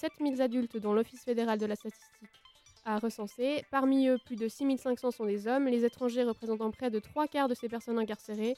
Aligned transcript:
7000 0.00 0.40
adultes 0.40 0.78
dont 0.78 0.94
l'Office 0.94 1.24
fédéral 1.24 1.58
de 1.58 1.66
la 1.66 1.76
statistique 1.76 2.30
a 2.86 2.98
recensé. 2.98 3.64
Parmi 3.70 4.08
eux, 4.08 4.16
plus 4.24 4.36
de 4.36 4.48
6500 4.48 5.10
sont 5.10 5.26
des 5.26 5.46
hommes, 5.46 5.66
les 5.66 5.84
étrangers 5.84 6.24
représentant 6.24 6.70
près 6.70 6.90
de 6.90 6.98
trois 6.98 7.28
quarts 7.28 7.48
de 7.48 7.54
ces 7.54 7.68
personnes 7.68 7.98
incarcérées, 7.98 8.56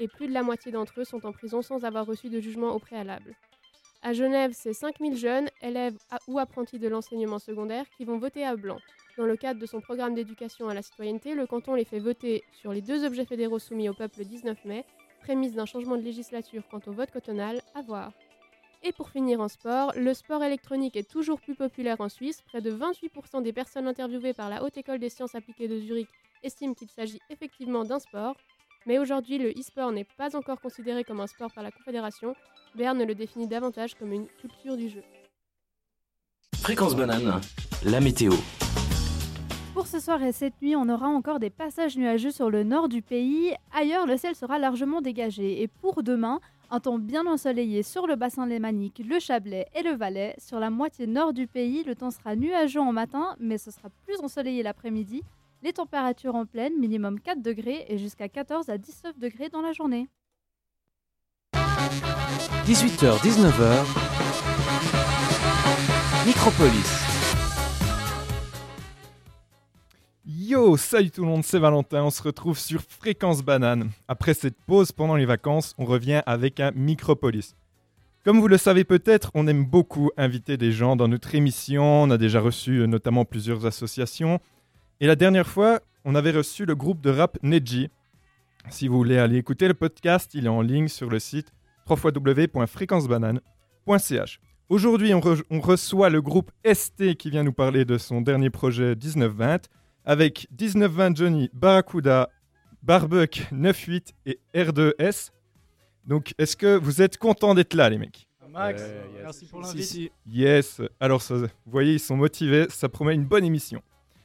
et 0.00 0.08
plus 0.08 0.26
de 0.26 0.32
la 0.32 0.42
moitié 0.42 0.72
d'entre 0.72 1.00
eux 1.00 1.04
sont 1.04 1.24
en 1.24 1.32
prison 1.32 1.62
sans 1.62 1.84
avoir 1.84 2.06
reçu 2.06 2.28
de 2.28 2.40
jugement 2.40 2.70
au 2.70 2.80
préalable. 2.80 3.36
À 4.02 4.14
Genève, 4.14 4.52
c'est 4.54 4.72
5000 4.72 5.16
jeunes, 5.16 5.48
élèves 5.62 5.96
ou 6.26 6.38
apprentis 6.38 6.78
de 6.78 6.88
l'enseignement 6.88 7.38
secondaire, 7.38 7.84
qui 7.96 8.04
vont 8.04 8.18
voter 8.18 8.44
à 8.44 8.56
blanc. 8.56 8.78
Dans 9.16 9.26
le 9.26 9.36
cadre 9.36 9.60
de 9.60 9.66
son 9.66 9.80
programme 9.80 10.14
d'éducation 10.14 10.68
à 10.68 10.74
la 10.74 10.82
citoyenneté, 10.82 11.34
le 11.34 11.46
canton 11.46 11.74
les 11.74 11.84
fait 11.84 12.00
voter 12.00 12.42
sur 12.52 12.72
les 12.72 12.80
deux 12.80 13.04
objets 13.04 13.26
fédéraux 13.26 13.58
soumis 13.58 13.88
au 13.88 13.94
peuple 13.94 14.20
le 14.20 14.24
19 14.24 14.64
mai, 14.64 14.84
prémisse 15.20 15.54
d'un 15.54 15.66
changement 15.66 15.96
de 15.96 16.02
législature 16.02 16.64
quant 16.68 16.80
au 16.86 16.92
vote 16.92 17.10
cotonal, 17.12 17.60
à 17.74 17.82
voir. 17.82 18.12
Et 18.82 18.92
pour 18.92 19.10
finir 19.10 19.40
en 19.40 19.48
sport, 19.48 19.92
le 19.94 20.14
sport 20.14 20.42
électronique 20.42 20.96
est 20.96 21.08
toujours 21.08 21.38
plus 21.38 21.54
populaire 21.54 22.00
en 22.00 22.08
Suisse. 22.08 22.40
Près 22.40 22.62
de 22.62 22.72
28% 22.72 23.42
des 23.42 23.52
personnes 23.52 23.86
interviewées 23.86 24.32
par 24.32 24.48
la 24.48 24.62
Haute 24.62 24.78
École 24.78 24.98
des 24.98 25.10
sciences 25.10 25.34
appliquées 25.34 25.68
de 25.68 25.78
Zurich 25.78 26.08
estiment 26.42 26.72
qu'il 26.72 26.88
s'agit 26.88 27.20
effectivement 27.28 27.84
d'un 27.84 27.98
sport. 27.98 28.36
Mais 28.86 28.98
aujourd'hui, 28.98 29.36
le 29.36 29.50
e-sport 29.50 29.92
n'est 29.92 30.06
pas 30.16 30.34
encore 30.34 30.62
considéré 30.62 31.04
comme 31.04 31.20
un 31.20 31.26
sport 31.26 31.52
par 31.52 31.62
la 31.62 31.70
Confédération. 31.70 32.34
Berne 32.74 33.04
le 33.04 33.14
définit 33.14 33.46
davantage 33.46 33.94
comme 33.94 34.12
une 34.12 34.26
culture 34.40 34.78
du 34.78 34.88
jeu. 34.88 35.02
Fréquence 36.56 36.96
banane, 36.96 37.38
la 37.84 38.00
météo. 38.00 38.32
Pour 39.74 39.86
ce 39.86 40.00
soir 40.00 40.22
et 40.22 40.32
cette 40.32 40.60
nuit, 40.62 40.74
on 40.74 40.88
aura 40.88 41.08
encore 41.08 41.38
des 41.38 41.50
passages 41.50 41.98
nuageux 41.98 42.30
sur 42.30 42.48
le 42.50 42.64
nord 42.64 42.88
du 42.88 43.02
pays. 43.02 43.54
Ailleurs, 43.72 44.06
le 44.06 44.16
ciel 44.16 44.34
sera 44.34 44.58
largement 44.58 45.02
dégagé. 45.02 45.60
Et 45.60 45.68
pour 45.68 46.02
demain, 46.02 46.40
un 46.70 46.80
temps 46.80 46.98
bien 46.98 47.26
ensoleillé 47.26 47.82
sur 47.82 48.06
le 48.06 48.16
bassin 48.16 48.46
lémanique, 48.46 49.02
le 49.04 49.18
Chablais 49.18 49.66
et 49.74 49.82
le 49.82 49.92
Valais. 49.92 50.34
Sur 50.38 50.60
la 50.60 50.70
moitié 50.70 51.06
nord 51.06 51.32
du 51.32 51.46
pays, 51.46 51.82
le 51.84 51.94
temps 51.94 52.10
sera 52.10 52.36
nuageux 52.36 52.80
en 52.80 52.92
matin, 52.92 53.36
mais 53.40 53.58
ce 53.58 53.70
sera 53.70 53.88
plus 54.06 54.20
ensoleillé 54.20 54.62
l'après-midi. 54.62 55.22
Les 55.62 55.72
températures 55.72 56.36
en 56.36 56.46
pleine, 56.46 56.78
minimum 56.78 57.20
4 57.20 57.42
degrés 57.42 57.84
et 57.88 57.98
jusqu'à 57.98 58.28
14 58.28 58.70
à 58.70 58.78
19 58.78 59.18
degrés 59.18 59.48
dans 59.48 59.60
la 59.60 59.72
journée. 59.72 60.08
18h-19h, 62.64 63.84
Micropolis. 66.24 67.09
Yo, 70.38 70.76
salut 70.76 71.10
tout 71.10 71.22
le 71.22 71.28
monde, 71.28 71.42
c'est 71.42 71.58
Valentin, 71.58 72.04
on 72.04 72.10
se 72.10 72.22
retrouve 72.22 72.56
sur 72.56 72.82
Fréquence 72.82 73.42
Banane. 73.42 73.90
Après 74.06 74.32
cette 74.32 74.54
pause 74.64 74.92
pendant 74.92 75.16
les 75.16 75.24
vacances, 75.24 75.74
on 75.76 75.84
revient 75.84 76.22
avec 76.24 76.60
un 76.60 76.70
Micropolis. 76.70 77.56
Comme 78.24 78.38
vous 78.38 78.46
le 78.46 78.56
savez 78.56 78.84
peut-être, 78.84 79.32
on 79.34 79.48
aime 79.48 79.64
beaucoup 79.64 80.12
inviter 80.16 80.56
des 80.56 80.70
gens 80.70 80.94
dans 80.94 81.08
notre 81.08 81.34
émission, 81.34 82.02
on 82.02 82.10
a 82.10 82.16
déjà 82.16 82.40
reçu 82.40 82.78
euh, 82.78 82.86
notamment 82.86 83.24
plusieurs 83.24 83.66
associations. 83.66 84.38
Et 85.00 85.08
la 85.08 85.16
dernière 85.16 85.48
fois, 85.48 85.80
on 86.04 86.14
avait 86.14 86.30
reçu 86.30 86.64
le 86.64 86.76
groupe 86.76 87.00
de 87.00 87.10
rap 87.10 87.36
Neji. 87.42 87.88
Si 88.68 88.86
vous 88.86 88.98
voulez 88.98 89.18
aller 89.18 89.38
écouter 89.38 89.66
le 89.66 89.74
podcast, 89.74 90.30
il 90.34 90.46
est 90.46 90.50
en 90.50 90.62
ligne 90.62 90.86
sur 90.86 91.10
le 91.10 91.18
site 91.18 91.52
www.fréquencebanane.ch. 91.88 94.40
Aujourd'hui, 94.68 95.12
on, 95.12 95.20
on 95.50 95.60
reçoit 95.60 96.08
le 96.08 96.22
groupe 96.22 96.52
ST 96.72 97.16
qui 97.16 97.30
vient 97.30 97.42
nous 97.42 97.52
parler 97.52 97.84
de 97.84 97.98
son 97.98 98.20
dernier 98.20 98.50
projet 98.50 98.94
1920 98.94 99.68
avec 100.04 100.48
1920 100.58 101.16
Johnny, 101.16 101.50
Barracuda, 101.52 102.28
Barbuck 102.82 103.46
98 103.50 104.14
et 104.26 104.38
R2S. 104.54 105.30
Donc, 106.06 106.32
est-ce 106.38 106.56
que 106.56 106.76
vous 106.76 107.02
êtes 107.02 107.18
contents 107.18 107.54
d'être 107.54 107.74
là, 107.74 107.88
les 107.90 107.98
mecs? 107.98 108.26
Max, 108.48 108.82
Ouais, 108.82 108.88
yes. 108.88 109.22
merci 109.22 109.46
pour 109.46 109.64
Si, 109.64 109.72
l'invite. 109.72 109.86
si. 109.88 110.10
Yes. 110.26 110.80
Alors, 110.98 111.22
ça- 111.22 111.34
vous 111.36 111.48
voyez, 111.66 111.92
ils 111.94 112.00
sont 112.00 112.16
motivés. 112.16 112.66
Ça 112.70 112.88
promet 112.88 113.14
une 113.14 113.24
bonne 113.26 113.44
émission. 113.44 113.80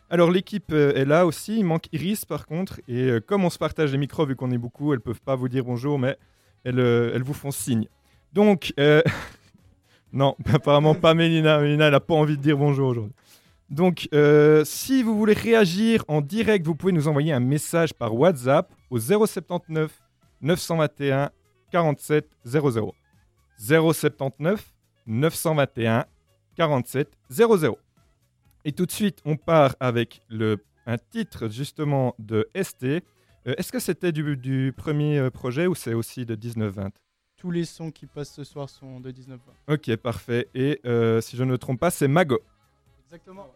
Alors, 0.09 0.31
l'équipe 0.31 0.71
euh, 0.71 0.93
est 0.95 1.05
là 1.05 1.25
aussi. 1.27 1.57
Il 1.59 1.65
manque 1.65 1.85
Iris, 1.91 2.25
par 2.25 2.47
contre. 2.47 2.79
Et 2.87 3.03
euh, 3.09 3.19
comme 3.19 3.43
on 3.45 3.49
se 3.51 3.57
partage 3.59 3.91
les 3.91 3.97
micros, 3.99 4.25
vu 4.25 4.35
qu'on 4.35 4.51
est 4.51 4.57
beaucoup, 4.57 4.93
elles 4.93 4.99
peuvent 5.01 5.21
pas 5.21 5.35
vous 5.35 5.47
dire 5.49 5.63
bonjour, 5.63 5.99
mais 5.99 6.17
elles, 6.63 6.79
euh, 6.79 7.11
elles 7.13 7.21
vous 7.23 7.33
font 7.35 7.51
signe. 7.51 7.87
Donc, 8.33 8.73
euh, 8.79 9.03
non, 10.13 10.35
apparemment 10.51 10.95
pas 10.95 11.13
Mélina. 11.13 11.59
Mélina, 11.59 11.85
elle 11.85 11.91
n'a 11.91 11.99
pas 11.99 12.15
envie 12.15 12.37
de 12.37 12.41
dire 12.41 12.57
bonjour 12.57 12.89
aujourd'hui. 12.89 13.13
Donc, 13.69 14.07
euh, 14.13 14.63
si 14.63 15.01
vous 15.01 15.17
voulez 15.17 15.33
réagir 15.33 16.03
en 16.07 16.21
direct, 16.21 16.65
vous 16.65 16.75
pouvez 16.75 16.91
nous 16.93 17.07
envoyer 17.07 17.33
un 17.33 17.39
message 17.39 17.93
par 17.93 18.13
WhatsApp 18.13 18.71
au 18.89 18.99
079 18.99 19.91
921 20.41 21.31
47 21.71 22.29
00. 22.45 22.93
079 23.57 24.73
921 25.07 26.05
47 26.55 27.09
00. 27.29 27.77
Et 28.65 28.71
tout 28.71 28.85
de 28.85 28.91
suite, 28.91 29.19
on 29.25 29.35
part 29.35 29.75
avec 29.79 30.21
le, 30.29 30.57
un 30.85 30.97
titre 30.97 31.49
justement 31.49 32.15
de 32.19 32.49
ST. 32.55 32.83
Euh, 32.83 33.01
Est-ce 33.57 33.71
que 33.71 33.79
c'était 33.79 34.11
du, 34.11 34.37
du 34.37 34.73
premier 34.75 35.19
euh, 35.19 35.29
projet 35.29 35.67
ou 35.67 35.75
c'est 35.75 35.93
aussi 35.93 36.25
de 36.25 36.35
1920 36.35 36.89
Tous 37.37 37.51
les 37.51 37.65
sons 37.65 37.91
qui 37.91 38.05
passent 38.07 38.33
ce 38.33 38.43
soir 38.43 38.69
sont 38.69 38.99
de 38.99 39.11
19 39.11 39.39
Ok, 39.67 39.95
parfait. 39.97 40.49
Et 40.55 40.79
euh, 40.85 41.21
si 41.21 41.35
je 41.37 41.43
ne 41.43 41.51
me 41.51 41.57
trompe 41.57 41.79
pas, 41.79 41.91
c'est 41.91 42.07
Mago. 42.07 42.39
Exactement. 43.15 43.47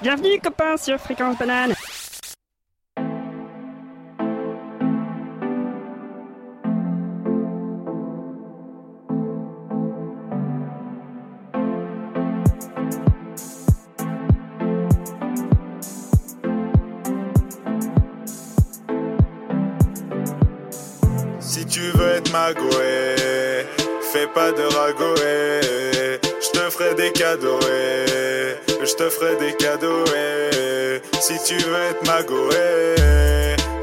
Bienvenue 0.00 0.40
copains 0.40 0.76
sur 0.76 0.96
Fréquence 1.00 1.36
Banane. 1.36 1.74
Si 21.40 21.66
tu 21.66 21.80
veux 21.80 22.08
être 22.10 22.30
magoué, 22.30 23.16
fais 24.12 24.28
pas 24.28 24.52
de 24.52 24.62
ragoé. 24.62 25.17
Cadeaux, 27.18 27.58
eh. 27.68 28.54
je 28.86 28.94
te 28.94 29.08
ferai 29.10 29.34
des 29.40 29.52
cadeaux. 29.54 30.04
eh. 30.16 31.00
Si 31.20 31.34
tu 31.44 31.56
veux 31.56 31.82
être 31.90 32.06
magoué, 32.06 32.94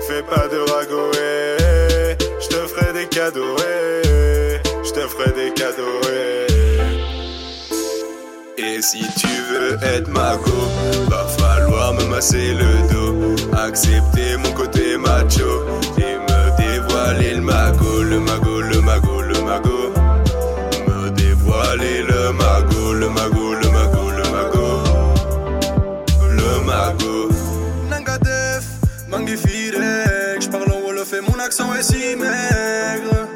fais 0.07 0.23
pas 0.23 0.47
de 0.47 0.59
ragoé. 0.71 2.17
Je 2.41 2.47
te 2.47 2.55
ferai 2.67 2.93
des 2.93 3.07
cadeaux, 3.07 3.55
eh. 3.59 4.59
je 4.85 4.91
te 4.91 5.01
ferai 5.01 5.31
des 5.31 5.51
cadeaux. 5.53 6.01
eh. 6.09 6.47
Et 8.57 8.81
si 8.81 8.99
tu 9.19 9.27
veux 9.51 9.77
être 9.83 10.07
mago, 10.07 10.61
va 11.09 11.25
falloir 11.37 11.93
me 11.93 12.05
masser 12.05 12.53
le 12.53 12.93
dos, 12.93 13.35
accepter 13.57 14.37
mon 14.37 14.51
côté 14.53 14.95
macho 14.97 15.65
si 31.85 32.15
maigre. 32.15 33.27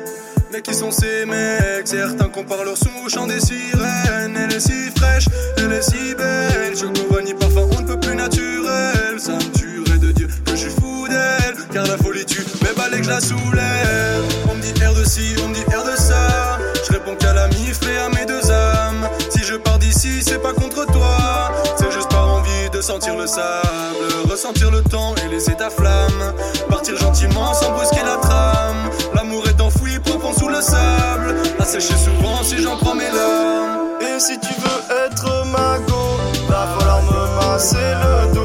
Mais 0.52 0.62
qui 0.62 0.74
sont 0.74 0.92
ces 0.92 1.26
mecs 1.26 1.88
Certains 1.88 2.30
comparent 2.30 2.64
leur 2.64 2.78
souche 2.78 3.16
en 3.18 3.28
des 3.28 3.40
sirènes. 3.40 4.36
Elle 4.36 4.54
est 4.54 4.60
si 4.60 4.90
fraîche, 4.96 5.26
elle 5.58 5.72
est 5.72 5.82
si 5.82 6.16
belle. 6.16 6.76
Chocobanni 6.76 7.34
parfum 7.34 7.68
on 7.78 7.82
ne 7.82 7.88
peut 7.88 8.00
plus 8.00 8.16
naturel. 8.16 9.20
Ça 9.20 9.34
me 9.34 9.52
tuerait 9.58 10.00
de 10.00 10.12
dire 10.12 10.28
que 10.46 10.52
je 10.52 10.58
suis 10.58 10.72
fou 10.72 11.08
d'elle 11.08 11.56
Car 11.72 11.86
la 11.86 11.98
folie 11.98 12.26
tue 12.26 12.44
mes 12.64 12.74
balais 12.76 12.98
que 12.98 13.06
je 13.06 13.10
la 13.10 13.22
soulève. 13.22 14.24
On 14.50 14.56
me 14.56 14.62
dit 14.62 14.74
R 14.84 14.94
de 14.94 15.04
ci, 15.04 15.36
on 15.44 15.50
me 15.50 15.54
dit 15.54 15.66
R 15.76 15.84
de 15.84 15.96
ça. 15.96 16.58
Je 16.86 16.94
réponds 16.94 17.16
qu'à 17.16 17.34
la 17.34 17.48
mif 17.50 17.80
et 17.84 17.98
à 17.98 18.10
mes 18.10 18.26
deux 18.26 18.52
âmes. 18.52 19.08
Si 19.30 19.44
je 19.44 19.56
pars 19.56 19.78
d'ici 19.78 20.24
c'est 20.24 20.42
pas 20.42 20.54
contre 20.54 20.86
toi 20.88 21.52
de 22.80 22.84
sentir 22.84 23.18
le 23.18 23.28
sable 23.28 24.30
Ressentir 24.30 24.72
le 24.72 24.82
temps 24.82 25.14
et 25.16 25.28
laisser 25.28 25.54
ta 25.56 25.70
flamme 25.70 26.34
Partir 26.70 26.96
gentiment 26.98 27.54
sans 27.54 27.72
brusquer 27.72 28.04
la 28.06 28.16
trame. 28.18 28.90
L'amour 29.16 29.44
est 29.48 29.60
enfoui 29.60 30.00
profond 30.00 30.32
sous 30.34 30.48
le 30.48 30.62
sable. 30.62 31.36
Asséché 31.60 31.94
souvent 31.96 32.42
si 32.44 32.62
j'en 32.62 32.78
prends 32.78 32.96
mes 32.96 33.12
larmes 33.12 34.00
Et 34.02 34.20
si 34.20 34.40
tu 34.40 34.54
veux 34.54 35.06
être 35.08 35.46
mago 35.48 36.04
Va 36.48 36.68
falloir 36.78 37.02
me 37.04 37.36
masser 37.42 37.78
le 37.78 38.34
dos 38.34 38.39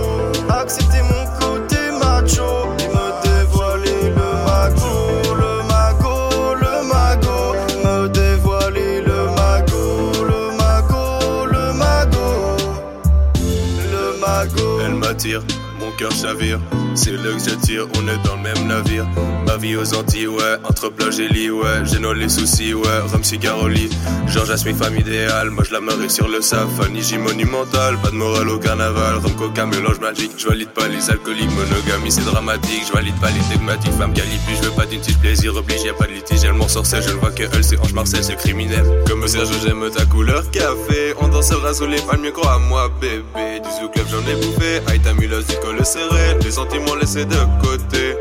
cœur 16.05 16.13
chavire. 16.13 16.84
C'est 16.97 17.11
là 17.11 17.33
que 17.37 17.45
j'attire, 17.45 17.87
on 17.99 18.09
est 18.09 18.17
dans 18.25 18.37
le 18.37 18.43
même 18.43 18.67
navire. 18.69 19.07
Ma 19.47 19.57
vie 19.57 19.77
aux 19.77 19.95
Antilles, 19.95 20.29
ouais, 20.29 20.57
entre 20.63 20.91
plage 20.91 21.19
et 21.19 21.29
lit, 21.29 21.51
ouais. 21.51 21.83
J'ai 21.85 21.99
les 21.99 22.29
soucis, 22.29 22.73
ouais, 22.73 22.99
rhum, 23.13 23.25
cigare 23.25 23.61
au 23.61 23.69
lit. 23.69 23.91
Georges 24.29 24.55
Smith, 24.57 24.77
femme 24.77 24.97
idéale, 24.97 25.51
moi 25.51 25.65
je 25.67 25.73
la 25.73 25.81
marie 25.81 26.09
sur 26.09 26.29
le 26.29 26.41
sable. 26.41 26.71
Fanny 26.81 27.03
J 27.03 27.19
monumental, 27.19 27.99
pas 28.01 28.11
de 28.11 28.15
morale 28.15 28.49
au 28.49 28.59
carnaval. 28.59 29.17
Rhum, 29.17 29.35
coca, 29.35 29.67
mélange 29.67 29.99
magique. 30.01 30.33
Je 30.39 30.49
valide 30.49 30.71
pas 30.71 30.87
les 30.87 31.11
alcooliques, 31.11 31.51
monogamie 31.51 32.11
c'est 32.11 32.25
dramatique. 32.25 32.85
Je 32.87 32.93
valide 32.93 33.19
pas 33.21 33.31
les 33.31 33.55
dogmatiques, 33.55 33.93
femme 33.93 34.15
qualifiée. 34.15 34.55
Je 34.63 34.69
veux 34.69 34.75
pas 34.75 34.87
d'une 34.87 35.01
tige 35.01 35.19
plaisir, 35.19 35.55
oblige, 35.57 35.83
y'a 35.83 35.95
pas 35.95 36.07
de 36.07 36.13
litige. 36.13 36.45
Elle 36.45 36.55
m'en 36.55 36.69
sorcière, 36.69 37.03
je 37.03 37.11
ne 37.11 37.17
vois 37.17 37.33
que 37.33 37.43
elle, 37.43 37.65
c'est 37.65 37.79
Ange 37.81 37.93
Marseille, 37.93 38.23
c'est 38.23 38.37
criminel. 38.37 38.85
Comme 39.09 39.27
Serge, 39.27 39.49
j'aime 39.65 39.91
ta 39.91 40.05
couleur 40.07 40.49
café. 40.51 41.15
On 41.21 41.29
dansera 41.29 41.75
sous 41.75 41.87
les 41.87 42.01
palmiers, 42.03 42.33
crois 42.33 42.55
à 42.55 42.59
moi, 42.59 42.91
bébé. 43.01 43.61
Du 43.63 43.71
zouk 43.81 43.93
club, 43.93 44.07
j'en 44.11 44.31
ai 44.31 44.37
bouffé. 44.37 44.81
Aïe, 44.87 45.01
l'os 45.29 45.47
du 45.47 45.57
col 45.57 45.85
serré. 45.85 46.39
Les 46.43 46.51
sentiments 46.51 46.84
laissés 46.93 47.25
de 47.25 47.37
côté. 47.63 48.17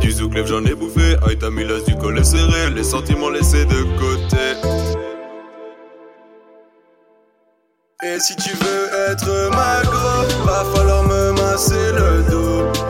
Du 0.00 0.10
zouk 0.10 0.34
j'en 0.46 0.64
ai 0.64 0.74
bouffé. 0.74 1.16
Aïe, 1.26 1.38
t'as 1.38 1.50
mis 1.50 1.64
l'os 1.64 1.84
du 1.84 1.96
col 1.96 2.24
serré. 2.24 2.70
Les 2.74 2.84
sentiments 2.84 3.30
laissés 3.30 3.64
de 3.64 3.82
côté. 3.98 4.56
Et 8.04 8.18
si 8.18 8.34
tu 8.36 8.50
veux 8.50 9.10
être 9.10 9.50
magro, 9.50 10.44
va 10.44 10.64
falloir 10.74 11.04
me 11.04 11.32
masser 11.32 11.92
le 11.92 12.30
dos. 12.30 12.81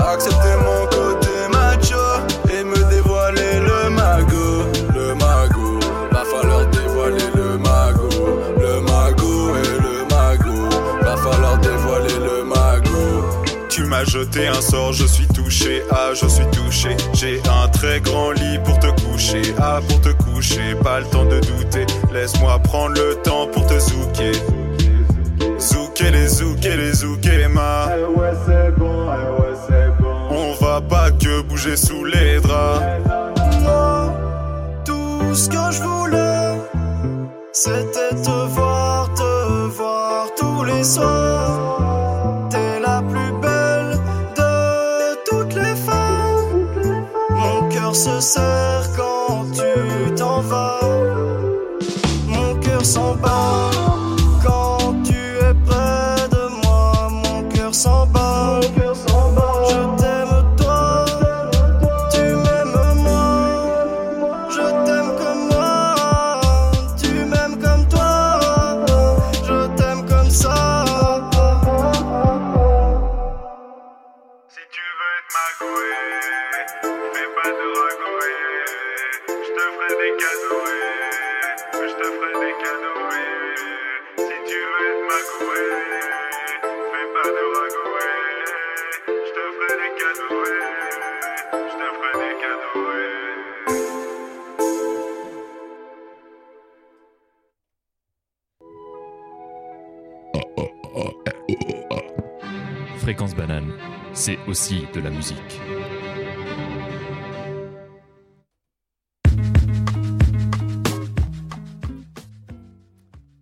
Jeté 14.23 14.47
un 14.47 14.61
sort, 14.61 14.93
je 14.93 15.07
suis 15.07 15.27
touché, 15.27 15.83
ah 15.91 16.11
je 16.15 16.27
suis 16.27 16.47
touché. 16.53 16.97
J'ai 17.15 17.41
un 17.49 17.69
très 17.69 18.01
grand 18.01 18.31
lit 18.33 18.59
pour 18.65 18.79
te 18.79 18.89
coucher, 19.03 19.43
ah 19.59 19.81
pour 19.89 20.01
te 20.01 20.11
coucher, 20.25 20.75
pas 20.83 21.01
le 21.01 21.07
temps 21.07 21.25
de 21.25 21.41
douter. 21.41 21.87
Laisse-moi 22.13 22.59
prendre 22.61 22.95
le 22.95 23.17
temps 23.23 23.47
pour 23.53 23.67
te 23.67 23.79
zouker. 23.79 24.33
Zouker 25.59 26.11
les 26.11 26.29
zouker 26.29 26.77
les 26.77 26.93
zouker 26.93 27.37
les 27.39 27.49
mains. 27.49 27.89
ouais 28.17 28.33
c'est 28.47 28.71
bon, 28.79 29.07
ouais 29.07 29.55
c'est 29.67 29.91
bon. 30.01 30.15
On 30.31 30.65
va 30.65 30.81
pas 30.81 31.11
que 31.11 31.43
bouger 31.43 31.77
sous 31.77 32.05
les 32.05 32.41
draps. 32.41 32.83
Moi, 33.63 34.15
tout 34.85 35.35
ce 35.35 35.49
que 35.49 35.65
je 35.73 35.83
voulais, 35.83 36.59
c'était 37.53 38.15
te 38.23 38.47
voir, 38.55 38.72
se 48.03 48.21
serre 48.21 48.89
quand 48.97 49.45
tu 49.53 50.13
t'en 50.17 50.41
vas. 50.41 50.81
Mon 52.27 52.55
cœur 52.57 52.85
s'en 52.85 53.15
Fréquence 103.13 103.35
banane, 103.35 103.71
c'est 104.15 104.39
aussi 104.49 104.87
de 104.95 105.01
la 105.01 105.11
musique. 105.11 105.37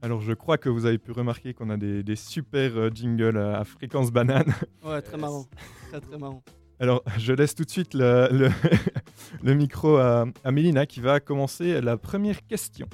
Alors 0.02 0.22
je 0.22 0.32
crois 0.32 0.58
que 0.58 0.68
vous 0.68 0.86
avez 0.86 0.98
pu 0.98 1.12
remarquer 1.12 1.54
qu'on 1.54 1.70
a 1.70 1.76
des, 1.76 2.02
des 2.02 2.16
super 2.16 2.76
euh, 2.76 2.90
jingles 2.92 3.38
à, 3.38 3.60
à 3.60 3.64
fréquence 3.64 4.10
banane. 4.10 4.52
Ouais, 4.84 5.00
très 5.02 5.16
marrant. 5.16 5.46
Très 5.88 6.00
très 6.00 6.18
marrant. 6.18 6.42
Alors 6.80 7.04
je 7.16 7.32
laisse 7.32 7.54
tout 7.54 7.62
de 7.64 7.70
suite 7.70 7.94
le, 7.94 8.26
le, 8.32 8.48
le 9.44 9.54
micro 9.54 9.98
à, 9.98 10.24
à 10.42 10.50
Mélina 10.50 10.84
qui 10.84 10.98
va 10.98 11.20
commencer 11.20 11.80
la 11.80 11.96
première 11.96 12.44
question. 12.44 12.88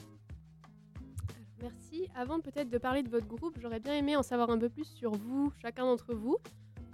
Merci. 1.62 2.06
Avant 2.14 2.38
peut-être 2.40 2.68
de 2.68 2.76
parler 2.76 3.02
de 3.02 3.08
votre 3.08 3.26
groupe, 3.26 3.56
j'aurais 3.62 3.80
bien 3.80 3.94
aimé 3.94 4.14
en 4.14 4.22
savoir 4.22 4.50
un 4.50 4.58
peu 4.58 4.68
plus 4.68 4.84
sur 4.84 5.12
vous, 5.12 5.54
chacun 5.62 5.84
d'entre 5.84 6.14
vous. 6.14 6.36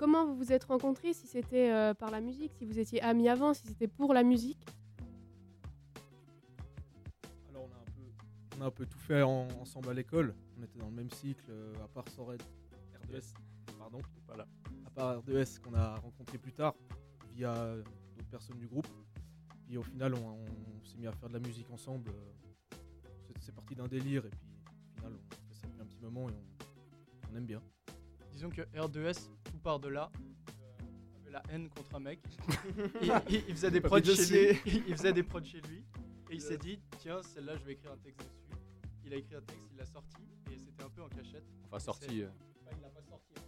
Comment 0.02 0.26
vous 0.26 0.34
vous 0.34 0.52
êtes 0.52 0.64
rencontrés, 0.64 1.12
si 1.14 1.28
c'était 1.28 1.70
euh, 1.70 1.94
par 1.94 2.10
la 2.10 2.20
musique, 2.20 2.50
si 2.58 2.64
vous 2.64 2.80
étiez 2.80 3.00
amis 3.02 3.28
avant, 3.28 3.54
si 3.54 3.68
c'était 3.68 3.86
pour 3.86 4.12
la 4.12 4.24
musique? 4.24 4.66
Alors 7.48 7.68
on 7.68 7.72
a 7.72 7.76
un 7.78 7.84
peu, 7.84 8.02
on 8.58 8.62
a 8.62 8.64
un 8.64 8.70
peu 8.72 8.84
tout 8.84 8.98
fait 8.98 9.22
en- 9.22 9.46
ensemble 9.60 9.90
à 9.90 9.94
l'école. 9.94 10.34
On 10.58 10.64
était 10.64 10.76
dans 10.80 10.88
le 10.88 10.96
même 10.96 11.08
cycle, 11.10 11.44
euh, 11.50 11.72
à 11.84 11.86
part 11.86 12.08
Sorel, 12.08 12.40
R2S, 13.06 13.32
pardon, 13.78 14.00
voilà. 14.26 14.48
À 14.86 14.90
part 14.90 15.18
R2S 15.20 15.60
qu'on 15.60 15.74
a 15.74 15.94
rencontré 15.94 16.36
plus 16.36 16.52
tard 16.52 16.74
via 17.30 17.54
euh, 17.54 17.84
d'autres 18.16 18.28
personnes 18.28 18.58
du 18.58 18.66
groupe. 18.66 18.88
Puis 19.68 19.76
au 19.78 19.84
final, 19.84 20.14
on, 20.14 20.30
on 20.30 20.84
s'est 20.84 20.98
mis 20.98 21.06
à 21.06 21.12
faire 21.12 21.28
de 21.28 21.34
la 21.34 21.46
musique 21.46 21.70
ensemble. 21.70 22.10
c'est- 23.38 23.52
parti 23.52 23.76
d'un 23.76 23.86
délire 23.86 24.26
et 24.26 24.30
puis 24.30 24.48
au 24.66 24.96
final, 24.96 25.12
on 25.14 25.46
fait 25.46 25.54
ça 25.60 25.68
depuis 25.68 25.80
un 25.80 25.84
petit 25.86 26.00
moment 26.00 26.28
et 26.28 26.32
on, 26.32 27.32
on 27.32 27.36
aime 27.36 27.46
bien. 27.46 27.62
Disons 28.32 28.50
que 28.50 28.62
R2S, 28.74 29.28
tout 29.41 29.41
part 29.62 29.80
de 29.80 29.88
là. 29.88 30.10
euh, 30.16 31.18
avait 31.22 31.30
la 31.30 31.42
haine 31.50 31.68
contre 31.70 31.94
un 31.94 32.00
mec. 32.00 32.20
il, 33.02 33.12
il- 33.28 33.44
il 33.48 33.54
faisait 33.54 33.70
des 33.70 33.80
prods 33.80 34.02
chez 34.02 34.50
lui. 34.52 34.60
Il 34.88 34.96
faisait 34.96 35.12
des 35.12 35.22
prods 35.22 35.42
chez 35.44 35.60
lui. 35.62 35.84
Et 36.30 36.34
il 36.36 36.40
s'est 36.40 36.58
dit, 36.58 36.80
tiens, 36.98 37.22
celle-là, 37.22 37.56
je 37.56 37.64
vais 37.64 37.72
écrire 37.72 37.92
un 37.92 37.98
texte 37.98 38.20
dessus. 38.20 38.60
Il 39.04 39.12
a 39.12 39.16
écrit 39.16 39.34
un 39.34 39.42
texte, 39.42 39.64
il 39.72 39.76
l'a 39.78 39.84
sorti. 39.86 40.22
Et 40.50 40.56
c'était 40.56 40.82
un 40.82 40.88
peu 40.90 41.02
en 41.02 41.08
cachette. 41.08 41.44
Enfin, 41.66 41.78
sorti, 41.78 42.22
euh, 42.22 42.28
Enfin, 42.66 42.76
il 42.76 42.82
l'a 42.82 42.88
pas 42.88 43.02
sorti. 43.02 43.32
hein. 43.36 43.42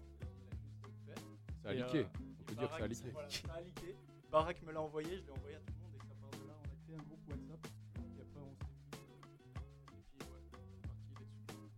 Il 1.06 1.10
a 1.10 1.14
juste 1.14 1.38
fait. 1.46 1.62
ça 1.62 1.68
a 1.68 1.72
euh, 1.72 2.04
On 2.40 2.44
peut 2.44 2.54
dire 2.54 2.68
que 2.70 2.76
ça 2.78 2.84
a 2.84 2.86
leaké. 2.88 3.10
voilà, 3.12 3.28
ça 3.30 3.52
a 3.54 3.60
leaké. 3.60 3.96
Barack 4.30 4.62
me 4.62 4.72
l'a 4.72 4.82
envoyé, 4.82 5.16
je 5.18 5.24
l'ai 5.24 5.30
envoyé 5.30 5.56
à 5.56 5.60
tout 5.60 5.72
le 5.72 5.80
monde. 5.80 5.92
Et 5.94 5.98
ça 6.08 6.14
part 6.20 6.30
de 6.30 6.46
là, 6.46 6.54
on 6.60 6.64
a 6.64 6.76
créé 6.84 6.94
un 6.96 7.02
groupe 7.02 7.20
WhatsApp. 7.30 7.66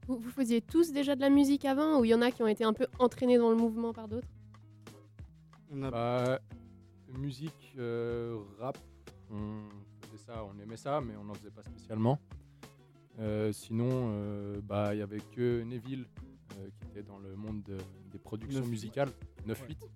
Vous, 0.07 0.19
vous 0.19 0.31
faisiez 0.31 0.61
tous 0.61 0.93
déjà 0.93 1.17
de 1.17 1.21
la 1.21 1.31
musique 1.31 1.65
avant 1.65 1.99
ou 2.01 2.05
il 2.05 2.09
y 2.09 2.15
en 2.15 2.23
a 2.23 2.31
qui 2.31 2.43
ont 2.43 2.47
été 2.47 2.65
un 2.65 2.73
peu 2.73 2.87
entraînés 2.99 3.39
dans 3.39 3.51
le 3.51 3.57
mouvement 3.57 3.93
par 3.93 4.09
d'autres? 4.09 4.29
On 5.71 5.83
a 5.83 5.91
Bah, 5.91 6.39
musique, 7.19 7.75
euh, 7.79 8.39
rap, 8.59 8.79
on 9.31 9.63
faisait 10.03 10.19
ça, 10.25 10.45
on 10.45 10.59
aimait 10.61 10.77
ça, 10.77 11.01
mais 11.01 11.17
on 11.17 11.25
n'en 11.25 11.35
faisait 11.35 11.51
pas 11.51 11.63
spécialement. 11.65 12.21
Euh, 13.19 13.51
sinon, 13.53 13.89
euh, 14.13 14.61
bah, 14.63 14.95
il 14.95 14.99
y 14.99 15.03
avait 15.03 15.21
que 15.35 15.63
Neville 15.63 16.07
euh, 16.59 16.69
qui 16.71 16.85
était 16.91 17.03
dans 17.03 17.19
le 17.19 17.35
monde 17.35 17.63
de- 17.65 17.79
des 18.13 18.19
productions 18.19 18.61
9-8. 18.61 18.69
musicales. 18.71 19.11
9-8. 19.47 19.83
Ouais. 19.83 19.89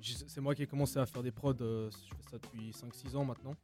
J'ai- 0.00 0.16
C'est 0.26 0.40
moi 0.40 0.54
qui 0.54 0.62
ai 0.62 0.66
commencé 0.66 0.98
à 0.98 1.06
faire 1.06 1.22
des 1.22 1.30
prods, 1.30 1.54
euh, 1.60 1.90
je 1.90 1.96
fais 2.14 2.30
ça 2.30 2.38
depuis 2.38 2.72
5-6 2.72 3.14
ans 3.16 3.24
maintenant. 3.24 3.54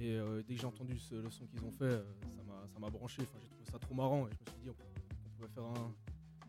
Et 0.00 0.16
euh, 0.16 0.42
dès 0.42 0.54
que 0.54 0.60
j'ai 0.60 0.66
entendu 0.66 0.98
ce- 0.98 1.14
le 1.14 1.30
son 1.30 1.46
qu'ils 1.46 1.64
ont 1.64 1.70
fait, 1.70 1.84
euh, 1.84 2.02
ça 2.30 2.42
m'a- 2.42 2.66
ça 2.66 2.78
m'a 2.80 2.90
branché. 2.90 3.22
Enfin, 3.22 3.38
j'ai 3.40 3.48
trouvé 3.48 3.64
ça 3.70 3.78
trop 3.78 3.94
marrant 3.94 4.26
et 4.26 4.30
je 4.30 4.36
me 4.40 4.50
suis 4.50 4.62
dit 4.64 4.70
on, 4.70 4.74
pouvait 5.46 5.54
faire 5.54 5.82
un- 5.82 5.94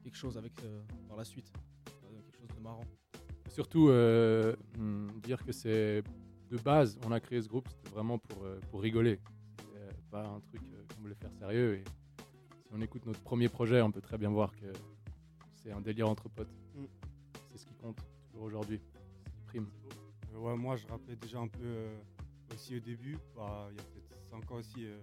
quelque 0.03 0.15
chose 0.15 0.37
avec 0.37 0.53
euh, 0.63 0.81
par 1.07 1.17
la 1.17 1.23
suite. 1.25 1.51
Euh, 2.03 2.21
quelque 2.21 2.37
chose 2.37 2.55
de 2.55 2.61
marrant. 2.61 2.83
Surtout, 3.49 3.89
euh, 3.89 4.55
hum, 4.77 5.09
dire 5.23 5.43
que 5.43 5.51
c'est 5.51 6.03
de 6.49 6.57
base, 6.57 6.97
on 7.05 7.11
a 7.11 7.19
créé 7.19 7.41
ce 7.41 7.47
groupe, 7.47 7.67
c'était 7.69 7.89
vraiment 7.89 8.17
pour, 8.19 8.43
euh, 8.43 8.59
pour 8.71 8.81
rigoler. 8.81 9.19
Pas 10.11 10.25
un 10.27 10.39
truc 10.39 10.61
euh, 10.71 10.83
qu'on 10.93 11.01
voulait 11.01 11.15
faire 11.15 11.31
sérieux. 11.33 11.75
Et 11.77 11.83
si 12.63 12.69
on 12.71 12.79
écoute 12.79 13.05
notre 13.05 13.19
premier 13.21 13.49
projet, 13.49 13.81
on 13.81 13.91
peut 13.91 14.01
très 14.01 14.17
bien 14.17 14.29
voir 14.29 14.55
que 14.55 14.71
c'est 15.55 15.71
un 15.71 15.81
délire 15.81 16.07
entre 16.07 16.29
potes. 16.29 16.53
Mm. 16.75 16.85
C'est 17.51 17.57
ce 17.57 17.65
qui 17.65 17.73
compte 17.75 17.97
toujours 18.29 18.43
aujourd'hui. 18.43 18.79
C'est 18.93 19.29
ce 19.29 19.33
qui 19.35 19.41
prime. 19.47 19.67
Euh, 20.33 20.37
ouais, 20.37 20.55
moi, 20.55 20.75
je 20.77 20.87
rappelais 20.87 21.15
déjà 21.15 21.39
un 21.39 21.47
peu 21.47 21.63
euh, 21.63 21.97
aussi 22.53 22.77
au 22.77 22.79
début. 22.79 23.17
Bah, 23.35 23.67
Il 23.71 23.77
y 23.77 23.79
a 23.79 23.83
peut-être 23.83 24.23
5 24.29 24.51
ans 24.51 24.55
aussi, 24.57 24.85
euh, 24.85 25.01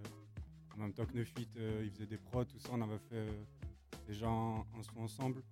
en 0.75 0.79
même 0.79 0.93
temps 0.93 1.05
que 1.05 1.13
9-8, 1.17 1.47
euh, 1.57 1.81
ils 1.85 1.91
faisaient 1.91 2.07
des 2.07 2.17
prods, 2.17 2.45
tout 2.45 2.57
ça. 2.59 2.69
On 2.71 2.81
avait 2.81 2.97
fait 3.09 3.27
euh, 4.03 4.07
déjà 4.07 4.27
un, 4.27 4.59
un 4.59 4.83
son 4.83 4.99
ensemble. 5.01 5.43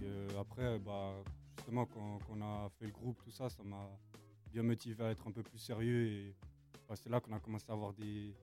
Et 0.00 0.04
euh, 0.04 0.28
après, 0.40 0.78
bah, 0.78 1.14
justement, 1.56 1.86
quand, 1.86 2.18
quand 2.26 2.34
on 2.36 2.42
a 2.42 2.68
fait 2.78 2.86
le 2.86 2.92
groupe, 2.92 3.20
tout 3.22 3.30
ça, 3.30 3.48
ça 3.48 3.62
m'a 3.62 3.88
bien 4.52 4.62
motivé 4.62 5.04
à 5.04 5.10
être 5.10 5.26
un 5.26 5.32
peu 5.32 5.42
plus 5.42 5.58
sérieux. 5.58 6.06
Et 6.06 6.34
bah, 6.88 6.96
c'est 6.96 7.10
là 7.10 7.20
qu'on 7.20 7.32
a 7.32 7.40
commencé 7.40 7.66
à 7.68 7.72
avoir 7.72 7.92
des, 7.92 8.34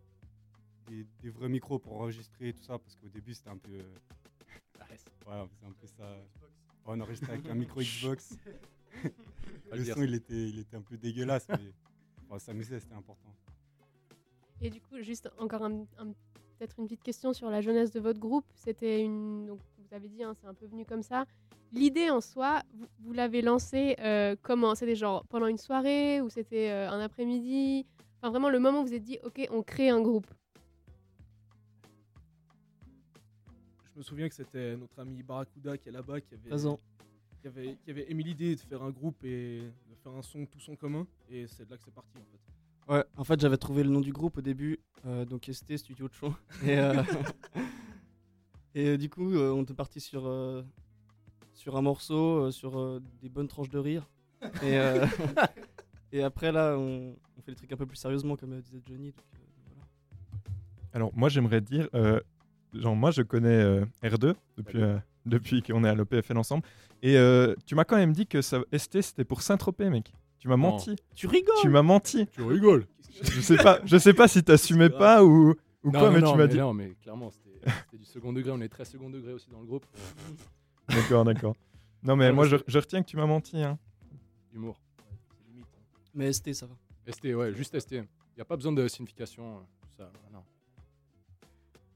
des, 0.87 1.05
des 1.21 1.29
vrais 1.29 1.49
micros 1.49 1.79
pour 1.79 1.93
enregistrer 1.93 2.53
tout 2.53 2.63
ça, 2.63 2.77
parce 2.77 2.95
qu'au 2.95 3.09
début, 3.09 3.33
c'était 3.33 3.49
un 3.49 3.57
peu. 3.57 3.71
euh, 3.71 3.95
ouais, 4.79 4.95
on 5.27 5.47
faisait 5.47 5.65
un 5.67 5.71
peu 5.73 5.87
ça. 5.87 6.17
On 6.85 6.99
enregistrait 7.01 7.33
avec 7.33 7.49
un 7.49 7.55
micro 7.55 7.81
Xbox. 7.81 8.37
Le 9.71 9.83
son, 9.83 10.01
il 10.01 10.15
était, 10.15 10.49
il 10.49 10.59
était 10.59 10.77
un 10.77 10.81
peu 10.81 10.97
dégueulasse, 10.97 11.45
mais 11.49 11.73
on 12.29 12.39
s'amusait, 12.39 12.79
c'était 12.79 12.95
important. 12.95 13.35
Et 14.61 14.69
du 14.69 14.79
coup, 14.81 14.99
juste 15.01 15.29
encore 15.37 15.63
un- 15.63 15.85
un- 15.99 16.13
peut-être 16.57 16.79
une 16.79 16.85
petite 16.85 17.03
question 17.03 17.33
sur 17.33 17.49
la 17.49 17.61
jeunesse 17.61 17.91
de 17.91 17.99
votre 17.99 18.19
groupe. 18.19 18.45
C'était 18.55 19.01
une. 19.03 19.45
Donc, 19.45 19.59
vous 19.77 19.93
avez 19.95 20.07
dit, 20.09 20.23
hein, 20.23 20.33
c'est 20.39 20.47
un 20.47 20.53
peu 20.53 20.65
venu 20.65 20.85
comme 20.85 21.03
ça. 21.03 21.25
L'idée 21.73 22.09
en 22.09 22.21
soi, 22.21 22.63
vous, 22.73 22.87
vous 22.99 23.13
l'avez 23.13 23.41
lancée 23.41 23.95
euh, 23.99 24.35
comment? 24.41 24.75
C'était 24.75 24.95
genre 24.95 25.25
pendant 25.27 25.47
une 25.47 25.57
soirée 25.57 26.21
ou 26.21 26.29
c'était 26.29 26.69
euh, 26.69 26.89
un 26.89 26.99
après-midi? 26.99 27.85
Enfin, 28.17 28.31
vraiment 28.31 28.49
le 28.49 28.59
moment 28.59 28.79
où 28.79 28.83
vous 28.83 28.89
vous 28.89 28.93
êtes 28.93 29.03
dit, 29.03 29.19
ok, 29.23 29.47
on 29.51 29.61
crée 29.61 29.89
un 29.89 30.01
groupe. 30.01 30.27
Je 33.93 33.99
me 33.99 34.03
souviens 34.03 34.29
que 34.29 34.35
c'était 34.35 34.77
notre 34.77 34.99
ami 34.99 35.23
Barracuda 35.23 35.77
qui 35.77 35.89
est 35.89 35.91
là-bas 35.91 36.21
qui 36.21 36.35
avait, 36.35 36.49
Présent. 36.49 36.79
qui, 37.41 37.47
avait, 37.47 37.75
qui 37.83 37.91
avait 37.91 38.09
émis 38.11 38.23
l'idée 38.23 38.55
de 38.55 38.61
faire 38.61 38.83
un 38.83 38.91
groupe 38.91 39.23
et 39.23 39.59
de 39.59 39.95
faire 40.03 40.13
un 40.13 40.21
son 40.21 40.45
tous 40.45 40.69
en 40.69 40.75
commun. 40.75 41.07
Et 41.29 41.47
c'est 41.47 41.65
de 41.65 41.71
là 41.71 41.77
que 41.77 41.83
c'est 41.83 41.93
parti 41.93 42.17
en 42.17 42.25
fait. 42.31 42.56
Ouais, 42.89 43.03
en 43.17 43.23
fait, 43.23 43.39
j'avais 43.39 43.57
trouvé 43.57 43.83
le 43.83 43.89
nom 43.89 43.99
du 43.99 44.13
groupe 44.13 44.37
au 44.37 44.41
début, 44.41 44.79
euh, 45.05 45.25
donc 45.25 45.49
ST, 45.51 45.77
Studio 45.77 46.07
de 46.07 46.13
Chant. 46.13 46.33
Et, 46.63 46.77
euh, 46.77 47.03
et 48.75 48.87
euh, 48.89 48.97
du 48.97 49.09
coup, 49.09 49.33
euh, 49.33 49.51
on 49.51 49.63
était 49.63 49.73
parti 49.73 49.99
sur, 49.99 50.25
euh, 50.25 50.63
sur 51.53 51.75
un 51.75 51.81
morceau, 51.81 52.45
euh, 52.45 52.51
sur 52.51 52.79
euh, 52.79 53.01
des 53.21 53.27
bonnes 53.29 53.49
tranches 53.49 53.69
de 53.69 53.79
rire. 53.79 54.07
Et, 54.63 54.77
euh, 54.77 55.05
et 56.13 56.23
après, 56.23 56.51
là, 56.53 56.75
on, 56.77 57.13
on 57.37 57.41
fait 57.41 57.51
les 57.51 57.57
trucs 57.57 57.71
un 57.73 57.77
peu 57.77 57.85
plus 57.85 57.97
sérieusement, 57.97 58.37
comme 58.37 58.53
euh, 58.53 58.61
disait 58.61 58.81
Johnny. 58.87 59.11
donc, 59.11 59.25
euh, 59.35 59.39
voilà. 59.73 59.85
Alors, 60.93 61.11
moi, 61.13 61.27
j'aimerais 61.27 61.59
dire, 61.59 61.89
euh, 61.93 62.21
genre, 62.73 62.95
moi, 62.95 63.11
je 63.11 63.21
connais 63.21 63.49
euh, 63.49 63.85
R2 64.01 64.33
depuis, 64.57 64.81
euh, 64.81 64.97
depuis 65.25 65.61
qu'on 65.61 65.83
est 65.83 65.89
à 65.89 65.93
l'OPFL 65.93 66.37
ensemble. 66.37 66.63
Et 67.03 67.17
euh, 67.17 67.53
tu 67.65 67.75
m'as 67.75 67.83
quand 67.83 67.97
même 67.97 68.13
dit 68.13 68.27
que 68.27 68.41
ça, 68.41 68.61
ST, 68.75 69.01
c'était 69.01 69.25
pour 69.25 69.41
Saint-Tropez, 69.41 69.89
mec. 69.89 70.13
Tu 70.39 70.47
m'as 70.47 70.57
menti. 70.57 70.95
Tu 71.15 71.27
rigoles 71.27 71.55
Tu 71.61 71.69
m'as 71.69 71.81
menti. 71.81 72.27
Tu 72.27 72.41
rigoles. 72.43 72.85
Je 73.23 73.41
sais 73.41 73.57
pas, 73.57 73.79
je 73.85 73.97
sais 73.97 74.13
pas 74.13 74.27
si 74.27 74.43
t'assumais 74.43 74.89
pas 74.89 75.23
ou, 75.23 75.55
ou 75.83 75.91
non, 75.91 75.99
quoi, 75.99 76.09
non, 76.09 76.11
mais 76.11 76.21
non, 76.21 76.31
tu 76.33 76.37
m'as 76.37 76.47
dit. 76.47 76.57
Non, 76.57 76.73
mais 76.73 76.93
clairement, 77.01 77.31
c'était 77.31 77.97
du 77.97 78.05
second 78.05 78.31
degré. 78.33 78.51
On 78.51 78.61
est 78.61 78.69
très 78.69 78.85
second 78.85 79.09
degré 79.09 79.33
aussi 79.33 79.49
dans 79.49 79.59
le 79.59 79.65
groupe. 79.65 79.85
D'accord, 80.89 81.25
d'accord. 81.25 81.55
Non, 82.03 82.15
mais 82.15 82.31
moi, 82.31 82.45
je, 82.45 82.55
retiens 82.77 83.01
que 83.01 83.07
tu 83.09 83.17
m'as 83.17 83.25
menti. 83.25 83.61
Hein. 83.61 83.77
Humour. 84.53 84.79
C'est 85.31 85.49
limite. 85.51 85.67
Mais 86.13 86.31
ST, 86.31 86.53
ça 86.53 86.67
va. 86.67 86.75
ST, 87.11 87.25
ouais, 87.33 87.53
juste 87.53 87.77
ST. 87.79 87.93
Il 87.93 88.05
n'y 88.37 88.41
a 88.41 88.45
pas 88.45 88.55
besoin 88.55 88.71
de 88.73 88.87
signification. 88.87 89.57
euh, 89.57 89.59
Tout 89.81 89.97
ça, 89.97 90.11
non. 90.31 90.43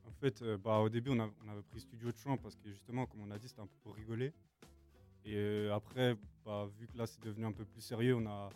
En 0.07 0.12
fait, 0.19 0.41
euh, 0.41 0.57
bah, 0.57 0.79
au 0.79 0.89
début, 0.89 1.12
on, 1.12 1.19
a- 1.19 1.29
on 1.45 1.51
avait 1.51 1.62
pris 1.69 1.79
studio 1.81 2.12
de 2.12 2.17
chant 2.17 2.38
parce 2.38 2.55
que 2.55 2.69
justement, 2.69 3.05
comme 3.05 3.21
on 3.27 3.31
a 3.31 3.38
dit, 3.38 3.48
c'était 3.48 3.62
un 3.62 3.65
peu 3.67 3.75
pour 3.83 3.95
rigoler. 3.95 4.33
Et 5.25 5.35
euh, 5.35 5.73
après, 5.73 6.15
bah, 6.45 6.67
vu 6.79 6.87
que 6.87 6.97
là, 6.97 7.05
c'est 7.05 7.21
devenu 7.23 7.45
un 7.45 7.51
peu 7.51 7.65
plus 7.65 7.81
sérieux, 7.81 8.15
on 8.15 8.25
a 8.27 8.49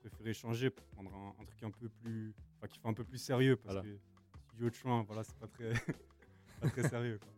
préféré 0.00 0.32
changer 0.34 0.70
pour 0.70 0.84
prendre 0.86 1.14
un, 1.14 1.34
un 1.40 1.44
truc 1.44 1.62
un 1.62 1.70
peu 1.70 1.88
plus. 1.88 2.34
Enfin, 2.56 2.68
qui 2.68 2.78
fait 2.78 2.88
un 2.88 2.92
peu 2.94 3.04
plus 3.04 3.18
sérieux 3.18 3.56
parce 3.56 3.74
Voilà. 3.74 3.82
que 3.88 3.98
studio 4.48 4.68
de 4.70 4.74
chant, 4.74 5.02
voilà, 5.04 5.24
c'est 5.24 5.36
pas 5.38 5.46
très, 5.46 5.72
pas 6.60 6.68
très 6.68 6.88
sérieux. 6.88 7.18
Quoi. 7.18 7.28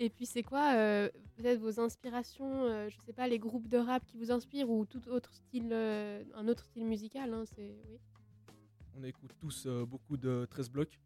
Et 0.00 0.10
puis, 0.10 0.26
c'est 0.26 0.42
quoi 0.42 0.74
euh, 0.74 1.08
peut-être 1.36 1.60
vos 1.60 1.78
inspirations 1.78 2.64
euh, 2.64 2.88
Je 2.90 2.98
sais 3.06 3.12
pas, 3.12 3.28
les 3.28 3.38
groupes 3.38 3.68
de 3.68 3.78
rap 3.78 4.04
qui 4.06 4.16
vous 4.18 4.32
inspirent 4.32 4.68
ou 4.70 4.84
tout 4.86 5.06
autre 5.08 5.32
style, 5.32 5.70
euh, 5.72 6.24
un 6.34 6.48
autre 6.48 6.64
style 6.64 6.84
musical 6.84 7.32
hein, 7.32 7.44
c'est... 7.46 7.76
Oui. 7.88 7.98
On 8.96 9.04
écoute 9.04 9.30
tous 9.40 9.66
euh, 9.66 9.84
beaucoup 9.84 10.16
de 10.16 10.46
13 10.50 10.68
blocs. 10.70 11.00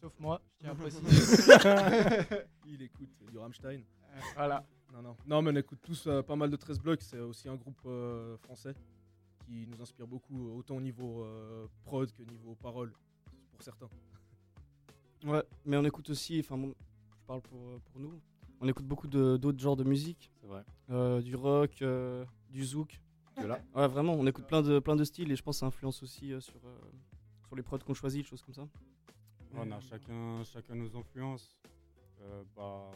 Sauf 0.00 0.12
moi, 0.20 0.40
je 0.54 0.58
tiens 0.58 0.70
à 0.70 0.74
préciser. 0.74 2.38
Il 2.66 2.82
écoute 2.82 3.10
du 3.30 3.38
Rammstein. 3.38 3.80
voilà. 4.34 4.64
Non, 4.96 5.02
non. 5.02 5.16
Non, 5.26 5.42
mais 5.42 5.50
on 5.52 5.56
écoute 5.56 5.78
tous 5.82 6.06
euh, 6.06 6.22
pas 6.22 6.36
mal 6.36 6.48
de 6.50 6.56
13 6.56 6.78
blocs. 6.80 7.02
C'est 7.02 7.18
aussi 7.20 7.48
un 7.48 7.56
groupe 7.56 7.80
euh, 7.86 8.36
français 8.38 8.74
qui 9.44 9.66
nous 9.66 9.80
inspire 9.80 10.06
beaucoup, 10.06 10.50
autant 10.56 10.76
au 10.76 10.80
niveau 10.80 11.22
euh, 11.24 11.66
prod 11.84 12.10
que 12.10 12.22
niveau 12.22 12.54
parole, 12.54 12.92
pour 13.52 13.62
certains. 13.62 13.88
Ouais, 15.24 15.42
mais 15.64 15.76
on 15.78 15.84
écoute 15.84 16.10
aussi, 16.10 16.38
enfin, 16.40 16.56
bon, 16.58 16.74
je 17.18 17.24
parle 17.26 17.40
pour, 17.40 17.58
euh, 17.58 17.78
pour 17.90 18.00
nous, 18.00 18.20
on 18.60 18.68
écoute 18.68 18.84
beaucoup 18.86 19.08
de- 19.08 19.36
d'autres 19.38 19.58
genres 19.58 19.74
de 19.74 19.82
musique. 19.82 20.30
C'est 20.40 20.46
vrai. 20.46 20.62
Euh, 20.90 21.20
du 21.22 21.34
rock, 21.34 21.80
euh, 21.82 22.24
du 22.50 22.64
zouk. 22.64 23.00
Voilà. 23.36 23.60
Ouais, 23.74 23.88
vraiment, 23.88 24.12
on 24.12 24.26
écoute 24.26 24.46
plein 24.46 24.62
de, 24.62 24.78
plein 24.78 24.94
de 24.94 25.02
styles 25.04 25.32
et 25.32 25.34
je 25.36 25.42
pense 25.42 25.56
que 25.56 25.60
ça 25.60 25.66
influence 25.66 26.02
aussi 26.02 26.32
euh, 26.32 26.40
sur, 26.40 26.60
euh, 26.64 26.78
sur 27.46 27.56
les 27.56 27.62
prods 27.62 27.78
qu'on 27.78 27.94
choisit, 27.94 28.22
des 28.22 28.28
choses 28.28 28.42
comme 28.42 28.54
ça. 28.54 28.68
On 29.54 29.70
a 29.72 29.80
chacun, 29.80 30.44
chacun 30.44 30.74
nos 30.74 30.94
influences. 30.96 31.56
Euh, 32.20 32.44
bah, 32.54 32.90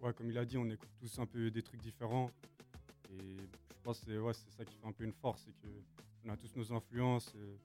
ouais, 0.00 0.12
comme 0.12 0.30
il 0.30 0.38
a 0.38 0.44
dit, 0.44 0.56
on 0.58 0.66
écoute 0.68 0.88
tous 1.00 1.18
un 1.18 1.26
peu 1.26 1.50
des 1.50 1.62
trucs 1.62 1.80
différents. 1.80 2.30
Et 3.10 3.36
je 3.36 3.82
pense 3.82 4.00
que 4.00 4.06
c'est 4.06 4.18
ouais, 4.18 4.32
c'est 4.34 4.50
ça 4.56 4.64
qui 4.64 4.74
fait 4.76 4.86
un 4.86 4.92
peu 4.92 5.04
une 5.04 5.12
force, 5.12 5.42
c'est 5.46 5.54
qu'on 6.24 6.30
a 6.30 6.36
tous 6.36 6.54
nos 6.56 6.72
influences 6.72 7.32
euh, 7.36 7.56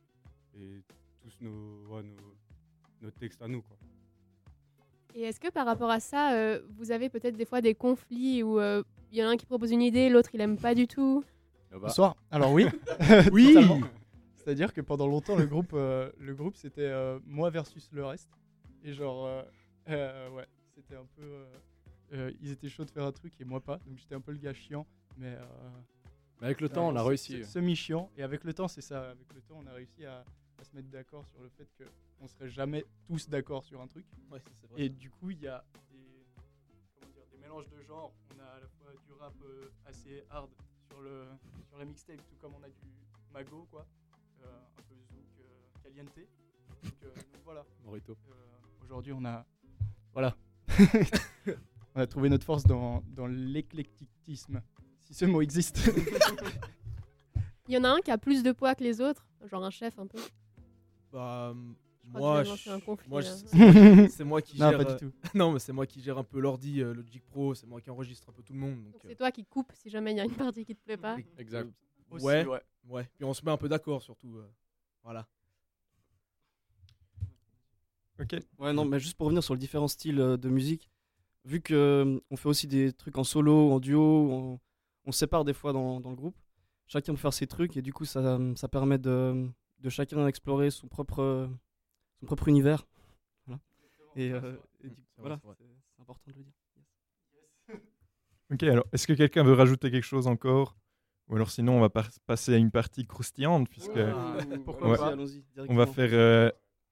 et 0.59 0.83
tous 1.21 1.37
nos, 1.41 1.85
ouais, 1.87 2.03
nos, 2.03 2.15
nos 3.01 3.11
textes 3.11 3.41
à 3.41 3.47
nous. 3.47 3.61
Quoi. 3.61 3.77
Et 5.15 5.21
est-ce 5.23 5.39
que 5.39 5.49
par 5.49 5.65
rapport 5.65 5.89
à 5.89 5.99
ça, 5.99 6.33
euh, 6.33 6.61
vous 6.77 6.91
avez 6.91 7.09
peut-être 7.09 7.35
des 7.35 7.45
fois 7.45 7.61
des 7.61 7.73
conflits 7.73 8.43
où 8.43 8.59
euh, 8.59 8.83
il 9.11 9.17
y 9.17 9.23
en 9.23 9.27
a 9.27 9.31
un 9.31 9.37
qui 9.37 9.45
propose 9.45 9.71
une 9.71 9.81
idée, 9.81 10.09
l'autre 10.09 10.29
il 10.33 10.41
aime 10.41 10.57
pas 10.57 10.75
du 10.75 10.87
tout? 10.87 11.23
Ah 11.71 11.75
bah, 11.75 11.87
Bonsoir. 11.87 12.15
Alors 12.31 12.51
oui. 12.51 12.65
Oui. 13.31 13.55
C'est-à-dire 14.37 14.73
que 14.73 14.81
pendant 14.81 15.07
longtemps, 15.07 15.35
le 15.35 15.45
groupe, 15.45 15.71
euh, 15.73 16.11
le 16.17 16.33
groupe 16.33 16.55
c'était 16.55 16.81
euh, 16.81 17.19
moi 17.25 17.49
versus 17.49 17.89
le 17.91 18.05
reste. 18.05 18.29
Et 18.83 18.93
genre, 18.93 19.25
euh, 19.25 19.43
euh, 19.89 20.29
ouais, 20.31 20.47
c'était 20.75 20.95
un 20.95 21.05
peu. 21.15 21.45
Euh, 22.13 22.29
euh, 22.29 22.31
ils 22.41 22.51
étaient 22.51 22.69
chauds 22.69 22.85
de 22.85 22.91
faire 22.91 23.03
un 23.05 23.11
truc 23.11 23.33
et 23.39 23.45
moi 23.45 23.61
pas. 23.61 23.77
Donc 23.85 23.97
j'étais 23.97 24.15
un 24.15 24.21
peu 24.21 24.31
le 24.31 24.37
gars 24.39 24.53
chiant. 24.53 24.85
Mais. 25.17 25.35
euh, 25.35 25.45
mais 26.41 26.47
avec 26.47 26.61
le 26.61 26.69
temps, 26.69 26.87
on 26.87 26.95
a 26.95 27.03
réussi. 27.03 27.43
se- 27.43 27.51
Semi-chiant. 27.51 28.09
Et 28.15 28.23
avec 28.23 28.43
le 28.45 28.53
temps, 28.53 28.67
c'est 28.67 28.81
ça. 28.81 29.09
Avec 29.11 29.33
le 29.33 29.41
temps, 29.41 29.59
on 29.61 29.67
a 29.67 29.73
réussi 29.73 30.05
à, 30.05 30.23
à 30.57 30.63
se 30.63 30.73
mettre 30.75 30.87
d'accord 30.89 31.25
sur 31.27 31.41
le 31.41 31.49
fait 31.49 31.67
qu'on 31.77 32.27
serait 32.27 32.49
jamais 32.49 32.85
tous 33.07 33.27
d'accord 33.27 33.63
sur 33.63 33.81
un 33.81 33.87
truc. 33.87 34.05
Ouais, 34.31 34.39
ça, 34.39 34.49
c'est 34.61 34.67
vrai. 34.67 34.81
Et 34.83 34.89
du 34.89 35.09
coup, 35.09 35.31
il 35.31 35.39
y 35.41 35.47
a 35.47 35.63
des, 35.91 36.25
comment 36.99 37.11
dire, 37.13 37.25
des 37.31 37.37
mélanges 37.37 37.67
de 37.69 37.81
genres. 37.81 38.13
On 38.35 38.39
a 38.39 38.45
à 38.45 38.59
la 38.59 38.67
fois 38.67 38.91
du 39.05 39.11
rap 39.13 39.33
euh, 39.43 39.69
assez 39.85 40.23
hard 40.29 40.49
sur, 40.89 41.01
le, 41.01 41.25
sur 41.67 41.77
la 41.77 41.85
mixtape, 41.85 42.17
tout 42.29 42.35
comme 42.39 42.53
on 42.55 42.63
a 42.63 42.69
du 42.69 42.87
mago, 43.33 43.67
quoi. 43.69 43.85
Euh, 44.41 44.45
un 44.77 44.81
peu 44.83 44.95
zouk 44.95 45.39
euh, 45.41 45.83
caliente. 45.83 46.07
Donc, 46.15 46.93
euh, 47.03 47.13
donc 47.15 47.41
voilà. 47.43 47.65
Morito. 47.83 48.17
Euh, 48.29 48.33
Aujourd'hui, 48.85 49.11
on 49.11 49.25
a. 49.25 49.45
Voilà. 50.13 50.35
on 51.99 52.03
a 52.03 52.07
trouvé 52.07 52.29
notre 52.29 52.45
force 52.45 52.63
dans, 52.63 53.03
dans 53.09 53.27
l'éclecticisme. 53.27 54.61
Si 55.01 55.13
ce 55.13 55.25
mot 55.25 55.41
existe. 55.41 55.81
Il 57.67 57.73
y 57.75 57.77
en 57.77 57.83
a 57.83 57.89
un 57.89 57.99
qui 57.99 58.09
a 58.09 58.17
plus 58.17 58.41
de 58.41 58.51
poids 58.53 58.73
que 58.73 58.83
les 58.83 59.01
autres, 59.01 59.27
genre 59.51 59.63
un 59.65 59.69
chef 59.69 59.99
un 59.99 60.07
peu. 60.07 60.17
Bah, 61.11 61.53
Je 62.05 62.09
crois 62.13 62.43
moi, 63.07 63.21
je- 63.21 64.07
c'est 64.09 64.23
moi 64.23 64.41
qui- 64.41 64.53
qui 64.53 64.59
Non, 64.61 64.69
gère. 64.69 64.77
pas 64.79 64.83
du 64.85 64.93
euh, 64.93 64.97
tout. 64.97 65.11
non, 65.37 65.51
mais 65.51 65.59
c'est 65.59 65.73
moi 65.73 65.85
qui 65.85 66.01
gère 66.01 66.17
un 66.17 66.23
peu 66.23 66.39
l'ordi, 66.39 66.81
euh, 66.81 66.93
Logic 66.93 67.21
Pro. 67.25 67.53
C'est 67.53 67.67
moi 67.67 67.81
qui 67.81 67.89
enregistre 67.89 68.29
un 68.29 68.31
peu 68.31 68.41
tout 68.43 68.53
le 68.53 68.59
monde. 68.59 68.75
Donc, 68.85 68.93
Donc 68.93 69.05
euh, 69.05 69.07
c'est 69.09 69.15
toi 69.15 69.31
qui 69.31 69.43
coupes 69.45 69.71
si 69.73 69.89
jamais 69.89 70.11
il 70.11 70.17
y 70.17 70.21
a 70.21 70.25
une 70.25 70.31
partie 70.31 70.63
qui 70.65 70.75
te 70.75 70.81
plaît 70.83 70.97
pas. 70.97 71.17
Exact. 71.37 71.69
Aussi, 72.09 72.25
ouais, 72.25 72.45
ouais. 72.45 72.61
ouais. 72.87 73.09
Puis 73.17 73.25
on 73.25 73.33
se 73.33 73.43
met 73.45 73.51
un 73.51 73.57
peu 73.57 73.67
d'accord 73.69 74.01
surtout. 74.01 74.37
euh, 74.37 74.49
voilà. 75.03 75.27
Ok. 78.19 78.35
Ouais, 78.57 78.73
non, 78.73 78.85
mais 78.85 78.99
juste 78.99 79.15
pour 79.17 79.25
revenir 79.27 79.43
sur 79.43 79.53
les 79.53 79.59
différents 79.59 79.87
styles 79.87 80.19
euh, 80.19 80.37
de 80.37 80.49
musique, 80.49 80.89
vu 81.49 81.61
que 81.61 81.73
euh, 81.73 82.19
on 82.29 82.35
fait 82.37 82.47
aussi 82.49 82.67
des 82.67 82.93
trucs 82.93 83.17
en 83.17 83.23
solo, 83.23 83.71
en 83.71 83.79
duo, 83.79 84.01
on, 84.31 84.59
on 85.05 85.11
se 85.11 85.19
sépare 85.19 85.43
des 85.43 85.53
fois 85.53 85.73
dans, 85.73 85.99
dans 85.99 86.11
le 86.11 86.15
groupe. 86.15 86.35
Chacun 86.87 87.13
peut 87.13 87.19
faire 87.19 87.33
ses 87.33 87.47
trucs 87.47 87.75
et 87.77 87.81
du 87.81 87.91
coup, 87.93 88.05
ça, 88.05 88.39
ça 88.55 88.67
permet 88.67 88.97
de, 88.97 89.47
de 89.79 89.89
chacun 89.89 90.25
explorer 90.27 90.69
son 90.71 90.87
propre, 90.87 91.49
son 92.19 92.25
propre 92.25 92.47
univers. 92.47 92.85
Voilà. 93.45 93.59
Et, 94.15 94.31
euh, 94.31 94.55
et 94.83 94.89
voilà, 95.17 95.39
c'est 95.57 96.01
important 96.01 96.21
de 96.27 96.33
le 96.37 96.43
dire. 96.43 96.53
Ok, 98.51 98.63
alors, 98.63 98.85
est-ce 98.91 99.05
que 99.05 99.13
quelqu'un 99.13 99.43
veut 99.43 99.53
rajouter 99.53 99.91
quelque 99.91 100.03
chose 100.03 100.25
encore? 100.27 100.75
Ou 101.27 101.35
alors 101.35 101.51
sinon, 101.51 101.77
on 101.77 101.81
va 101.81 101.89
passer 102.25 102.55
à 102.55 102.57
une 102.57 102.71
partie 102.71 103.05
croustillante, 103.05 103.69
puisque 103.69 103.99
pourquoi 104.65 104.89
Ouais. 104.89 104.97
pas, 104.97 105.07
allons-y, 105.13 105.43
on 105.67 105.75
va 105.75 105.85
faire 105.85 106.09
euh, 106.13 106.49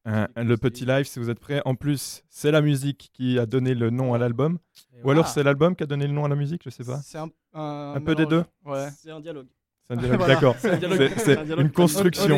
un- 0.07 0.27
un- 0.35 0.43
le 0.43 0.57
petit 0.57 0.85
live 0.85 1.05
si 1.05 1.19
vous 1.19 1.29
êtes 1.29 1.39
prêts. 1.39 1.61
En 1.65 1.75
plus, 1.75 2.23
c'est 2.29 2.51
la 2.51 2.61
musique 2.61 3.09
qui 3.13 3.37
a 3.37 3.45
donné 3.45 3.73
le 3.75 3.89
nom 3.89 4.13
à 4.13 4.17
l'album. 4.17 4.57
Et 4.93 5.03
Ou 5.03 5.11
alors 5.11 5.27
c'est 5.27 5.43
l'album 5.43 5.75
qui 5.75 5.83
a 5.83 5.85
donné 5.85 6.07
le 6.07 6.13
nom 6.13 6.25
à 6.25 6.29
la 6.29 6.35
musique, 6.35 6.61
je 6.65 6.69
sais 6.69 6.83
pas. 6.83 6.99
C'est 7.03 7.17
un, 7.17 7.29
un, 7.53 7.93
Un 7.95 8.01
peu 8.01 8.15
des 8.15 8.25
deux 8.25 8.43
Ouais. 8.65 8.87
C'est 8.97 9.11
un 9.11 9.19
dialogue. 9.19 9.47
C'est 9.87 9.93
un 9.93 9.97
dialogue, 10.01 10.17
Voilà. 10.17 10.33
D'accord, 10.35 10.55
C'est 10.59 11.37
un 11.37 11.57
une 11.59 11.71
construction. 11.71 12.37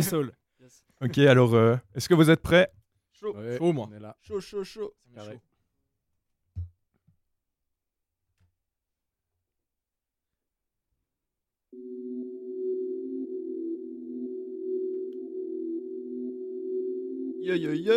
Ok, 1.02 1.18
alors, 1.20 1.54
euh, 1.56 1.78
est-ce 1.96 2.10
que 2.10 2.14
vous 2.14 2.30
êtes 2.30 2.42
prêts? 2.42 2.70
Chaud, 3.14 3.34
Ouais, 3.38 3.58
Chaud, 3.58 3.72
moi. 3.74 3.88
On 3.90 3.96
est 3.96 4.00
là. 4.00 4.16
chaud, 4.22 4.40
chaud, 4.42 4.64
chaud. 4.64 4.94
Yo 17.50 17.56
yo 17.56 17.74
yo. 17.74 17.94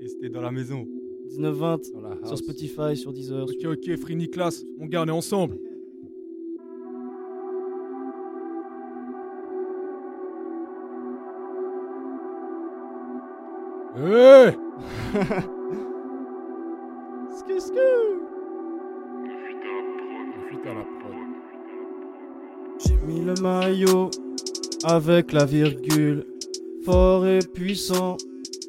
Et 0.00 0.08
c'était 0.08 0.30
dans 0.30 0.40
la 0.40 0.50
maison. 0.50 0.88
19-20 1.28 1.92
Dans 1.92 2.00
la 2.00 2.16
sur. 2.24 2.38
Spotify, 2.38 2.96
sur 2.96 3.12
Deezer. 3.12 3.42
Ok, 3.42 3.62
ok, 3.66 3.96
Free 3.96 4.16
Nicolas, 4.16 4.64
mon 4.78 4.86
gars, 4.86 5.02
on 5.02 5.08
est 5.08 5.10
ensemble. 5.10 5.58
Hey 13.96 14.56
Sku, 17.36 17.60
sku. 17.60 17.88
Fuite 20.48 20.66
à 20.66 20.72
la 20.72 20.84
prod. 21.00 21.14
J'ai 22.78 22.96
mis 23.06 23.20
le 23.20 23.34
maillot 23.42 24.08
avec 24.88 25.32
la 25.32 25.44
virgule. 25.44 26.24
Fort 26.84 27.26
et 27.26 27.40
puissant, 27.40 28.16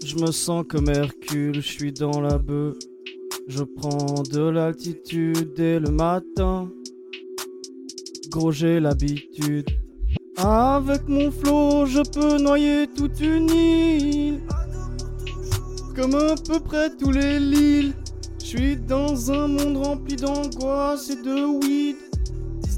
je 0.04 0.18
me 0.18 0.32
sens 0.32 0.66
comme 0.68 0.90
Hercule. 0.90 1.56
Je 1.56 1.68
suis 1.68 1.94
dans 1.94 2.20
la 2.20 2.38
bœuf. 2.38 2.76
Je 3.48 3.64
prends 3.64 4.22
de 4.32 4.42
l'altitude 4.42 5.54
dès 5.56 5.80
le 5.80 5.90
matin. 5.92 6.70
Gros, 8.30 8.52
j'ai 8.52 8.80
l'habitude. 8.80 9.70
Avec 10.38 11.08
mon 11.08 11.32
flot, 11.32 11.86
je 11.86 12.02
peux 12.12 12.38
noyer 12.38 12.88
toute 12.88 13.20
une 13.22 13.50
île. 13.50 14.42
Comme 15.96 16.16
à 16.16 16.36
peu 16.36 16.60
près 16.60 16.90
tous 16.96 17.12
les 17.12 17.40
Lilles. 17.40 17.94
Je 18.40 18.46
suis 18.46 18.78
dans 18.78 19.32
un 19.32 19.48
monde 19.48 19.78
rempli 19.78 20.16
d'angoisse 20.16 21.10
et 21.10 21.22
de 21.22 21.46
weed. 21.46 22.09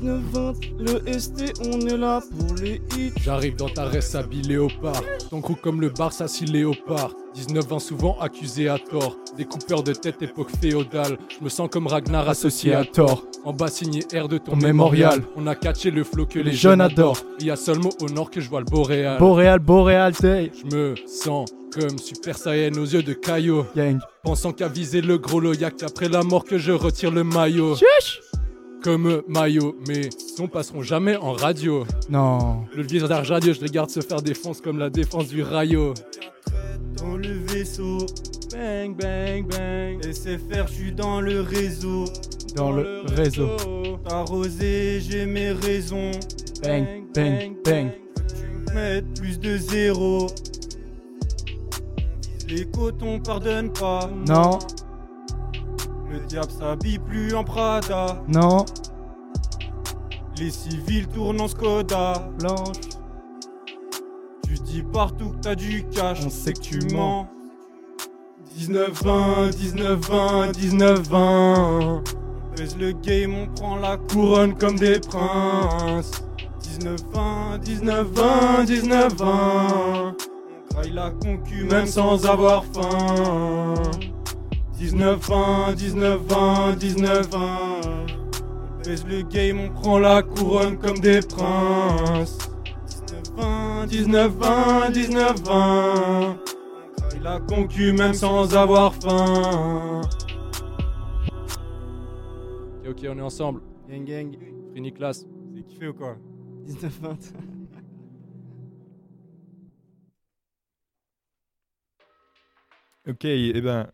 19-20, 0.02 0.56
le 0.80 1.20
ST, 1.20 1.54
on 1.64 1.80
est 1.82 1.98
là 1.98 2.22
pour 2.32 2.56
les 2.56 2.82
hits. 2.98 3.12
J'arrive 3.22 3.56
dans 3.56 3.70
ta 3.70 3.86
reste 3.86 4.16
habillé 4.16 4.42
léopard. 4.44 5.04
Ton 5.30 5.42
crew 5.42 5.56
comme 5.62 5.80
le 5.80 5.90
Barça 5.90 6.28
si 6.28 6.46
léopard. 6.46 7.14
19 7.36 7.74
ans 7.74 7.80
souvent 7.80 8.18
accusé 8.20 8.68
à 8.68 8.80
tort. 8.80 9.16
Des 9.38 9.46
coupeurs 9.46 9.84
de 9.84 9.94
tête 9.94 10.22
époque 10.22 10.50
féodale. 10.60 11.18
Je 11.30 11.44
me 11.44 11.50
sens 11.50 11.70
comme 11.72 11.86
Ragnar 11.86 12.28
associé 12.28 12.74
à 12.74 12.84
tort. 12.84 13.26
En 13.46 13.54
bas 13.54 13.68
signé 13.68 14.02
R 14.14 14.28
de 14.28 14.40
ton 14.40 14.56
mémorial. 14.56 15.22
On 15.36 15.46
a 15.46 15.56
catché 15.56 15.92
le 15.92 16.04
flow 16.04 16.26
que 16.26 16.40
les, 16.40 16.52
jeunes 16.52 16.82
adorent. 16.82 17.22
Il 17.40 17.46
y 17.46 17.52
a 17.52 17.56
seulement 17.56 17.92
au 18.02 18.10
nord 18.10 18.32
que 18.32 18.42
je 18.42 18.50
vois 18.50 18.60
le 18.60 18.66
boréal. 18.66 19.20
Boréal, 19.20 19.60
Boréal, 19.60 20.16
t'es 20.16 20.52
Je 20.60 20.76
me 20.76 20.96
sens 21.06 21.50
comme 21.72 21.98
Super 22.00 22.38
Saiyan 22.38 22.74
aux 22.74 22.86
yeux 22.86 23.04
de 23.04 23.14
Caillot. 23.14 23.66
gang. 23.76 24.00
Pensant 24.24 24.52
qu'à 24.52 24.68
viser 24.68 25.02
le 25.02 25.18
gros 25.18 25.40
loyak 25.40 25.84
après 25.84 26.10
la 26.10 26.24
mort 26.24 26.44
que 26.44 26.58
je 26.58 26.72
retire 26.72 27.12
le 27.12 27.24
maillot. 27.24 27.76
Comme 28.84 29.22
maillot, 29.28 29.76
mais 29.88 30.10
sons 30.36 30.48
passeront 30.48 30.82
jamais 30.82 31.16
en 31.16 31.34
radio. 31.34 31.86
Non. 32.10 32.64
Le 32.76 32.82
visage 32.82 33.30
radio, 33.30 33.54
je 33.54 33.62
les 33.62 33.70
garde 33.70 33.92
se 33.92 34.00
faire 34.00 34.24
défonce 34.24 34.60
comme 34.60 34.80
la 34.80 34.90
défense 34.90 35.28
du 35.28 35.44
rayo. 35.44 35.94
Dans 36.98 37.16
le 37.16 37.46
vaisseau, 37.48 38.00
bang 38.52 38.96
bang 38.96 39.46
bang. 39.48 40.04
SFR, 40.04 40.68
je 40.68 40.74
suis 40.74 40.92
dans 40.92 41.22
le 41.22 41.42
réseau. 41.42 42.06
Dans 42.56 42.72
le 42.72 43.04
réseau. 43.16 43.56
Arrosé, 44.10 45.00
j'ai 45.00 45.28
mes 45.28 45.52
raisons. 45.52 46.12
Bang, 46.64 47.04
bang, 47.14 47.54
bang. 47.64 47.92
Mettre 48.74 49.22
plus 49.22 49.40
de 49.40 49.58
zéro? 49.58 50.28
Les 52.50 52.66
cotons 52.66 53.20
pardonnent 53.20 53.74
pas. 53.74 54.10
Non, 54.28 54.58
Le 56.12 56.20
diable 56.28 56.52
s'habille 56.52 57.00
plus 57.00 57.34
en 57.34 57.44
Prada. 57.44 58.22
non, 58.28 58.66
Les 60.38 60.52
civils 60.52 61.08
tournent 61.08 61.40
en 61.42 61.48
Skoda. 61.48 62.28
blanche. 62.38 62.78
Tu 64.46 64.54
dis 64.56 64.84
partout 64.84 65.30
que 65.30 65.38
t'as 65.42 65.56
du 65.56 65.86
cash. 65.90 66.20
On 66.26 66.30
sait 66.30 66.54
que 66.54 66.60
tu 66.60 66.80
mens. 66.94 67.28
19-20, 68.60 69.52
19-20, 69.52 70.52
19-20. 70.52 71.14
On 71.14 72.02
pèse 72.56 72.78
le 72.78 72.92
game, 72.92 73.34
on 73.34 73.48
prend 73.48 73.78
la 73.78 73.96
couronne 73.98 74.56
comme 74.58 74.78
des 74.78 75.00
princes. 75.00 76.12
19-20, 76.82 77.60
19-20, 77.64 78.66
19-20. 78.66 79.24
On 79.24 80.14
graille 80.74 80.92
la 80.92 81.12
concu 81.12 81.64
même 81.64 81.86
sans 81.86 82.26
avoir 82.26 82.66
faim. 82.66 83.74
19-20, 84.82 85.76
19-20, 85.76 86.76
19-20. 86.76 87.38
On 88.80 88.84
pèse 88.84 89.06
le 89.06 89.22
game, 89.22 89.60
on 89.60 89.70
prend 89.70 90.00
la 90.00 90.24
couronne 90.24 90.80
comme 90.80 90.98
des 90.98 91.20
princes. 91.20 92.40
19-20, 93.38 93.88
19-20, 93.88 94.92
19-20. 94.92 96.38
Il 97.16 97.28
a 97.28 97.40
concu 97.42 97.94
même 97.94 98.16
sans 98.16 98.56
avoir 98.56 98.96
faim. 98.96 100.02
Ok, 102.80 102.90
ok, 102.90 103.08
on 103.08 103.18
est 103.20 103.22
ensemble. 103.22 103.62
Gang 103.88 104.04
gang. 104.04 104.36
Free 104.72 104.82
Nicolas. 104.82 105.14
C'est 105.14 105.64
kiffé 105.68 105.90
ou 105.90 105.94
quoi? 105.94 106.18
19-20. 106.68 107.34
Ok, 113.10 113.26
et 113.26 113.60
ben, 113.62 113.88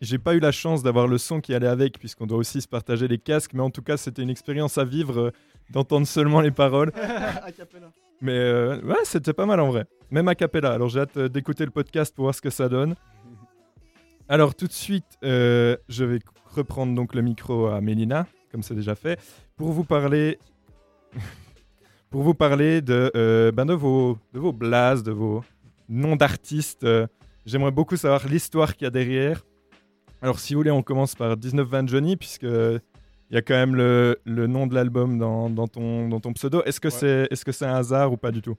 j'ai 0.00 0.18
pas 0.18 0.34
eu 0.34 0.40
la 0.40 0.52
chance 0.52 0.82
d'avoir 0.82 1.06
le 1.06 1.18
son 1.18 1.40
qui 1.40 1.54
allait 1.54 1.68
avec, 1.68 1.98
puisqu'on 1.98 2.26
doit 2.26 2.38
aussi 2.38 2.60
se 2.60 2.68
partager 2.68 3.06
les 3.06 3.18
casques, 3.18 3.52
mais 3.54 3.62
en 3.62 3.70
tout 3.70 3.82
cas, 3.82 3.96
c'était 3.96 4.22
une 4.22 4.30
expérience 4.30 4.76
à 4.78 4.84
vivre 4.84 5.20
euh, 5.20 5.30
d'entendre 5.70 6.06
seulement 6.06 6.40
les 6.40 6.50
paroles. 6.50 6.92
Mais 8.20 8.36
euh, 8.36 8.80
ouais, 8.82 8.96
c'était 9.04 9.32
pas 9.32 9.46
mal 9.46 9.60
en 9.60 9.68
vrai. 9.68 9.86
Même 10.10 10.26
a 10.26 10.34
cappella. 10.34 10.72
Alors 10.72 10.88
j'ai 10.88 11.00
hâte 11.00 11.16
euh, 11.16 11.28
d'écouter 11.28 11.64
le 11.64 11.70
podcast 11.70 12.12
pour 12.12 12.24
voir 12.24 12.34
ce 12.34 12.42
que 12.42 12.50
ça 12.50 12.68
donne. 12.68 12.96
Alors 14.28 14.56
tout 14.56 14.66
de 14.66 14.72
suite, 14.72 15.16
je 15.22 16.04
vais 16.04 16.18
reprendre 16.46 16.94
donc 16.94 17.14
le 17.14 17.22
micro 17.22 17.66
à 17.66 17.80
Mélina, 17.80 18.26
comme 18.50 18.62
c'est 18.62 18.74
déjà 18.74 18.96
fait, 18.96 19.18
pour 19.56 19.70
vous 19.70 19.84
parler, 19.84 20.38
pour 22.10 22.22
vous 22.22 22.34
parler 22.34 22.82
de, 22.82 23.52
ben 23.54 23.64
de 23.64 23.72
vos, 23.72 24.18
de 24.34 24.40
vos 24.40 24.52
blazes, 24.52 25.02
de 25.02 25.12
vos 25.12 25.44
noms 25.88 26.16
d'artistes. 26.16 26.86
J'aimerais 27.46 27.70
beaucoup 27.70 27.96
savoir 27.96 28.26
l'histoire 28.26 28.74
qu'il 28.74 28.84
y 28.84 28.88
a 28.88 28.90
derrière. 28.90 29.44
Alors 30.22 30.38
si 30.40 30.54
vous 30.54 30.60
voulez, 30.60 30.70
on 30.70 30.82
commence 30.82 31.14
par 31.14 31.36
1920 31.36 31.88
Johnny, 31.88 32.16
puisque 32.16 32.42
il 32.42 33.34
y 33.34 33.36
a 33.36 33.42
quand 33.42 33.54
même 33.54 33.74
le, 33.74 34.18
le 34.24 34.46
nom 34.46 34.66
de 34.66 34.74
l'album 34.74 35.18
dans, 35.18 35.48
dans 35.50 35.68
ton, 35.68 36.08
dans 36.08 36.20
ton 36.20 36.32
pseudo. 36.32 36.62
Est-ce 36.64 36.80
que 36.80 36.88
Ouais. 36.88 36.94
c'est 36.94 37.28
est 37.30 37.34
-ce 37.34 37.52
c'est 37.52 37.66
un 37.66 37.74
hasard 37.74 38.12
ou 38.12 38.16
pas 38.16 38.30
du 38.32 38.42
tout? 38.42 38.56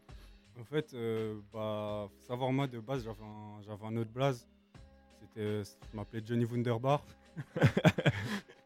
En 0.60 0.64
fait, 0.64 0.94
euh, 0.94 1.36
bah, 1.54 2.08
faut 2.10 2.28
savoir, 2.28 2.52
moi, 2.52 2.68
de 2.68 2.80
base, 2.80 3.04
j'avais 3.04 3.84
un, 3.84 3.88
un 3.88 3.98
autre 3.98 4.12
blaze. 4.12 4.46
C'était, 5.22 5.64
je 5.64 5.98
m'appelais 5.98 6.22
Johnny 6.26 6.46
Wunderbar. 6.46 7.04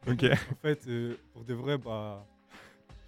Ok. 0.06 0.24
En 0.52 0.56
fait, 0.62 0.82
euh, 0.88 1.16
pour 1.32 1.46
de 1.46 1.54
vrai, 1.54 1.78
bah, 1.78 2.26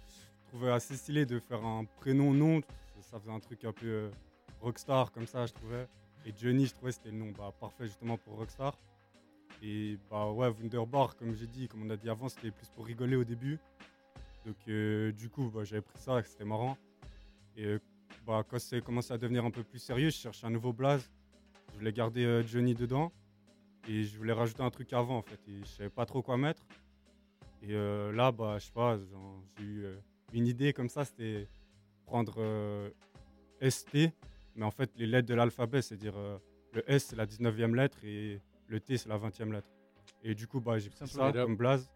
je 0.08 0.48
trouvais 0.48 0.70
assez 0.72 0.96
stylé 0.96 1.26
de 1.26 1.38
faire 1.38 1.62
un 1.62 1.84
prénom-nom. 2.00 2.62
Ça, 2.62 3.10
ça 3.10 3.20
faisait 3.20 3.32
un 3.32 3.38
truc 3.40 3.62
un 3.66 3.72
peu 3.72 3.86
euh, 3.86 4.10
rockstar, 4.62 5.12
comme 5.12 5.26
ça, 5.26 5.44
je 5.44 5.52
trouvais. 5.52 5.86
Et 6.24 6.32
Johnny, 6.40 6.64
je 6.66 6.72
trouvais 6.72 6.92
que 6.92 6.96
c'était 6.96 7.10
le 7.10 7.18
nom 7.18 7.32
bah, 7.36 7.52
parfait, 7.60 7.84
justement, 7.86 8.16
pour 8.16 8.38
rockstar. 8.38 8.78
Et 9.62 9.98
bah 10.10 10.30
ouais, 10.30 10.48
Wunderbar, 10.48 11.16
comme 11.16 11.34
j'ai 11.34 11.46
dit, 11.46 11.68
comme 11.68 11.82
on 11.82 11.90
a 11.90 11.96
dit 11.96 12.10
avant, 12.10 12.28
c'était 12.28 12.50
plus 12.50 12.68
pour 12.68 12.86
rigoler 12.86 13.16
au 13.16 13.24
début. 13.24 13.58
Donc 14.44 14.56
euh, 14.68 15.12
du 15.12 15.28
coup, 15.28 15.50
bah, 15.52 15.64
j'avais 15.64 15.82
pris 15.82 15.98
ça, 15.98 16.22
c'était 16.22 16.44
marrant. 16.44 16.76
Et 17.56 17.64
euh, 17.64 17.78
bah, 18.26 18.44
quand 18.48 18.58
c'est 18.58 18.82
commencé 18.82 19.12
à 19.12 19.18
devenir 19.18 19.44
un 19.44 19.50
peu 19.50 19.62
plus 19.62 19.78
sérieux, 19.78 20.10
je 20.10 20.16
cherchais 20.16 20.46
un 20.46 20.50
nouveau 20.50 20.72
blaze. 20.72 21.10
Je 21.72 21.78
voulais 21.78 21.92
garder 21.92 22.24
euh, 22.24 22.42
Johnny 22.42 22.74
dedans. 22.74 23.12
Et 23.88 24.04
je 24.04 24.16
voulais 24.16 24.32
rajouter 24.32 24.62
un 24.62 24.70
truc 24.70 24.92
avant, 24.92 25.18
en 25.18 25.22
fait. 25.22 25.40
Et 25.48 25.60
je 25.60 25.66
savais 25.66 25.90
pas 25.90 26.06
trop 26.06 26.22
quoi 26.22 26.36
mettre. 26.36 26.62
Et 27.62 27.72
là, 27.72 28.30
bah, 28.30 28.58
je 28.58 28.66
sais 28.66 28.72
pas, 28.72 28.98
j'ai 29.58 29.64
eu 29.64 29.86
une 30.32 30.46
idée 30.46 30.72
comme 30.72 30.88
ça, 30.88 31.04
c'était 31.04 31.48
prendre 32.04 32.92
ST, 33.60 34.12
mais 34.54 34.64
en 34.64 34.70
fait, 34.70 34.90
les 34.96 35.06
lettres 35.06 35.26
de 35.26 35.34
l'alphabet, 35.34 35.82
c'est-à-dire 35.82 36.14
le 36.72 36.88
S, 36.88 37.06
c'est 37.06 37.16
la 37.16 37.26
19e 37.26 37.74
lettre 37.74 37.98
et 38.04 38.40
le 38.68 38.80
T, 38.80 38.96
c'est 38.96 39.08
la 39.08 39.18
20e 39.18 39.52
lettre. 39.52 39.68
Et 40.22 40.34
du 40.34 40.46
coup, 40.46 40.60
bah, 40.60 40.78
j'ai 40.78 40.90
pris 40.90 41.06
ça 41.06 41.32
comme 41.32 41.56
blaze. 41.56 41.90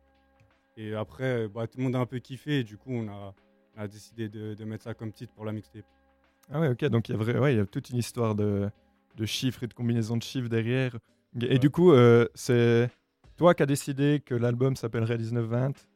Et 0.76 0.94
après, 0.94 1.48
bah, 1.48 1.66
tout 1.66 1.78
le 1.78 1.85
monde 1.85 1.96
a 1.96 1.98
un 1.98 2.06
peu 2.06 2.18
kiffé, 2.18 2.61
et 2.61 2.64
du 2.64 2.76
coup, 2.76 2.92
on 2.92 3.09
a, 3.09 3.35
on 3.76 3.80
a 3.80 3.88
décidé 3.88 4.28
de, 4.28 4.54
de 4.54 4.64
mettre 4.64 4.85
ça 4.85 4.94
comme 4.94 5.12
titre 5.12 5.33
pour 5.35 5.44
la 5.44 5.52
mixtape. 5.52 5.85
Ah 6.50 6.61
ouais, 6.61 6.68
ok, 6.68 6.85
donc 6.87 7.09
il 7.09 7.14
a 7.14 7.18
ouais, 7.18 7.54
il 7.54 7.56
y 7.59 7.61
a 7.61 7.66
toute 7.66 7.90
une 7.90 7.98
histoire 7.98 8.35
de, 8.35 8.68
de 9.16 9.26
chiffres 9.26 9.62
et 9.62 9.66
de 9.66 9.74
combinaisons 9.74 10.16
de 10.16 10.22
chiffres 10.22 10.48
derrière. 10.48 10.96
Et 11.40 11.59
du 11.59 11.70
coup, 11.70 11.92
euh, 11.92 12.26
c'est 12.35 12.90
toi 13.37 13.54
qui 13.54 13.62
as 13.62 13.66
décidé 13.66 14.20
que 14.24 14.35
l'album 14.35 14.74
s'appellerait 14.74 15.16
1920 15.18 15.87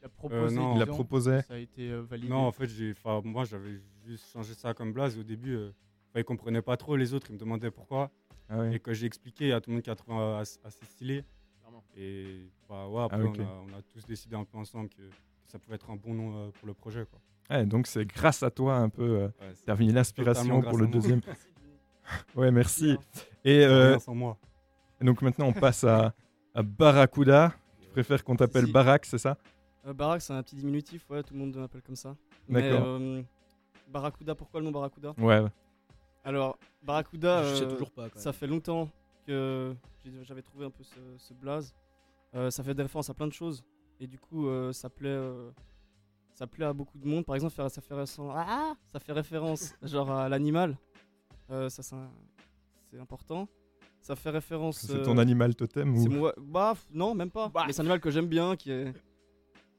Il 0.00 0.06
a 0.06 0.08
proposé. 0.08 0.56
non. 0.56 0.74
Il 0.74 0.80
disons, 0.80 0.86
proposé. 0.92 1.42
Ça 1.42 1.54
a 1.54 1.58
été 1.58 1.90
euh, 1.90 2.02
validé. 2.02 2.28
Non, 2.28 2.46
en 2.46 2.52
fait, 2.52 2.68
moi, 3.24 3.44
j'avais 3.44 3.80
juste 4.04 4.32
changé 4.32 4.54
ça 4.54 4.74
comme 4.74 4.92
blaze. 4.92 5.16
Au 5.18 5.22
début, 5.22 5.54
euh, 5.54 5.70
ils 6.16 6.24
comprenaient 6.24 6.62
pas 6.62 6.76
trop 6.76 6.96
les 6.96 7.14
autres. 7.14 7.28
Ils 7.30 7.34
me 7.34 7.38
demandaient 7.38 7.70
pourquoi. 7.70 8.10
Ah 8.50 8.58
ouais. 8.58 8.74
Et 8.74 8.78
quand 8.80 8.92
j'ai 8.92 9.06
expliqué, 9.06 9.52
a 9.52 9.60
tout 9.60 9.70
le 9.70 9.74
monde 9.76 9.82
qui 9.82 9.90
a 9.90 9.94
trouvé 9.94 10.18
euh, 10.18 10.38
assez, 10.38 10.58
stylé. 10.84 11.24
Clairement. 11.60 11.84
Et 11.96 12.48
bah 12.68 12.88
ouais, 12.88 13.02
après, 13.04 13.18
Ah, 13.22 13.24
on, 13.24 13.42
a, 13.42 13.74
on 13.74 13.78
a 13.78 13.82
tous 13.82 14.04
décidé 14.06 14.34
un 14.36 14.44
peu 14.44 14.58
ensemble 14.58 14.88
que, 14.88 14.96
que 15.02 15.50
ça 15.52 15.58
pouvait 15.58 15.76
être 15.76 15.88
un 15.90 15.96
bon 15.96 16.14
nom 16.14 16.36
euh, 16.36 16.50
pour 16.58 16.66
le 16.66 16.74
projet. 16.74 17.06
Quoi. 17.10 17.20
Ouais, 17.56 17.64
donc 17.64 17.86
c'est 17.86 18.04
grâce 18.04 18.42
à 18.42 18.50
toi 18.50 18.76
un 18.76 18.88
peu, 18.88 19.02
euh, 19.02 19.26
Ouais, 19.40 19.52
c'est 19.54 19.64
t'as 19.66 19.76
mis 19.76 19.92
l'inspiration 19.92 20.60
pour 20.62 20.78
le 20.78 20.86
à 20.86 20.88
deuxième. 20.88 21.20
ouais, 22.34 22.50
merci. 22.50 22.96
Et, 23.44 23.64
euh, 23.64 23.90
rien 23.90 23.98
sans 24.00 24.14
moi. 24.14 24.36
et 25.00 25.04
donc 25.04 25.22
maintenant 25.22 25.46
on 25.46 25.52
passe 25.52 25.84
à, 25.84 26.12
à 26.54 26.62
Barracuda. 26.62 27.54
Tu 27.80 27.88
préfères 27.90 28.22
qu'on 28.24 28.36
t'appelle 28.36 28.66
Si. 28.66 28.72
Barak, 28.72 29.04
c'est 29.06 29.18
ça? 29.18 29.36
Euh, 29.86 29.92
Barak, 29.92 30.22
c'est 30.22 30.32
un 30.32 30.42
petit 30.42 30.56
diminutif, 30.56 31.08
ouais, 31.10 31.22
tout 31.22 31.34
le 31.34 31.40
monde 31.40 31.56
m'appelle 31.56 31.82
comme 31.82 31.96
ça. 31.96 32.14
Mais, 32.48 32.62
D'accord. 32.70 32.84
euh, 32.86 33.22
Barracuda, 33.88 34.34
pourquoi 34.34 34.60
le 34.60 34.66
nom 34.66 34.72
Barracuda? 34.72 35.14
Ouais. 35.18 35.42
Alors, 36.24 36.58
Barracuda, 36.82 37.42
Je 37.44 37.54
sais 37.56 37.64
euh, 37.64 37.70
toujours 37.70 37.90
pas, 37.90 38.08
ça 38.16 38.32
fait 38.32 38.46
longtemps 38.46 38.88
que 39.26 39.74
j'avais 40.22 40.42
trouvé 40.42 40.66
un 40.66 40.70
peu 40.70 40.82
ce, 40.82 40.98
ce 41.18 41.34
blaze. 41.34 41.74
Euh, 42.34 42.50
ça 42.50 42.62
fait 42.62 42.74
des 42.74 42.82
références 42.82 43.10
à 43.10 43.14
plein 43.14 43.26
de 43.26 43.32
choses. 43.32 43.64
Et 43.98 44.06
du 44.06 44.18
coup, 44.18 44.46
euh, 44.48 44.72
ça 44.72 44.88
plaît. 44.88 45.08
euh, 45.08 45.50
ça 46.34 46.46
plaît 46.46 46.64
à 46.64 46.72
beaucoup 46.72 46.98
de 46.98 47.06
monde. 47.06 47.24
Par 47.26 47.34
exemple, 47.34 47.52
faire- 47.54 47.70
ça 47.70 47.80
fait 47.82 47.94
référence, 47.94 48.32
ah, 48.34 48.74
ça 48.92 49.00
fait 49.00 49.12
référence 49.12 49.74
genre 49.82 50.10
à 50.10 50.28
l'animal. 50.28 50.76
Euh, 51.50 51.68
ça, 51.68 51.82
c'est 51.82 52.98
important. 52.98 53.48
Ça 54.00 54.16
fait 54.16 54.30
référence. 54.30 54.78
C'est 54.86 55.02
ton 55.02 55.18
euh, 55.18 55.20
animal 55.20 55.54
totem 55.54 55.94
ou 55.96 56.08
moi. 56.08 56.34
Bah, 56.38 56.74
non, 56.92 57.14
même 57.14 57.30
pas. 57.30 57.50
Mais 57.66 57.72
c'est 57.72 57.80
un 57.80 57.84
animal 57.84 58.00
que 58.00 58.10
j'aime 58.10 58.26
bien, 58.28 58.56
qui 58.56 58.70
est, 58.70 58.92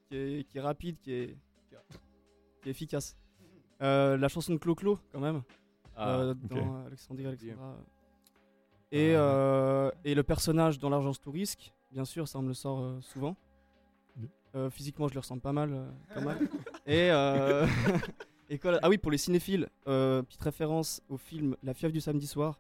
qui 0.08 0.16
est, 0.16 0.48
qui 0.48 0.58
est 0.58 0.62
rapide, 0.62 1.00
qui 1.00 1.14
est, 1.14 1.38
qui 2.62 2.68
est 2.68 2.72
efficace. 2.72 3.16
Euh, 3.82 4.18
la 4.18 4.28
chanson 4.28 4.54
de 4.54 4.60
Clo-Clo, 4.60 5.00
quand 5.12 5.20
même. 5.20 5.42
Ah, 5.96 6.20
euh, 6.20 6.34
dans 6.34 6.86
Alexandrie 6.86 7.26
Alexandra. 7.26 7.76
Et, 8.92 9.14
euh, 9.16 9.90
et 10.04 10.16
le 10.16 10.24
personnage 10.24 10.80
dans 10.80 10.90
l'Argence 10.90 11.20
Tourisque, 11.22 11.74
bien 11.92 12.06
sûr, 12.06 12.28
ça 12.28 12.40
on 12.40 12.42
me 12.42 12.50
le 12.50 12.54
sort 12.54 12.80
euh, 12.82 13.00
souvent. 13.02 13.36
Euh, 14.54 14.70
physiquement, 14.70 15.08
je 15.08 15.14
le 15.14 15.22
ressemble 15.22 15.42
pas 15.42 15.54
mal, 15.54 15.72
euh, 15.72 16.36
et, 16.86 17.10
euh, 17.10 17.66
et 18.50 18.60
quoi, 18.60 18.78
ah 18.82 18.90
oui, 18.90 18.98
pour 18.98 19.10
les 19.12 19.18
cinéphiles, 19.18 19.70
euh, 19.88 20.22
petite 20.24 20.42
référence 20.42 21.02
au 21.08 21.16
film 21.18 21.56
La 21.64 21.74
fièvre 21.74 21.94
du 21.94 22.02
samedi 22.02 22.28
soir. 22.28 22.60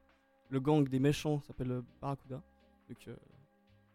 Le 0.50 0.60
gang 0.62 0.88
des 0.88 1.00
méchants 1.00 1.42
s'appelle 1.42 1.82
Barracuda. 2.02 2.42
Donc 2.88 2.98
euh, 3.08 3.16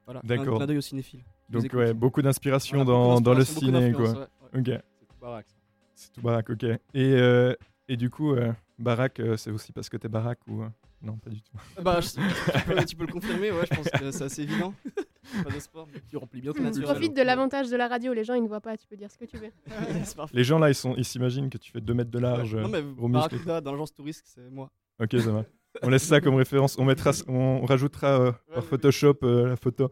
voilà, 0.04 0.20
D'accord. 0.24 0.56
clin 0.58 0.66
d'œil 0.66 0.78
aux 0.78 0.82
cinéphiles. 0.82 1.20
qui 1.20 1.52
nous 1.52 1.60
Donc 1.62 1.72
ouais, 1.72 1.94
beaucoup 1.94 2.20
d'inspiration 2.20 2.84
Voilà, 2.84 3.20
dans, 3.20 3.34
le 3.34 3.44
ciné 3.44 3.92
quoi. 3.92 4.08
d'influence, 4.08 4.28
ouais, 4.52 4.60
Ok. 4.60 4.66
C'est 5.00 5.06
tout 5.08 5.18
baraque. 5.20 5.46
C'est 5.94 6.12
tout 6.12 6.20
Barak, 6.22 6.50
ok. 6.50 6.64
Et, 6.64 6.78
euh, 6.94 7.54
et 7.88 7.96
du 7.96 8.10
coup, 8.10 8.32
euh, 8.32 8.52
Barak, 8.78 9.20
euh, 9.20 9.36
c'est 9.36 9.50
aussi 9.50 9.72
parce 9.72 9.88
que 9.88 9.96
t'es 9.96 10.08
Barak 10.08 10.38
ou 10.48 10.62
euh, 10.62 10.68
non, 11.02 11.16
pas 11.16 11.30
du 11.30 11.40
tout. 11.42 11.52
Bah, 11.82 12.00
je- 12.00 12.08
tu, 12.60 12.64
peux, 12.66 12.84
tu 12.84 12.96
peux 12.96 13.06
le 13.06 13.12
confirmer, 13.12 13.50
ouais, 13.50 13.64
je 13.70 13.76
pense 13.76 13.88
que 13.88 14.10
c'est 14.10 14.24
assez 14.24 14.42
évident. 14.42 14.74
Pas 15.42 15.50
de 15.50 15.58
sport. 15.58 15.88
Tu 16.08 16.16
remplis 16.16 16.40
bien 16.40 16.52
ton 16.52 16.58
Tu 16.58 16.62
naturel. 16.64 16.84
profites 16.88 17.16
de 17.16 17.22
l'avantage 17.22 17.68
de 17.68 17.76
la 17.76 17.88
radio, 17.88 18.12
les 18.12 18.22
gens 18.22 18.34
ils 18.34 18.42
ne 18.44 18.48
voient 18.48 18.60
pas, 18.60 18.76
tu 18.76 18.86
peux 18.86 18.96
dire 18.96 19.10
ce 19.10 19.18
que 19.18 19.24
tu 19.24 19.36
veux. 19.38 19.50
C'est 20.04 20.14
parfait. 20.16 20.36
Les 20.36 20.44
gens 20.44 20.58
là, 20.60 20.70
ils 20.70 20.74
sont, 20.74 20.94
ils 20.96 21.04
s'imaginent 21.04 21.50
que 21.50 21.58
tu 21.58 21.72
fais 21.72 21.80
2 21.80 21.94
mètres 21.94 22.12
de 22.12 22.18
large, 22.20 22.54
non, 22.54 22.68
mais 22.68 22.78
euh, 22.78 22.92
gros. 22.92 23.08
Barracuda 23.08 23.60
dans 23.60 23.72
l'agence 23.72 23.92
touriste, 23.92 24.24
c'est 24.26 24.48
moi. 24.50 24.70
Ok, 25.02 25.16
ça 25.18 25.32
va. 25.32 25.44
On 25.82 25.88
laisse 25.90 26.04
ça 26.04 26.20
comme 26.20 26.36
référence. 26.36 26.78
On 26.78 26.84
mettra, 26.84 27.10
on 27.26 27.66
rajoutera 27.66 28.20
euh, 28.20 28.32
par 28.54 28.64
Photoshop 28.64 29.16
euh, 29.24 29.48
la 29.48 29.56
photo 29.56 29.90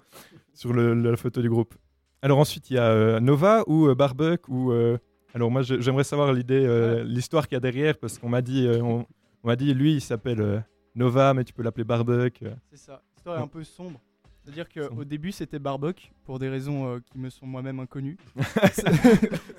sur 0.53 0.73
le, 0.73 0.95
la 0.95 1.17
photo 1.17 1.43
du 1.43 1.51
groupe. 1.51 1.75
Alors 2.23 2.39
ensuite, 2.39 2.71
il 2.71 2.75
y 2.75 2.79
a 2.79 2.89
euh, 2.91 3.19
Nova 3.21 3.65
ou 3.67 3.89
euh, 3.89 3.95
Barbuck 3.97 4.49
ou. 4.49 4.71
euh, 4.73 4.99
alors 5.35 5.51
moi, 5.51 5.63
j'ai- 5.63 5.83
j'aimerais 5.83 6.05
savoir 6.05 6.33
l'idée, 6.33 6.65
euh, 6.65 7.05
l'histoire 7.05 7.47
qu'il 7.49 7.57
y 7.57 7.59
a 7.59 7.61
derrière 7.61 7.99
parce 7.99 8.19
qu'on 8.19 8.29
m'a 8.29 8.41
dit, 8.43 8.67
euh, 8.67 8.81
on, 8.83 9.07
on 9.43 9.49
m'a 9.49 9.57
dit, 9.57 9.75
lui, 9.75 9.95
il 9.95 10.01
s'appelle 10.01 10.41
euh, 10.41 10.61
Nova, 10.95 11.35
mais 11.35 11.45
tu 11.45 11.53
peux 11.53 11.63
l'appeler 11.63 11.85
Barbuck. 11.85 12.43
C'est 12.71 12.77
ça. 12.79 13.03
L'histoire 13.17 13.39
est 13.39 13.43
un 13.43 13.47
peu 13.49 13.63
sombre. 13.65 14.01
C'est-à-dire 14.43 14.69
qu'au 14.69 15.05
début, 15.05 15.33
c'était 15.33 15.59
Barbuck, 15.59 16.13
pour 16.25 16.39
des 16.39 16.49
raisons 16.51 16.87
euh, 16.87 16.99
qui 17.01 17.19
me 17.19 17.31
sont 17.31 17.47
moi-même 17.47 17.81
inconnues. 17.81 18.19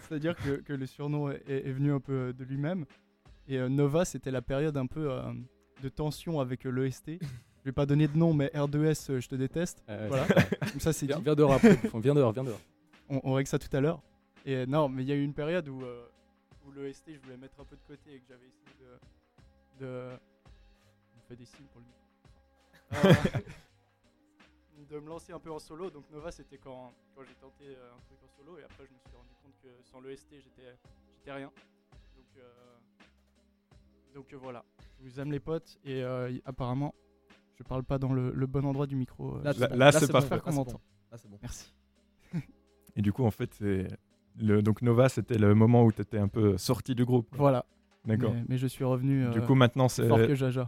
C'est-à-dire 0.08 0.36
que, 0.36 0.62
que 0.62 0.74
le 0.74 0.86
surnom 0.86 1.30
est, 1.32 1.42
est 1.48 1.72
venu 1.72 1.92
un 1.92 2.00
peu 2.00 2.34
de 2.34 2.44
lui-même. 2.44 2.86
Et 3.48 3.58
euh, 3.58 3.70
Nova, 3.70 4.06
c'était 4.06 4.32
la 4.32 4.42
période 4.42 4.78
un 4.78 4.86
peu 4.86 5.12
euh, 5.12 5.22
de 5.84 5.90
tension 5.90 6.40
avec 6.40 6.66
euh, 6.66 6.70
l'EST. 6.70 7.12
Je 7.20 7.70
vais 7.70 7.72
pas 7.72 7.86
donner 7.86 8.08
de 8.08 8.18
nom, 8.18 8.34
mais 8.34 8.48
R2S, 8.54 9.12
euh, 9.12 9.20
je 9.20 9.28
te 9.28 9.36
déteste. 9.36 9.84
Euh, 9.90 10.06
voilà. 10.08 10.26
Comme 10.72 10.80
ça, 10.80 10.94
c'est 10.94 11.08
dit. 11.08 11.14
viens 11.24 11.36
dehors 11.36 11.54
après. 11.54 11.80
Viens 11.96 12.14
dehors, 12.14 12.32
viens 12.32 12.44
dehors. 12.44 12.62
On, 13.10 13.22
on 13.24 13.34
règle 13.34 13.48
ça 13.48 13.58
tout 13.60 13.76
à 13.76 13.82
l'heure. 13.82 14.02
Et 14.46 14.56
euh, 14.58 14.66
non, 14.68 14.88
mais 14.90 15.04
il 15.04 15.10
y 15.10 15.12
a 15.12 15.16
eu 15.16 15.24
une 15.24 15.34
période 15.34 15.68
où, 15.68 15.82
euh, 15.82 16.08
où 16.66 16.72
l'EST, 16.72 17.14
je 17.14 17.20
voulais 17.20 17.38
mettre 17.38 17.60
un 17.60 17.66
peu 17.66 17.76
de 17.76 17.82
côté 17.84 18.14
et 18.16 18.20
que 18.20 18.28
j'avais 18.28 18.48
essayé 18.48 18.68
de. 19.80 19.86
de... 19.86 20.10
On 21.18 21.22
fait 21.28 21.36
des 21.36 21.46
signes 21.46 21.66
pour 21.72 21.82
le. 21.82 21.88
Euh, 23.10 23.14
de 24.90 25.00
me 25.00 25.08
lancer 25.10 25.34
un 25.34 25.40
peu 25.40 25.52
en 25.52 25.58
solo. 25.60 25.90
Donc 25.90 26.10
Nova, 26.12 26.32
c'était 26.32 26.60
quand, 26.60 26.94
quand 27.16 27.24
j'ai 27.24 27.34
tenté 27.36 27.66
euh, 27.76 27.92
un 27.96 28.02
truc 28.06 28.20
en 28.24 28.28
solo. 28.38 28.60
Et 28.60 28.64
après, 28.64 28.86
je 28.86 28.94
me 28.94 29.00
suis 29.00 29.16
rendu 29.16 29.34
compte 29.42 29.56
que 29.64 29.70
sans 29.84 30.00
l'EST, 30.02 30.28
j'étais 30.32 30.78
j'étais 31.12 31.32
rien. 31.32 31.52
Donc, 32.16 32.26
euh, 32.38 32.78
donc 34.14 34.34
voilà. 34.36 34.64
Je 35.00 35.04
vous 35.10 35.20
aime 35.20 35.32
les 35.32 35.40
potes. 35.40 35.78
Et 35.84 36.04
apparemment, 36.46 36.94
je 37.56 37.64
parle 37.64 37.84
pas 37.84 37.98
dans 37.98 38.14
le, 38.14 38.32
le 38.32 38.46
bon 38.48 38.64
endroit 38.66 38.86
du 38.86 38.96
micro. 38.96 39.40
Là, 39.42 39.54
Là- 39.54 39.68
là, 39.76 39.92
c'est 39.92 40.06
bon, 40.06 40.12
parfait. 40.14 40.40
c'est 40.46 40.52
bon. 40.54 40.66
Là, 41.12 41.18
c'est 41.18 41.28
bon. 41.30 41.40
Merci. 41.42 41.74
Et 42.96 43.02
du 43.02 43.12
coup, 43.12 43.26
en 43.26 43.32
fait, 43.32 43.54
c'est 43.56 43.88
le 44.40 44.62
donc 44.62 44.82
Nova, 44.82 45.10
c'était 45.10 45.38
le 45.38 45.56
moment 45.56 45.84
où 45.84 45.92
tu 45.92 46.02
étais 46.02 46.18
un 46.18 46.28
peu 46.28 46.58
sorti 46.58 46.96
du 46.96 47.06
groupe. 47.06 47.30
quoi. 47.30 47.38
Voilà. 47.40 47.66
D'accord. 48.06 48.34
Mais, 48.34 48.44
mais 48.50 48.58
je 48.58 48.68
suis 48.68 48.84
revenu. 48.84 49.30
Du 49.32 49.40
euh, 49.40 49.42
coup, 49.42 49.56
maintenant, 49.56 49.90
c'est 49.90 50.08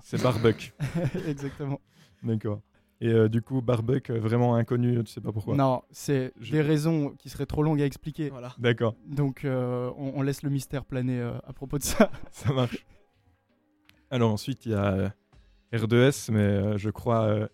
c'est 0.04 0.22
Barbuck. 0.22 0.74
Exactement. 1.28 1.80
D'accord. 2.24 2.62
Et 3.00 3.10
euh, 3.10 3.30
du 3.30 3.44
coup, 3.44 3.62
Barbuck, 3.62 4.10
euh, 4.10 4.20
vraiment 4.20 4.56
inconnu, 4.56 5.04
tu 5.04 5.12
sais 5.12 5.22
pas 5.22 5.32
pourquoi. 5.32 5.56
Non, 5.56 5.84
c'est 5.92 6.34
Je- 6.40 6.52
des 6.52 6.62
raisons 6.62 7.12
qui 7.12 7.30
seraient 7.30 7.46
trop 7.46 7.62
longues 7.62 7.82
à 7.82 7.86
expliquer. 7.86 8.30
Voilà. 8.30 8.56
D'accord, 8.58 8.96
Donc 9.06 9.46
euh, 9.46 9.92
on, 9.98 10.14
on 10.16 10.22
laisse 10.24 10.42
le 10.42 10.50
mystère 10.50 10.84
planer 10.84 11.20
euh, 11.20 11.38
à 11.46 11.54
propos 11.54 11.78
de 11.78 11.84
ça. 11.84 12.10
ça 12.32 12.52
marche. 12.54 12.86
Alors 14.10 14.32
ensuite, 14.32 14.66
il 14.66 14.72
y 14.72 14.76
a 14.76 14.94
euh, 14.94 15.10
R2S, 15.74 16.32
mais 16.32 16.40
euh, 16.40 16.78
je 16.78 16.90
crois, 16.90 17.24
euh, 17.26 17.48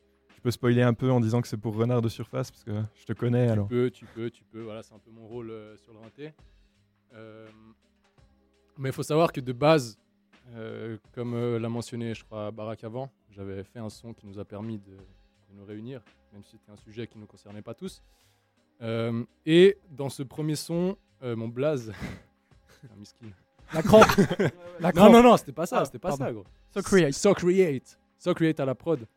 peux 0.43 0.51
spoiler 0.51 0.81
un 0.81 0.93
peu 0.93 1.09
en 1.11 1.19
disant 1.19 1.41
que 1.41 1.47
c'est 1.47 1.57
pour 1.57 1.75
Renard 1.75 2.01
de 2.01 2.09
Surface, 2.09 2.51
parce 2.51 2.63
que 2.63 2.71
je 2.95 3.05
te 3.05 3.13
connais 3.13 3.47
alors. 3.49 3.67
Tu 3.67 3.73
peux, 3.75 3.89
tu 3.91 4.05
peux, 4.05 4.29
tu 4.29 4.43
peux. 4.43 4.61
Voilà, 4.61 4.83
c'est 4.83 4.93
un 4.93 4.99
peu 4.99 5.09
mon 5.11 5.25
rôle 5.27 5.49
euh, 5.51 5.75
sur 5.77 5.93
le 5.93 5.99
rinté. 5.99 6.33
Euh, 7.13 7.47
mais 8.77 8.89
il 8.89 8.93
faut 8.93 9.03
savoir 9.03 9.31
que 9.31 9.39
de 9.41 9.53
base, 9.53 9.97
euh, 10.55 10.97
comme 11.13 11.33
euh, 11.33 11.59
l'a 11.59 11.69
mentionné, 11.69 12.13
je 12.13 12.23
crois, 12.23 12.51
Barak 12.51 12.83
avant, 12.83 13.09
j'avais 13.31 13.63
fait 13.63 13.79
un 13.79 13.89
son 13.89 14.13
qui 14.13 14.25
nous 14.27 14.39
a 14.39 14.45
permis 14.45 14.77
de, 14.79 14.91
de 14.91 15.53
nous 15.55 15.65
réunir, 15.65 16.01
même 16.33 16.43
si 16.43 16.51
c'était 16.57 16.71
un 16.71 16.77
sujet 16.77 17.07
qui 17.07 17.17
ne 17.17 17.21
nous 17.21 17.27
concernait 17.27 17.61
pas 17.61 17.73
tous. 17.73 18.01
Euh, 18.81 19.23
et 19.45 19.77
dans 19.91 20.09
ce 20.09 20.23
premier 20.23 20.55
son, 20.55 20.97
euh, 21.21 21.35
mon 21.35 21.47
blaze. 21.47 21.91
un 22.93 22.95
miskin. 22.97 23.27
La 23.73 23.81
crampe. 23.81 24.05
La 24.79 24.89
Non, 24.89 24.91
crampe. 24.91 25.11
non, 25.13 25.23
non, 25.23 25.37
c'était 25.37 25.51
pas 25.53 25.65
ça, 25.65 25.79
Ah, 25.81 25.85
c'était 25.85 25.99
pas 25.99 26.09
pardon. 26.09 26.25
ça, 26.25 26.31
gros. 26.33 26.45
So 26.73 26.81
create. 26.81 27.13
So 27.13 27.33
create. 27.33 27.97
So 28.17 28.33
create 28.33 28.59
à 28.59 28.65
la 28.65 28.75
prod. 28.75 29.07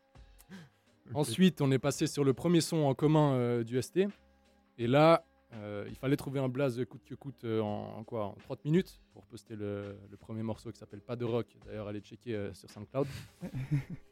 Ensuite, 1.15 1.61
on 1.61 1.71
est 1.71 1.79
passé 1.79 2.07
sur 2.07 2.25
le 2.25 2.33
premier 2.35 2.61
son 2.61 2.79
en 2.79 2.95
commun 2.95 3.33
euh, 3.35 3.65
du 3.65 3.81
ST. 3.81 4.01
Et 4.79 4.87
là, 4.87 5.25
euh, 5.55 5.87
il 5.89 5.95
fallait 5.97 6.17
trouver 6.17 6.41
un 6.41 6.49
blaze 6.49 6.85
coûte 6.89 7.05
que 7.05 7.15
coûte 7.15 7.45
euh, 7.45 7.61
en, 7.61 7.99
en 7.99 8.05
quoi 8.05 8.27
En 8.27 8.35
30 8.35 8.65
minutes 8.65 9.01
pour 9.15 9.25
poster 9.27 9.55
le, 9.57 9.97
le 10.11 10.17
premier 10.17 10.43
morceau 10.43 10.71
qui 10.73 10.79
s'appelle 10.79 11.01
Pas 11.01 11.17
de 11.17 11.25
rock. 11.25 11.47
D'ailleurs, 11.65 11.89
allez 11.89 12.01
checker 12.01 12.35
euh, 12.35 12.53
sur 12.55 12.69
SoundCloud. 12.71 13.07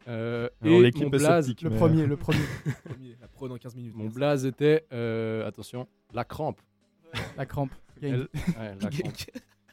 Euh, 0.07 0.49
Alors, 0.61 0.75
et 0.81 0.83
l'équipe 0.83 1.09
blaze, 1.11 1.49
Le 1.63 1.71
premier, 1.71 2.07
le 2.07 2.17
premier. 2.19 2.39
Premier, 2.85 3.17
La 3.23 3.27
prod 3.29 3.51
en 3.51 3.57
15 3.57 3.75
minutes. 3.75 3.95
mon 3.95 4.09
blaze 4.09 4.45
était, 4.45 4.85
euh, 4.93 5.47
attention, 5.49 5.89
la 6.13 6.25
crampe. 6.25 6.61
La 7.39 7.47
crampe. 7.47 7.71
Elle- 8.03 8.29
ouais, 8.59 8.75
la 8.81 8.91
crampe. 8.91 9.15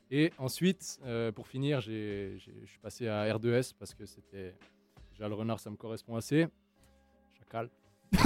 Et 0.09 0.31
ensuite, 0.37 0.99
euh, 1.03 1.31
pour 1.33 1.47
finir, 1.47 1.81
je 1.81 2.37
suis 2.37 2.79
passé 2.81 3.07
à 3.07 3.25
R2S 3.35 3.73
parce 3.77 3.93
que 3.93 4.05
c'était. 4.05 4.55
Déjà, 5.11 5.27
le 5.27 5.35
renard, 5.35 5.59
ça 5.59 5.69
me 5.69 5.75
correspond 5.75 6.15
assez. 6.15 6.47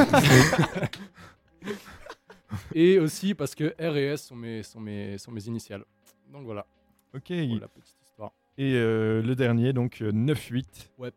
Et 2.74 3.00
aussi 3.00 3.34
parce 3.34 3.56
que 3.56 3.74
R 3.80 3.98
et 3.98 4.06
S 4.14 4.26
sont 4.28 4.36
mes, 4.36 4.64
sont 4.64 4.80
mes, 4.80 5.18
sont 5.18 5.32
mes 5.32 5.46
initiales. 5.48 5.84
Donc 6.32 6.44
voilà, 6.46 6.66
Ok. 7.14 7.28
pour 7.28 7.60
la 7.60 7.68
petite 7.68 7.96
histoire. 8.02 8.32
Et 8.58 8.74
euh, 8.76 9.22
le 9.22 9.36
dernier, 9.36 9.74
donc 9.74 10.02
euh, 10.02 10.12
9-8. 10.12 10.64
Ouais. 10.98 11.12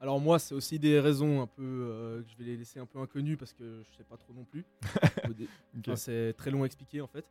Alors 0.00 0.20
moi, 0.20 0.38
c'est 0.38 0.54
aussi 0.54 0.78
des 0.78 0.98
raisons 1.00 1.40
un 1.42 1.46
peu 1.46 1.62
euh, 1.62 2.22
que 2.22 2.28
je 2.30 2.36
vais 2.36 2.44
les 2.44 2.56
laisser 2.56 2.78
un 2.80 2.86
peu 2.86 2.98
inconnues 2.98 3.36
parce 3.36 3.52
que 3.52 3.82
je 3.90 3.96
sais 3.96 4.04
pas 4.04 4.16
trop 4.16 4.32
non 4.32 4.44
plus. 4.44 4.64
Enfin, 5.80 5.96
c'est 5.96 6.34
très 6.36 6.50
long 6.50 6.62
à 6.62 6.66
expliquer 6.66 7.00
en 7.00 7.06
fait. 7.06 7.24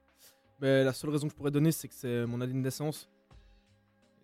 Mais 0.61 0.83
la 0.83 0.93
seule 0.93 1.09
raison 1.09 1.27
que 1.27 1.31
je 1.33 1.37
pourrais 1.37 1.51
donner, 1.51 1.71
c'est 1.71 1.87
que 1.87 1.93
c'est 1.93 2.25
mon 2.25 2.39
année 2.41 2.53
de 2.53 2.57
naissance. 2.59 3.09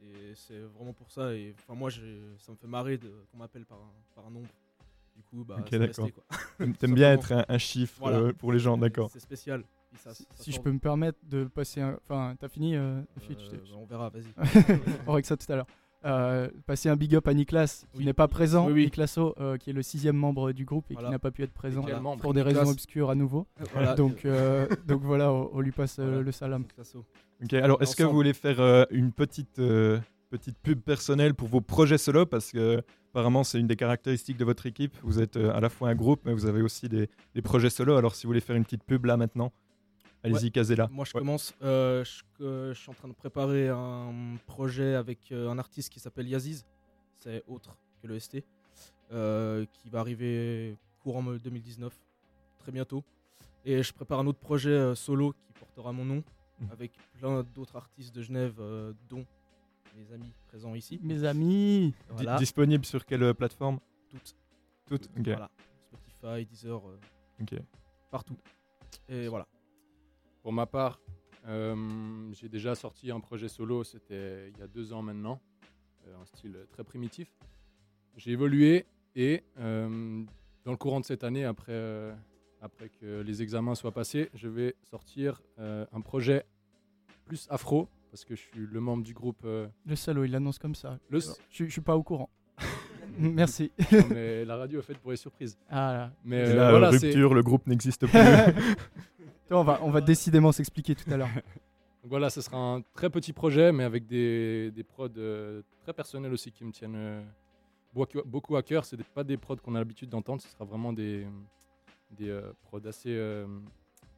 Et 0.03 0.33
c'est 0.35 0.59
vraiment 0.59 0.93
pour 0.93 1.11
ça. 1.11 1.33
Et 1.33 1.53
enfin, 1.59 1.75
moi, 1.77 1.89
j'ai- 1.89 2.21
ça 2.37 2.51
me 2.51 2.57
fait 2.57 2.67
marrer 2.67 2.97
de- 2.97 3.13
qu'on 3.31 3.37
m'appelle 3.37 3.65
par 3.65 3.77
un, 3.79 3.91
par 4.15 4.25
un 4.27 4.31
nombre. 4.31 4.47
Du 5.15 5.23
coup, 5.23 5.43
bah, 5.45 5.57
Ok, 5.59 5.67
c'est 5.69 5.79
d'accord. 5.79 6.05
resté, 6.05 6.11
quoi. 6.57 6.67
T'aimes 6.79 6.93
bien 6.95 7.13
être 7.13 7.31
un, 7.31 7.45
un 7.47 7.57
chiffre 7.57 7.97
Voilà. 7.99 8.17
euh, 8.17 8.33
pour 8.33 8.51
les 8.51 8.59
gens, 8.59 8.77
d'accord. 8.77 9.09
C'est 9.11 9.19
spécial. 9.19 9.63
Ça- 9.97 10.13
Si, 10.13 10.23
ça 10.23 10.43
si 10.43 10.51
je 10.53 10.59
peux 10.61 10.71
me 10.71 10.79
permettre 10.79 11.19
de 11.23 11.43
passer 11.45 11.81
un... 11.81 11.97
Enfin, 12.07 12.35
t'as 12.39 12.47
fini, 12.47 12.75
euh, 12.77 13.01
Fitch 13.19 13.39
Euh, 13.53 13.57
bah, 13.57 13.77
on 13.77 13.85
verra, 13.85 14.09
vas-y. 14.09 14.23
On 15.07 15.11
règle 15.13 15.27
ça 15.27 15.35
tout 15.37 15.51
à 15.51 15.55
l'heure. 15.57 15.67
Euh, 16.03 16.49
passer 16.65 16.89
un 16.89 16.95
big 16.95 17.13
up 17.15 17.27
à 17.27 17.33
Niklas, 17.33 17.83
qui 17.91 17.99
Oui. 17.99 18.05
n'est 18.05 18.13
pas 18.13 18.27
présent. 18.27 18.65
Oui, 18.67 18.73
oui. 18.73 18.83
Niklaso, 18.85 19.35
euh, 19.39 19.57
qui 19.57 19.69
est 19.69 19.73
le 19.73 19.83
sixième 19.83 20.15
membre 20.15 20.51
du 20.53 20.65
groupe 20.65 20.89
et 20.89 20.93
Voilà. 20.95 21.09
qui 21.09 21.11
n'a 21.11 21.19
pas 21.19 21.29
pu 21.29 21.43
être 21.43 21.53
présent 21.53 21.85
pour 22.21 22.33
des 22.33 22.41
raisons 22.41 22.69
obscures 22.71 23.09
à 23.11 23.15
nouveau. 23.15 23.45
Voilà. 23.73 23.93
Donc, 23.95 24.25
euh, 24.25 24.67
donc 24.87 25.01
voilà, 25.03 25.31
on, 25.31 25.51
on 25.53 25.59
lui 25.59 25.71
passe 25.71 25.99
Voilà. 25.99 26.21
le 26.21 26.31
salam. 26.31 26.65
Ok, 27.43 27.53
alors 27.53 27.81
est-ce 27.83 27.95
que 27.95 28.03
vous 28.03 28.13
voulez 28.13 28.33
faire 28.33 28.59
euh, 28.61 28.85
une 28.91 29.11
petite, 29.11 29.59
euh, 29.59 29.99
petite 30.31 30.57
pub 30.57 30.79
personnelle 30.81 31.35
pour 31.35 31.47
vos 31.49 31.61
projets 31.61 31.97
solo 31.99 32.25
Parce 32.25 32.51
que 32.51 32.81
apparemment 33.11 33.43
c'est 33.43 33.59
une 33.59 33.67
des 33.67 33.75
caractéristiques 33.75 34.37
de 34.37 34.45
votre 34.45 34.65
équipe. 34.65 34.97
Vous 35.03 35.19
êtes 35.21 35.37
euh, 35.37 35.53
à 35.53 35.59
la 35.59 35.69
fois 35.69 35.89
un 35.89 35.95
groupe, 35.95 36.21
mais 36.25 36.33
vous 36.33 36.45
avez 36.47 36.61
aussi 36.61 36.89
des, 36.89 37.09
des 37.35 37.41
projets 37.41 37.69
solo. 37.69 37.95
Alors 37.97 38.15
si 38.15 38.23
vous 38.25 38.29
voulez 38.29 38.41
faire 38.41 38.55
une 38.55 38.63
petite 38.63 38.83
pub 38.83 39.05
là 39.05 39.17
maintenant, 39.17 39.51
allez-y, 40.23 40.45
Ouais. 40.45 40.51
Kazela. 40.51 40.87
Moi, 40.91 41.05
je 41.05 41.13
Ouais. 41.13 41.19
commence. 41.19 41.53
Euh, 41.61 42.03
je, 42.03 42.23
euh, 42.43 42.73
je 42.73 42.79
suis 42.79 42.89
en 42.89 42.93
train 42.93 43.07
de 43.09 43.13
préparer 43.13 43.69
un 43.69 44.13
projet 44.47 44.95
avec 44.95 45.31
euh, 45.31 45.49
un 45.49 45.59
artiste 45.59 45.91
qui 45.91 45.99
s'appelle 45.99 46.27
Yaziz. 46.27 46.65
C'est 47.17 47.43
autre 47.47 47.77
que 48.01 48.07
le 48.07 48.17
ST. 48.19 48.43
qui 49.11 49.89
va 49.89 49.99
arriver 49.99 50.75
courant 51.03 51.21
2019, 51.23 51.93
très 52.59 52.71
bientôt. 52.71 53.03
Et 53.65 53.83
je 53.83 53.91
prépare 53.93 54.19
un 54.19 54.27
autre 54.27 54.39
projet 54.39 54.95
solo 54.95 55.33
qui 55.33 55.51
portera 55.59 55.91
mon 55.91 56.05
nom, 56.05 56.23
Mhm. 56.61 56.67
avec 56.71 56.91
plein 57.19 57.43
d'autres 57.53 57.75
artistes 57.75 58.15
de 58.15 58.21
Genève, 58.21 58.53
dont 59.09 59.25
mes 59.95 60.11
amis 60.13 60.33
présents 60.47 60.75
ici. 60.75 60.99
Mes 61.03 61.23
amis 61.23 61.93
Voilà. 62.09 62.37
Disponible 62.37 62.85
sur 62.85 63.05
quelle 63.05 63.23
euh, 63.23 63.33
plateforme? 63.33 63.79
Toutes. 64.09 64.35
Toutes. 64.85 65.09
Voilà. 65.17 65.49
Spotify, 66.17 66.45
Deezer, 66.45 66.81
euh, 66.87 66.99
Ok. 67.41 67.55
partout. 68.09 68.37
Et 69.09 69.27
voilà. 69.27 69.47
Pour 70.41 70.53
ma 70.53 70.65
part, 70.65 70.99
euh, 71.47 72.31
j'ai 72.33 72.49
déjà 72.49 72.75
sorti 72.75 73.11
un 73.11 73.19
projet 73.19 73.47
solo, 73.47 73.83
c'était 73.83 74.49
il 74.49 74.57
y 74.57 74.61
a 74.61 74.67
deux 74.67 74.91
ans 74.93 75.01
maintenant, 75.01 75.41
euh, 76.07 76.21
un 76.21 76.25
style 76.25 76.65
très 76.71 76.83
primitif. 76.83 77.33
J'ai 78.17 78.31
évolué 78.31 78.85
et 79.15 79.43
euh, 79.59 80.23
dans 80.65 80.71
le 80.71 80.77
courant 80.77 80.99
de 80.99 81.05
cette 81.05 81.23
année, 81.23 81.45
après, 81.45 81.71
euh, 81.73 82.13
après 82.61 82.89
que 82.89 83.21
les 83.21 83.41
examens 83.41 83.75
soient 83.75 83.91
passés, 83.93 84.29
je 84.33 84.47
vais 84.49 84.75
sortir 84.83 85.41
euh, 85.59 85.85
un 85.91 86.01
projet 86.01 86.45
plus 87.25 87.47
afro, 87.49 87.87
parce 88.11 88.25
que 88.25 88.35
je 88.35 88.41
suis 88.41 88.49
le 88.71 88.79
membre 88.79 89.03
du 89.03 89.13
groupe. 89.13 89.41
euh, 89.45 89.67
Le 89.85 89.95
salaud, 89.95 90.23
il 90.25 90.31
l'annonce 90.31 90.59
comme 90.59 90.75
ça. 90.75 90.99
Le- 91.09 91.19
Je, 91.49 91.65
je 91.65 91.69
suis 91.71 91.81
pas 91.81 91.95
au 91.95 92.03
courant. 92.03 92.29
Merci. 93.17 93.71
non, 93.91 93.99
mais 94.09 94.45
la 94.45 94.57
radio 94.57 94.79
est 94.79 94.83
faite 94.83 94.97
pour 94.99 95.11
les 95.11 95.17
surprises. 95.17 95.57
Ah 95.69 95.93
là. 95.93 96.11
Mais 96.23 96.37
Et 96.37 96.41
euh, 96.51 96.55
là, 96.55 96.69
voilà, 96.71 96.91
c'est- 96.91 97.07
rupture, 97.07 97.33
le 97.33 97.41
groupe 97.43 97.65
n'existe 97.67 98.05
plus. 98.05 98.11
Toi, 99.47 99.59
on, 99.59 99.63
va, 99.63 99.79
on 99.83 99.89
va 99.89 100.01
décidément 100.01 100.51
s'expliquer 100.51 100.95
tout 100.95 101.09
à 101.11 101.17
l'heure. 101.17 101.29
Donc 101.33 102.09
voilà, 102.09 102.29
ce 102.29 102.41
sera 102.41 102.57
un 102.57 102.81
très 102.93 103.09
petit 103.09 103.33
projet, 103.33 103.71
mais 103.71 103.83
avec 103.83 104.07
des, 104.07 104.71
des 104.71 104.83
prods 104.83 105.07
euh, 105.17 105.61
très 105.83 105.93
personnels 105.93 106.31
aussi 106.33 106.51
qui 106.51 106.63
me 106.63 106.71
tiennent 106.71 106.95
euh, 106.95 107.21
beaucoup, 107.93 108.19
beaucoup 108.25 108.55
à 108.55 108.63
cœur. 108.63 108.85
Ce 108.85 108.95
n'est 108.95 109.03
pas 109.03 109.23
des 109.23 109.37
prods 109.37 109.57
qu'on 109.57 109.75
a 109.75 109.79
l'habitude 109.79 110.09
d'entendre, 110.09 110.41
ce 110.41 110.47
sera 110.47 110.63
vraiment 110.65 110.93
des, 110.93 111.27
des 112.11 112.29
euh, 112.29 112.53
prods 112.63 112.85
assez, 112.87 113.09
euh, 113.15 113.45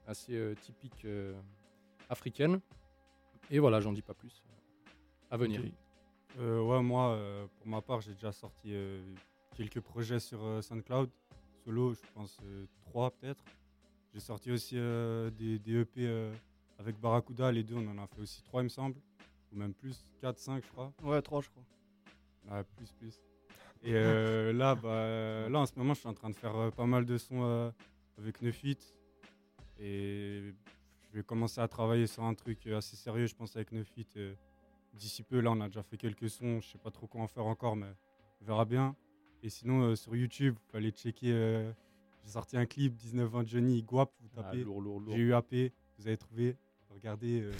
assez 0.07 0.33
euh, 0.35 0.53
typiques 0.61 1.03
euh, 1.05 1.33
africaines. 2.09 2.59
Et 3.49 3.59
voilà, 3.59 3.79
j'en 3.79 3.93
dis 3.93 4.01
pas 4.01 4.13
plus. 4.13 4.43
À 5.29 5.37
venir. 5.37 5.61
Euh, 6.39 6.61
ouais, 6.61 6.81
moi, 6.81 7.11
euh, 7.11 7.45
pour 7.57 7.67
ma 7.67 7.81
part, 7.81 8.01
j'ai 8.01 8.13
déjà 8.13 8.31
sorti 8.31 8.73
euh, 8.73 9.01
quelques 9.55 9.79
projets 9.79 10.19
sur 10.19 10.63
SoundCloud. 10.63 11.09
Solo, 11.63 11.93
je 11.93 12.01
pense 12.13 12.37
trois 12.85 13.11
peut-être. 13.11 13.43
J'ai 14.13 14.19
sorti 14.19 14.51
aussi 14.51 14.75
des, 14.75 15.59
des 15.59 15.81
EP 15.81 16.05
euh, 16.05 16.33
avec 16.77 16.99
Barracuda, 16.99 17.51
les 17.51 17.63
deux, 17.63 17.75
on 17.75 17.87
en 17.87 17.97
a 17.97 18.07
fait 18.07 18.21
aussi 18.21 18.43
trois, 18.43 18.61
il 18.61 18.65
me 18.65 18.69
semble. 18.69 18.99
Ou 19.51 19.57
même 19.57 19.73
plus, 19.73 20.05
4, 20.21 20.37
5, 20.37 20.63
je 20.63 20.71
crois. 20.71 20.91
Ouais, 21.03 21.21
3, 21.21 21.41
je 21.41 21.49
crois. 21.49 21.63
Ouais, 22.51 22.63
plus, 22.75 22.91
plus. 22.91 23.21
Et 23.83 23.93
là, 24.53 24.75
bah, 24.75 25.49
là, 25.49 25.59
en 25.59 25.65
ce 25.65 25.73
moment, 25.77 25.93
je 25.93 25.99
suis 25.99 26.09
en 26.09 26.13
train 26.13 26.29
de 26.29 26.35
faire 26.35 26.71
pas 26.73 26.85
mal 26.85 27.05
de 27.05 27.17
sons 27.17 27.71
avec 28.17 28.41
Neufit. 28.41 28.77
Et 29.79 30.53
je 31.13 31.19
vais 31.19 31.23
commencer 31.23 31.61
à 31.61 31.67
travailler 31.67 32.07
sur 32.07 32.23
un 32.23 32.33
truc 32.33 32.65
euh, 32.65 32.77
assez 32.79 32.95
sérieux, 32.95 33.27
je 33.27 33.35
pense, 33.35 33.55
avec 33.55 33.71
Neufit. 33.71 34.07
euh, 34.17 34.33
D'ici 34.95 35.21
peu, 35.23 35.39
là, 35.39 35.51
on 35.51 35.61
a 35.61 35.67
déjà 35.67 35.81
fait 35.83 35.97
quelques 35.97 36.29
sons. 36.29 36.59
Je 36.59 36.69
sais 36.69 36.77
pas 36.79 36.89
trop 36.91 37.07
quoi 37.07 37.21
en 37.21 37.27
faire 37.27 37.45
encore, 37.45 37.75
mais 37.75 37.87
on 38.41 38.45
verra 38.45 38.65
bien. 38.65 38.95
Et 39.41 39.49
sinon, 39.49 39.81
euh, 39.83 39.95
sur 39.95 40.15
YouTube, 40.15 40.55
il 40.67 40.71
fallait 40.71 40.91
checker. 40.91 41.71
J'ai 42.23 42.29
sorti 42.31 42.57
un 42.57 42.65
clip 42.65 42.95
19 42.95 43.35
ans 43.35 43.43
de 43.43 43.47
Johnny, 43.47 43.81
Guap, 43.83 44.11
vous 44.19 44.29
Ah, 44.37 44.43
tapez. 44.43 44.63
lourd, 44.63 44.81
lourd, 44.81 44.99
lourd. 44.99 45.15
J'ai 45.15 45.21
eu 45.21 45.33
AP, 45.33 45.71
vous 45.97 46.07
avez 46.07 46.17
trouvé. 46.17 46.57
Regardez, 46.89 47.41
euh, 47.41 47.51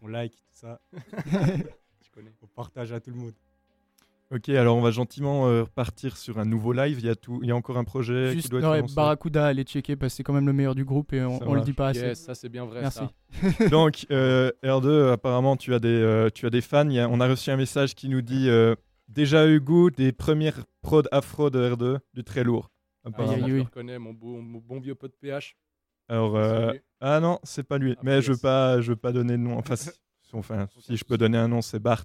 on 0.00 0.06
like, 0.08 0.34
tout 0.36 0.42
ça. 0.52 0.80
Je 0.92 2.10
connais. 2.10 2.32
On 2.42 2.46
partage 2.46 2.92
à 2.92 3.00
tout 3.00 3.10
le 3.10 3.16
monde. 3.16 3.34
Ok, 4.30 4.48
alors 4.50 4.76
on 4.76 4.80
va 4.80 4.90
gentiment 4.90 5.48
euh, 5.48 5.62
repartir 5.64 6.16
sur 6.16 6.38
un 6.38 6.44
nouveau 6.44 6.72
live. 6.72 6.98
Il 7.00 7.06
y 7.06 7.08
a, 7.08 7.14
tout, 7.16 7.40
il 7.42 7.48
y 7.48 7.52
a 7.52 7.56
encore 7.56 7.76
un 7.78 7.84
projet 7.84 8.32
Juste, 8.32 8.44
qui 8.44 8.48
doit 8.50 8.60
non, 8.60 8.74
être 8.74 8.88
ouais. 8.88 8.94
Barracuda, 8.94 9.46
allez 9.46 9.64
checker 9.64 9.96
parce 9.96 10.12
que 10.12 10.16
c'est 10.18 10.22
quand 10.22 10.32
même 10.32 10.46
le 10.46 10.52
meilleur 10.52 10.74
du 10.74 10.84
groupe 10.84 11.12
et 11.12 11.22
on, 11.22 11.38
on 11.48 11.54
le 11.54 11.60
dit 11.62 11.72
pas 11.72 11.88
assez. 11.88 12.00
Yes, 12.00 12.20
ça 12.24 12.34
c'est 12.34 12.48
bien 12.48 12.64
vrai. 12.66 12.80
Merci. 12.82 12.98
ça. 12.98 13.68
Donc, 13.70 14.06
euh, 14.10 14.50
R2, 14.62 15.12
apparemment, 15.12 15.56
tu 15.56 15.74
as 15.74 15.78
des, 15.78 15.88
euh, 15.88 16.30
tu 16.30 16.46
as 16.46 16.50
des 16.50 16.60
fans. 16.60 16.88
Il 16.88 16.94
y 16.94 17.00
a- 17.00 17.08
on 17.08 17.20
a 17.20 17.28
reçu 17.28 17.50
un 17.50 17.56
message 17.56 17.94
qui 17.94 18.08
nous 18.08 18.22
dit 18.22 18.48
euh, 18.48 18.74
déjà 19.08 19.46
eu 19.48 19.60
goût 19.60 19.90
des 19.90 20.12
premières 20.12 20.64
prod 20.82 21.08
afro 21.12 21.50
de 21.50 21.70
R2, 21.74 21.98
du 22.14 22.24
très 22.24 22.44
lourd. 22.44 22.70
Ah, 23.04 23.10
ça, 23.16 23.32
aïe, 23.32 23.44
je 23.48 23.60
reconnais, 23.62 23.98
mon, 23.98 24.12
beau- 24.12 24.40
mon 24.40 24.58
bon 24.58 24.78
vieux 24.80 24.94
pote 24.94 25.14
PH. 25.20 25.56
Alors, 26.08 26.36
euh, 26.36 26.72
ah 27.00 27.20
non, 27.20 27.38
c'est 27.44 27.62
pas 27.62 27.78
lui. 27.78 27.94
Ah, 27.96 28.00
Mais 28.02 28.20
je 28.20 28.32
veux 28.32 28.38
pas, 28.38 28.80
je 28.80 28.90
veux 28.90 28.96
pas 28.96 29.12
donner 29.12 29.34
de 29.34 29.38
nom. 29.38 29.56
Enfin, 29.56 29.76
si, 29.76 29.90
enfin, 30.32 30.66
si 30.80 30.96
je 30.96 31.04
peux 31.04 31.16
donner 31.16 31.38
un 31.38 31.48
nom, 31.48 31.62
c'est 31.62 31.78
Bart. 31.78 32.04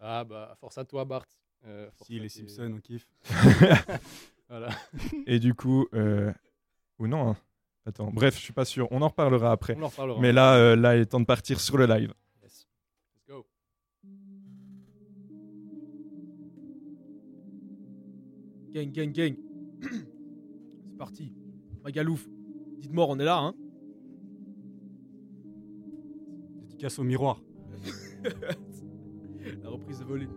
Ah 0.00 0.24
bah, 0.24 0.54
force 0.60 0.78
à 0.78 0.84
toi, 0.84 1.04
Bart. 1.04 1.26
Euh, 1.66 1.88
Si, 2.02 2.18
les 2.20 2.28
Simpsons, 2.28 2.72
on 2.76 2.80
kiffe. 2.80 3.08
Voilà. 4.50 4.68
Et 5.26 5.38
du 5.38 5.54
coup, 5.54 5.86
euh, 5.94 6.30
ou 6.98 7.06
non. 7.06 7.30
hein. 7.30 7.36
Attends, 7.86 8.10
bref, 8.12 8.36
je 8.36 8.40
suis 8.40 8.52
pas 8.52 8.64
sûr. 8.66 8.86
On 8.90 9.00
en 9.02 9.08
reparlera 9.08 9.50
après. 9.52 9.74
On 9.78 9.82
en 9.82 9.88
reparlera. 9.88 10.20
Mais 10.20 10.32
là, 10.32 10.54
euh, 10.56 10.76
là, 10.76 10.96
il 10.96 11.00
est 11.02 11.06
temps 11.06 11.20
de 11.20 11.24
partir 11.24 11.60
sur 11.60 11.76
le 11.78 11.86
live. 11.86 12.12
Yes. 12.42 12.68
Let's 13.14 13.24
go. 13.26 13.46
Gang, 18.72 18.90
gang, 18.92 19.12
gang. 19.12 19.34
C'est 19.82 20.98
parti. 20.98 21.32
Magalouf. 21.82 22.26
Dites-moi, 22.80 23.06
on 23.08 23.18
est 23.18 23.24
là, 23.24 23.38
hein 23.38 23.54
Dédicace 26.60 26.98
au 26.98 27.04
miroir. 27.04 27.40
La 29.62 29.68
reprise 29.68 29.98
de 30.00 30.04
volée. 30.04 30.28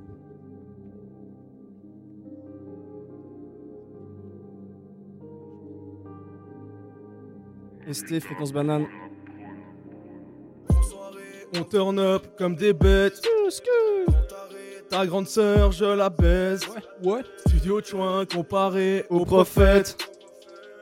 ST, 7.91 8.19
fréquence 8.19 8.51
banane. 8.51 8.85
On 11.57 11.63
turn 11.63 11.97
up 11.99 12.23
comme 12.37 12.55
des 12.55 12.73
bêtes. 12.73 13.21
Ta 14.89 15.05
grande 15.05 15.27
sœur, 15.27 15.71
je 15.71 15.85
la 15.85 16.09
baise. 16.09 16.61
Ouais. 17.03 17.21
Studio 17.47 17.81
Chouin 17.83 18.25
comparé 18.25 19.05
au 19.09 19.25
prophète. 19.25 19.97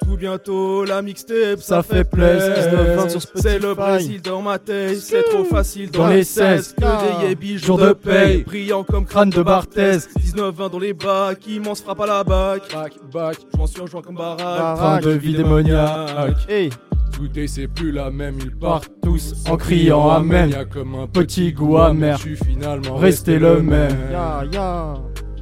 Tout 0.04 0.18
bientôt, 0.18 0.86
la 0.86 1.02
mixtape, 1.02 1.60
ça, 1.60 1.78
Ça 1.78 1.84
fait 1.84 2.04
plaisir. 2.04 2.54
19-20 2.54 3.10
sur 3.10 3.22
Spotify. 3.24 3.42
C'est 3.42 3.60
le 3.60 3.74
Brésil 3.74 4.22
dans 4.22 4.42
ma 4.42 4.60
tête. 4.60 5.00
C'est 5.00 5.24
trop 5.24 5.44
facile 5.44 5.90
dans, 5.90 6.04
Dans 6.04 6.08
les 6.10 6.18
les 6.18 6.24
16. 6.24 6.64
16. 6.64 6.76
Que 6.76 7.22
des 7.24 7.30
yébis, 7.30 7.58
Jour 7.58 7.80
de 7.80 7.94
paye. 7.94 8.44
Brillant 8.44 8.84
comme 8.84 9.06
Crâne 9.06 9.32
de 9.32 9.42
Barthez. 9.42 9.98
19-20 10.20 10.70
dans 10.72 10.80
les 10.80 10.94
bacs. 10.94 11.48
Immense 11.48 11.82
frappe 11.82 12.02
à 12.02 12.06
la 12.06 12.24
bac. 12.24 12.62
Back, 12.72 12.94
back. 13.12 13.38
Je 13.52 13.58
m'en 13.58 13.66
suis 13.66 13.82
en 13.82 13.88
jouant 13.88 14.04
comme 14.04 14.16
baraque. 14.16 14.38
Baraque. 14.38 15.02
Train 15.02 15.12
de 15.12 15.18
vie 15.18 15.34
démoniaque. 15.34 16.38
Hey, 16.48 16.70
Today 17.16 17.48
c'est 17.48 17.68
plus 17.68 17.92
la 17.92 18.12
même, 18.12 18.36
ils 18.44 18.56
partent 18.56 18.92
tous 19.02 19.44
en 19.50 19.56
criant 19.56 20.10
Amen. 20.10 20.50
Y'a 20.50 20.66
comme 20.66 20.96
un 20.96 21.08
Petit 21.08 21.54
goût 21.54 21.78
amer. 21.78 22.18
Je 22.18 22.22
suis 22.24 22.36
finalement 22.36 22.96
Resté 22.98 23.40
le 23.40 23.62
même. 23.62 23.96
ya, 24.12 24.44
ya. 24.52 24.94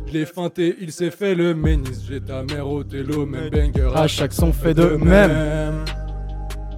Je 0.06 0.14
l'ai 0.14 0.26
feinté, 0.26 0.76
il 0.80 0.92
s'est 0.92 1.10
fait 1.10 1.34
le 1.34 1.56
ménis. 1.56 2.06
J'ai 2.08 2.22
ta 2.22 2.44
mère 2.44 2.68
au 2.68 2.84
télo, 2.84 3.26
même 3.26 3.50
banger. 3.50 3.90
À 3.96 4.06
chaque 4.08 4.34
son 4.34 4.54
fait 4.54 4.76
de 4.76 4.86
même. 4.98 5.84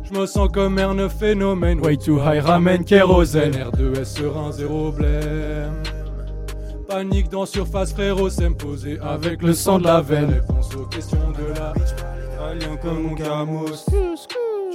Je 0.03 0.17
me 0.17 0.25
sens 0.25 0.47
comme 0.53 0.77
un 0.79 1.09
phénomène. 1.09 1.81
Way 1.81 1.97
too 1.97 2.17
high, 2.19 2.39
ramène 2.39 2.85
kérosène. 2.85 3.51
R2S 3.51 4.05
serein, 4.17 4.51
zéro 4.53 4.91
blême. 4.93 5.83
Panique 6.87 7.29
dans 7.29 7.45
surface, 7.45 7.91
frérot, 7.91 8.29
s'imposer 8.29 8.97
avec 9.01 9.41
le 9.41 9.51
sang 9.51 9.79
de 9.79 9.83
la 9.83 9.99
veine. 9.99 10.29
Réponse 10.35 10.73
aux 10.75 10.85
questions 10.85 11.31
de 11.31 11.59
la. 11.59 11.73
Italien 12.35 12.77
comme 12.77 13.01
mon 13.03 13.13
gamos. 13.13 13.85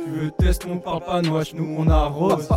Tu 0.03 0.11
veux 0.11 0.31
test, 0.31 0.67
on 0.69 0.79
parle 0.79 1.05
pas 1.05 1.23
noix, 1.23 1.43
nous 1.55 1.77
on 1.79 1.89
arrose. 1.89 2.49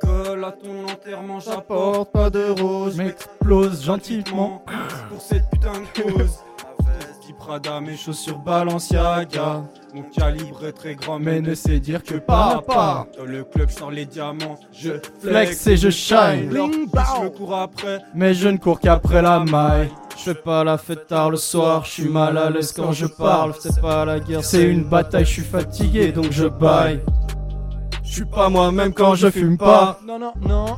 Colle 0.00 0.44
à 0.44 0.52
ton 0.52 0.84
enterrement, 0.84 1.40
j'apporte 1.40 2.10
pas 2.12 2.30
de 2.30 2.60
rose, 2.60 2.96
m'explose 2.96 3.84
gentiment. 3.84 4.62
pour 5.08 5.20
cette 5.20 5.48
putain 5.50 5.72
de 5.72 6.02
cause. 6.02 6.38
Qui 7.20 7.32
Prada, 7.32 7.80
mes 7.80 7.96
chaussures 7.96 8.38
Balenciaga. 8.38 9.64
Mon 9.96 10.02
calibre 10.02 10.66
est 10.66 10.72
très 10.72 10.94
grand, 10.94 11.18
mais 11.18 11.40
ne 11.40 11.54
sait 11.54 11.80
dire 11.80 12.02
que 12.02 12.16
papa. 12.16 13.06
Dans 13.16 13.24
le 13.24 13.44
club, 13.44 13.70
sors 13.70 13.90
les 13.90 14.04
diamants, 14.04 14.58
je 14.70 14.90
Flex 15.22 15.66
et 15.68 15.78
je 15.78 15.88
shine. 15.88 16.50
Je 16.52 17.28
cours 17.28 17.54
après. 17.54 18.00
Mais 18.14 18.34
je 18.34 18.48
ne 18.48 18.58
cours 18.58 18.78
qu'après 18.78 19.22
la 19.22 19.40
maille. 19.40 19.88
Je 20.18 20.24
fais 20.24 20.34
pas 20.34 20.64
la 20.64 20.76
fête 20.76 21.06
tard 21.06 21.30
le 21.30 21.38
soir, 21.38 21.86
je 21.86 21.92
suis 21.92 22.08
mal 22.10 22.36
à 22.36 22.50
l'aise 22.50 22.72
quand 22.72 22.92
je 22.92 23.06
parle. 23.06 23.54
C'est 23.58 23.80
pas 23.80 24.04
la 24.04 24.20
guerre, 24.20 24.44
c'est 24.44 24.64
une 24.64 24.84
bataille, 24.84 25.24
je 25.24 25.30
suis 25.30 25.42
fatigué 25.42 26.12
donc 26.12 26.30
je 26.30 26.44
baille. 26.44 27.00
Je 28.04 28.12
suis 28.12 28.26
pas 28.26 28.50
moi-même 28.50 28.92
quand 28.92 29.14
je 29.14 29.30
fume 29.30 29.56
pas. 29.56 29.98
Non, 30.06 30.18
non, 30.18 30.34
non. 30.46 30.76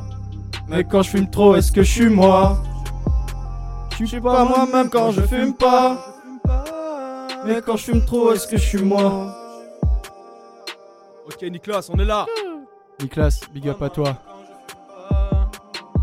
Mais 0.69 0.85
quand 0.85 1.01
je 1.01 1.09
fume 1.09 1.29
trop, 1.29 1.55
est-ce 1.55 1.73
que 1.73 1.83
je 1.83 1.91
suis 1.91 2.09
moi? 2.09 2.63
Je 3.99 4.05
suis 4.05 4.21
pas 4.21 4.45
moi-même 4.45 4.89
quand 4.89 5.11
je 5.11 5.21
fume 5.23 5.53
pas. 5.55 6.05
Mais 7.45 7.61
quand 7.65 7.77
je 7.77 7.83
fume 7.85 8.05
trop, 8.05 8.33
est-ce 8.33 8.47
que 8.47 8.57
je 8.57 8.65
suis 8.65 8.83
moi 8.83 9.35
Ok, 11.25 11.41
Nicolas, 11.49 11.87
on 11.89 11.99
est 11.99 12.05
là. 12.05 12.25
Nicolas, 13.01 13.39
big 13.53 13.69
up 13.69 13.81
à 13.81 13.89
toi. 13.89 14.17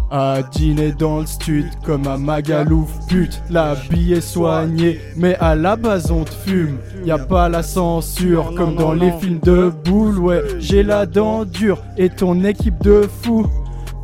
À 0.09 0.41
dîner 0.53 0.93
dans 0.93 1.19
le 1.19 1.27
stud 1.27 1.67
comme 1.85 2.07
à 2.07 2.17
Magalouf 2.17 2.89
pute 3.09 3.43
L'habit 3.51 4.13
est 4.13 4.21
soigné 4.21 5.01
mais 5.17 5.35
à 5.41 5.57
la 5.57 5.75
base 5.75 6.13
on 6.13 6.23
te 6.23 6.31
fume. 6.31 6.79
Y 7.05 7.11
a 7.11 7.19
pas 7.19 7.49
la 7.49 7.65
censure 7.65 8.55
comme 8.55 8.77
dans 8.77 8.93
les 8.93 9.11
films 9.19 9.41
de 9.41 9.69
boule 9.69 10.19
Ouais. 10.21 10.43
J'ai 10.61 10.85
la 10.85 11.07
dent 11.07 11.45
dure 11.45 11.83
et 11.99 12.09
ton 12.09 12.45
équipe 12.45 12.81
de 12.85 13.03
fous. 13.23 13.47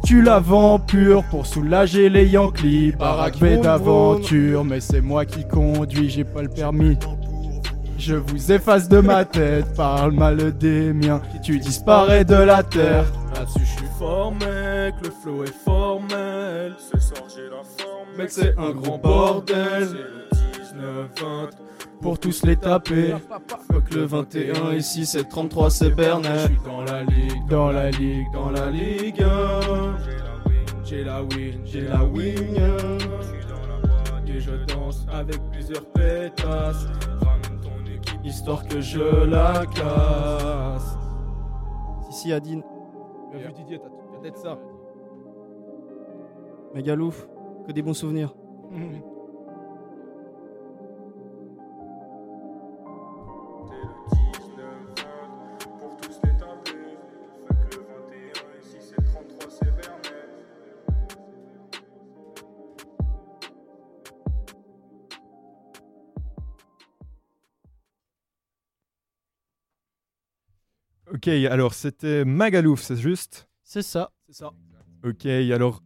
Tu 0.04 0.22
la 0.22 0.40
vends 0.40 0.80
pure 0.80 1.22
pour 1.30 1.46
soulager 1.46 2.08
les 2.08 2.26
Yankees. 2.26 2.94
Barack 2.98 3.38
B 3.38 3.60
d'aventure 3.62 4.64
Mais 4.64 4.80
c'est 4.80 5.00
moi 5.00 5.24
qui 5.24 5.46
conduis 5.46 6.10
j'ai 6.10 6.24
pas 6.24 6.42
le 6.42 6.48
permis 6.48 6.98
je 7.98 8.14
vous 8.14 8.52
efface 8.52 8.88
de 8.88 8.98
ma 9.00 9.24
tête, 9.24 9.74
parle 9.74 10.12
mal 10.12 10.56
des 10.56 10.92
miens, 10.92 11.20
tu 11.42 11.58
disparais 11.58 12.24
de 12.24 12.34
la 12.34 12.62
terre. 12.62 13.04
Là-dessus, 13.34 13.60
je 13.60 13.78
suis 13.78 13.88
fort, 13.98 14.32
mec. 14.32 14.94
Le 15.02 15.10
flow 15.22 15.44
est 15.44 15.54
formel. 15.64 16.74
Ce 16.78 16.98
soir, 16.98 17.22
j'ai 17.34 17.44
la 17.44 17.62
forme. 17.62 18.08
Mec, 18.18 18.30
c'est 18.30 18.54
un 18.58 18.70
grand 18.70 18.98
bordel. 18.98 19.88
C'est 20.32 20.74
le 20.74 20.82
19-20. 21.46 21.50
Pour 22.00 22.18
tous 22.18 22.44
les 22.44 22.56
taper. 22.56 23.14
Fuck 23.72 23.94
le 23.94 24.04
21, 24.04 24.72
ici 24.74 25.06
c'est 25.06 25.28
33, 25.28 25.70
c'est 25.70 25.90
Bernard. 25.90 26.36
Je 26.38 26.46
suis 26.46 26.56
dans 26.66 26.82
la 26.82 27.02
ligue, 27.04 27.48
Dans 27.48 27.70
la 27.70 27.90
ligue, 27.92 28.26
dans 28.32 28.50
la 28.50 28.70
ligue. 28.70 29.24
j'ai 30.84 31.04
la 31.04 31.22
win, 31.22 31.60
J'ai 31.64 31.82
la 31.82 32.02
wing. 32.04 32.58
Et 34.34 34.40
je 34.40 34.52
danse 34.74 35.06
avec 35.12 35.36
plusieurs 35.52 35.84
pétasses. 35.92 36.86
Histoire 38.24 38.66
que 38.66 38.80
je 38.80 39.24
la 39.26 39.66
casse. 39.66 40.96
Si, 42.10 42.12
si, 42.12 42.32
Adine, 42.32 42.62
Bien 43.32 43.48
vu, 43.48 43.52
Didier, 43.54 43.78
t'as 43.78 44.18
peut-être 44.18 44.36
ça. 44.36 44.58
Megalouf, 46.74 47.26
que 47.66 47.72
des 47.72 47.82
bons 47.82 47.94
souvenirs. 47.94 48.34
Ok, 71.24 71.28
alors 71.28 71.72
c'était 71.72 72.24
Magalouf, 72.24 72.82
c'est 72.82 72.96
juste? 72.96 73.48
C'est 73.62 73.82
ça. 73.82 74.10
C'est 74.26 74.34
ça. 74.34 74.50
Ok, 75.04 75.24
alors 75.26 75.80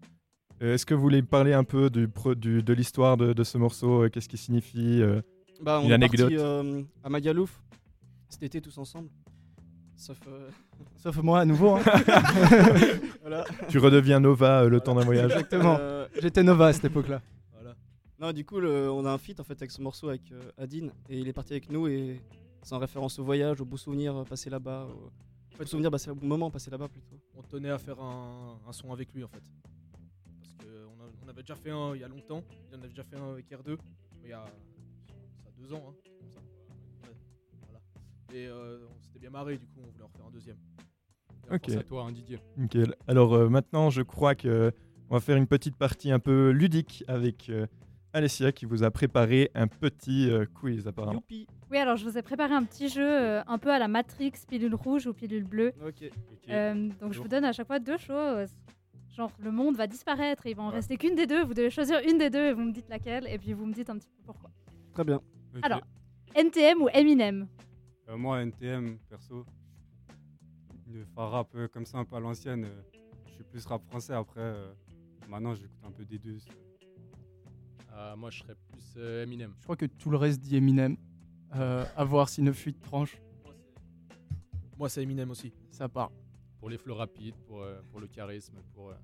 euh, 0.62 0.72
est-ce 0.74 0.86
que 0.86 0.94
vous 0.94 1.02
voulez 1.02 1.22
parler 1.22 1.52
un 1.52 1.62
peu 1.64 1.90
du, 1.90 2.08
pro- 2.08 2.34
du- 2.34 2.62
de 2.62 2.72
l'histoire 2.72 3.18
de, 3.18 3.34
de 3.34 3.44
ce 3.44 3.58
morceau 3.58 4.04
euh, 4.04 4.08
Qu'est-ce 4.08 4.30
qu'il 4.30 4.38
signifie 4.38 5.02
euh, 5.02 5.20
Bah, 5.60 5.80
on 5.82 5.84
Une 5.84 5.90
est 5.90 5.94
anecdote 5.94 6.30
parti 6.30 6.36
euh, 6.38 6.82
à 7.04 7.10
Magalouf 7.10 7.62
cet 8.30 8.44
été 8.44 8.62
tous 8.62 8.78
ensemble. 8.78 9.10
Sauf. 9.94 10.18
euh, 10.26 10.48
Sauf 10.96 11.16
moi 11.22 11.40
à 11.40 11.44
nouveau. 11.44 11.74
hein. 11.76 11.82
voilà. 13.20 13.44
Tu 13.68 13.78
redeviens 13.78 14.20
Nova 14.20 14.62
euh, 14.62 14.68
le 14.70 14.80
temps 14.80 14.94
d'un 14.94 15.04
voyage 15.04 15.32
Exactement. 15.32 15.76
Euh, 15.78 16.06
J'étais 16.22 16.42
Nova 16.44 16.68
à 16.68 16.72
cette 16.72 16.86
époque-là. 16.86 17.20
Non, 18.18 18.32
du 18.32 18.46
coup, 18.46 18.58
le- 18.60 18.90
on 18.90 19.04
a 19.04 19.10
un 19.10 19.18
feat 19.18 19.38
en 19.38 19.44
fait 19.44 19.52
avec 19.60 19.70
ce 19.70 19.82
morceau 19.82 20.08
avec 20.08 20.22
euh, 20.32 20.40
Adine 20.56 20.90
et 21.10 21.18
il 21.18 21.28
est 21.28 21.34
parti 21.34 21.52
avec 21.52 21.70
nous 21.70 21.86
et 21.88 22.22
c'est 22.66 22.74
en 22.74 22.78
référence 22.80 23.16
au 23.20 23.24
voyage, 23.24 23.60
aux 23.60 23.64
beaux 23.64 23.76
souvenirs 23.76 24.16
euh, 24.16 24.24
passés 24.24 24.50
là-bas. 24.50 24.88
Au... 24.90 25.12
Pas 25.56 25.62
de 25.62 25.68
souvenirs, 25.68 25.88
bah, 25.88 25.98
c'est 25.98 26.10
au 26.10 26.16
moment 26.16 26.50
passé 26.50 26.68
là-bas 26.68 26.88
plutôt. 26.88 27.16
On 27.36 27.42
tenait 27.42 27.70
à 27.70 27.78
faire 27.78 28.00
un, 28.00 28.58
un 28.66 28.72
son 28.72 28.92
avec 28.92 29.14
lui 29.14 29.22
en 29.22 29.28
fait. 29.28 29.42
Parce 30.40 30.52
qu'on 30.52 31.24
on 31.24 31.28
avait 31.28 31.42
déjà 31.42 31.54
fait 31.54 31.70
un 31.70 31.94
il 31.94 32.00
y 32.00 32.04
a 32.04 32.08
longtemps. 32.08 32.42
Il 32.68 32.74
en 32.74 32.80
avait 32.80 32.88
déjà 32.88 33.04
fait 33.04 33.16
un 33.16 33.30
avec 33.30 33.48
R2. 33.48 33.78
Il 34.24 34.30
y 34.30 34.32
a 34.32 34.44
ça, 35.44 35.50
deux 35.56 35.72
ans, 35.72 35.84
hein, 35.88 35.94
comme 36.20 36.28
ça. 36.28 36.40
Ouais, 37.08 37.14
voilà. 37.62 37.80
Et 38.34 38.48
euh, 38.48 38.84
on 38.90 39.00
s'était 39.00 39.20
bien 39.20 39.30
marré, 39.30 39.58
du 39.58 39.66
coup 39.68 39.78
on 39.86 39.90
voulait 39.92 40.02
en 40.02 40.08
refaire 40.08 40.26
un 40.26 40.32
deuxième. 40.32 40.58
Ok. 41.52 41.68
À 41.68 41.84
toi, 41.84 42.06
hein, 42.08 42.12
Didier. 42.12 42.40
Nickel. 42.56 42.96
Alors 43.06 43.34
euh, 43.34 43.48
maintenant, 43.48 43.90
je 43.90 44.02
crois 44.02 44.34
que 44.34 44.72
on 45.08 45.14
va 45.14 45.20
faire 45.20 45.36
une 45.36 45.46
petite 45.46 45.76
partie 45.76 46.10
un 46.10 46.18
peu 46.18 46.50
ludique 46.50 47.04
avec 47.06 47.48
euh, 47.48 47.68
Alessia 48.12 48.50
qui 48.50 48.66
vous 48.66 48.82
a 48.82 48.90
préparé 48.90 49.52
un 49.54 49.68
petit 49.68 50.28
euh, 50.28 50.46
quiz 50.52 50.88
apparemment. 50.88 51.20
Youpi 51.20 51.46
Oui, 51.70 51.78
alors 51.78 51.96
je 51.96 52.08
vous 52.08 52.16
ai 52.16 52.22
préparé 52.22 52.54
un 52.54 52.62
petit 52.64 52.88
jeu 52.88 53.02
euh, 53.02 53.42
un 53.46 53.58
peu 53.58 53.70
à 53.70 53.78
la 53.78 53.88
Matrix, 53.88 54.32
pilule 54.48 54.74
rouge 54.74 55.06
ou 55.06 55.12
pilule 55.12 55.44
bleue. 55.44 55.72
Ok. 55.84 56.10
Euh, 56.48 56.88
donc 57.00 57.12
je 57.12 57.20
vous 57.20 57.28
donne 57.28 57.44
à 57.44 57.52
chaque 57.52 57.66
fois 57.66 57.80
deux 57.80 57.98
choses. 57.98 58.50
Genre 59.16 59.32
le 59.40 59.50
monde 59.50 59.76
va 59.76 59.86
disparaître 59.86 60.46
et 60.46 60.50
il 60.50 60.56
va 60.56 60.62
en 60.62 60.70
rester 60.70 60.96
qu'une 60.96 61.14
des 61.14 61.26
deux. 61.26 61.42
Vous 61.44 61.54
devez 61.54 61.70
choisir 61.70 62.00
une 62.08 62.18
des 62.18 62.30
deux 62.30 62.46
et 62.46 62.52
vous 62.52 62.62
me 62.62 62.72
dites 62.72 62.88
laquelle 62.88 63.26
et 63.26 63.38
puis 63.38 63.52
vous 63.52 63.66
me 63.66 63.72
dites 63.72 63.90
un 63.90 63.96
petit 63.98 64.08
peu 64.08 64.22
pourquoi. 64.24 64.50
Très 64.92 65.04
bien. 65.04 65.16
Ok. 65.56 65.60
Alors, 65.62 65.80
NTM 66.34 66.82
ou 66.82 66.88
Eminem? 66.92 67.48
Euh, 68.08 68.16
moi, 68.16 68.40
NTM, 68.42 68.98
perso, 69.08 69.44
le 70.92 71.04
enfin, 71.16 71.28
rap 71.28 71.48
euh, 71.54 71.66
comme 71.68 71.86
ça, 71.86 71.98
un 71.98 72.04
peu 72.04 72.16
à 72.16 72.20
l'ancienne, 72.20 72.64
euh, 72.64 72.82
je 73.26 73.32
suis 73.32 73.44
plus 73.44 73.64
rap 73.66 73.82
français. 73.86 74.12
Après, 74.14 74.40
euh, 74.40 74.72
maintenant, 75.28 75.54
j'écoute 75.54 75.82
un 75.84 75.90
peu 75.90 76.04
des 76.04 76.18
deux. 76.18 76.38
Ah, 77.92 78.14
moi, 78.16 78.30
je 78.30 78.40
serais 78.40 78.54
plus 78.70 78.94
euh, 78.98 79.24
Eminem. 79.24 79.52
Je 79.58 79.64
crois 79.64 79.76
que 79.76 79.86
tout 79.86 80.10
le 80.10 80.18
reste 80.18 80.40
dit 80.40 80.56
Eminem. 80.56 80.96
Euh, 81.58 81.84
à 81.96 82.04
voir 82.04 82.28
si 82.28 82.40
une 82.40 82.52
fuite 82.52 82.80
tranche. 82.80 83.16
Moi 84.78 84.88
c'est 84.88 85.02
Eminem 85.02 85.30
aussi. 85.30 85.52
Ça 85.70 85.88
part. 85.88 86.10
Pour 86.58 86.68
les 86.70 86.78
flots 86.78 86.94
rapides, 86.96 87.34
pour, 87.46 87.62
euh, 87.62 87.80
pour 87.90 88.00
le 88.00 88.06
charisme, 88.08 88.56
pour, 88.74 88.90
euh, 88.90 88.94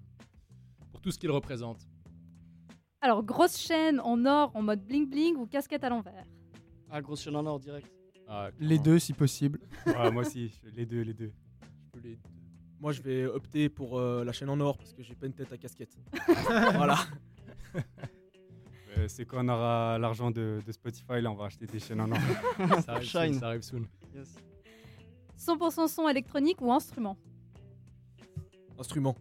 pour 0.91 1.01
tout 1.01 1.11
ce 1.11 1.19
qu'il 1.19 1.31
représente. 1.31 1.87
Alors, 3.01 3.23
grosse 3.25 3.59
chaîne 3.59 3.99
en 4.01 4.25
or 4.27 4.53
en 4.55 4.63
mode 4.63 4.85
bling 4.87 5.09
bling 5.09 5.37
ou 5.37 5.47
casquette 5.47 5.83
à 5.85 5.89
l'envers? 5.89 6.25
Ah, 6.91 7.01
grosse 7.01 7.23
chaîne 7.23 7.35
en 7.37 7.45
or 7.47 7.59
direct. 7.59 7.91
Ah, 8.29 8.51
Les 8.61 8.79
deux 8.79 8.99
si 8.99 9.13
possible. 9.13 9.59
Moi 10.13 10.23
aussi, 10.23 10.49
je- 10.49 10.71
les 10.71 10.87
deux, 10.87 11.01
les 11.03 11.15
deux. 11.15 11.33
Les- 12.03 12.19
Moi 12.81 12.93
je 12.93 13.03
vais 13.03 13.27
opter 13.27 13.69
pour 13.69 13.99
euh, 13.99 14.25
la 14.25 14.33
chaîne 14.33 14.49
en 14.51 14.61
or 14.61 14.77
parce 14.79 14.93
que 14.93 15.03
j'ai 15.03 15.15
pas 15.15 15.27
une 15.27 15.33
tête 15.35 15.53
à 15.53 15.57
casquette. 15.59 15.97
voilà. 16.75 16.97
Euh, 19.03 19.09
c'est 19.09 19.25
quand 19.25 19.45
on 19.45 19.49
aura 19.49 19.99
l'argent 19.99 20.31
de, 20.31 20.61
de 20.65 20.73
Spotify, 20.73 21.21
là, 21.21 21.31
on 21.31 21.35
va 21.35 21.47
acheter 21.47 21.67
des 21.67 21.79
chaînes 21.81 22.01
en 22.01 22.11
or. 22.11 22.19
Ça 22.85 22.93
arrive 22.93 23.09
Shine. 23.09 23.33
soon, 23.35 23.41
ça 23.41 23.47
arrive 23.49 23.63
soon. 23.63 23.83
Yes. 24.15 24.35
100% 25.39 25.89
son 25.89 26.09
électronique 26.09 26.61
ou 26.61 26.73
instrument? 26.73 27.17
Instrument. 28.79 29.17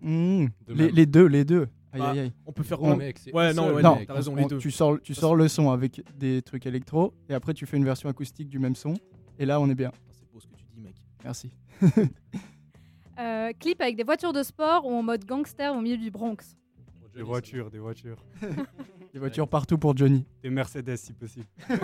Mmh. 0.00 0.46
De 0.66 0.74
Les, 0.74 1.06
deux, 1.06 1.26
les 1.26 1.44
deux. 1.44 1.68
Aïe 1.92 2.00
Bah, 2.00 2.10
aïe 2.10 2.18
aïe. 2.20 2.32
On 2.44 2.52
peut 2.52 2.62
faire. 2.62 2.82
On- 2.82 2.96
mec, 2.96 3.18
Ouais, 3.32 3.52
non, 3.54 3.74
ouais, 3.74 3.82
non, 3.82 3.98
t'as 4.06 4.14
raison, 4.14 4.32
on- 4.32 4.36
les 4.36 4.44
deux. 4.46 4.58
Tu 4.58 4.70
sors, 4.70 5.00
tu 5.00 5.14
sors 5.14 5.34
le 5.34 5.48
son 5.48 5.70
avec 5.70 6.02
des 6.16 6.42
trucs 6.42 6.66
électro 6.66 7.14
et 7.28 7.34
après 7.34 7.54
tu 7.54 7.66
fais 7.66 7.76
une 7.78 7.84
version 7.84 8.08
acoustique 8.08 8.48
du 8.48 8.58
même 8.58 8.74
son 8.76 8.94
et 9.38 9.46
là 9.46 9.60
on 9.60 9.68
est 9.70 9.74
bien. 9.74 9.90
C'est 10.10 10.30
beau 10.30 10.38
ce 10.40 10.46
que 10.46 10.54
tu 10.54 10.64
dis, 10.74 10.80
mec. 10.80 10.94
Merci. 11.24 11.50
Euh, 13.18 13.50
Clip 13.58 13.80
avec 13.80 13.96
des 13.96 14.02
voitures 14.04 14.34
de 14.34 14.42
sport 14.42 14.84
ou 14.86 14.92
en 14.92 15.02
mode 15.02 15.24
gangster 15.24 15.74
au 15.74 15.80
milieu 15.80 15.96
du 15.96 16.10
Bronx? 16.10 16.54
Des 17.16 17.22
voitures, 17.22 17.70
des 17.70 17.78
voitures. 17.78 18.22
Des 19.12 19.18
voitures 19.18 19.48
partout 19.48 19.78
pour 19.78 19.96
Johnny. 19.96 20.26
Des 20.42 20.50
Mercedes, 20.50 20.96
si 20.96 21.12
possible. 21.12 21.46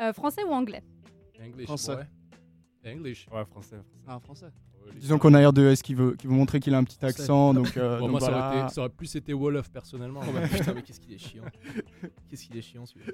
Euh, 0.00 0.12
Français 0.12 0.42
ou 0.42 0.50
anglais? 0.50 0.82
English, 1.40 1.66
Français. 1.66 1.94
ouais. 1.94 2.92
English. 2.92 3.28
Ouais, 3.32 3.44
français. 3.44 3.76
français. 3.76 4.04
Ah, 4.08 4.18
français. 4.18 4.46
Disons 4.96 5.18
qu'on 5.20 5.32
a 5.34 5.40
R2S 5.40 5.82
qui 5.82 5.94
veut, 5.94 6.16
qui 6.16 6.26
veut 6.26 6.32
montrer 6.32 6.58
qu'il 6.58 6.74
a 6.74 6.78
un 6.78 6.84
petit 6.84 6.98
Français. 6.98 7.20
accent 7.22 7.54
donc, 7.54 7.76
euh, 7.76 7.98
Bon, 8.00 8.06
donc 8.06 8.10
moi, 8.10 8.20
ça, 8.20 8.48
aurait 8.48 8.58
été- 8.64 8.68
ça 8.74 8.80
aurait 8.80 8.90
plus 8.90 9.14
été 9.14 9.32
Wolof 9.32 9.70
personnellement. 9.70 10.20
Oh, 10.28 10.32
bah, 10.32 10.48
putain, 10.48 10.74
mais 10.74 10.82
qu'est-ce 10.82 10.98
qu'il 10.98 11.12
est 11.12 11.18
chiant. 11.18 11.44
Qu'est-ce 12.28 12.44
qu'il 12.44 12.56
est 12.56 12.60
chiant 12.62 12.84
celui-là. 12.86 13.12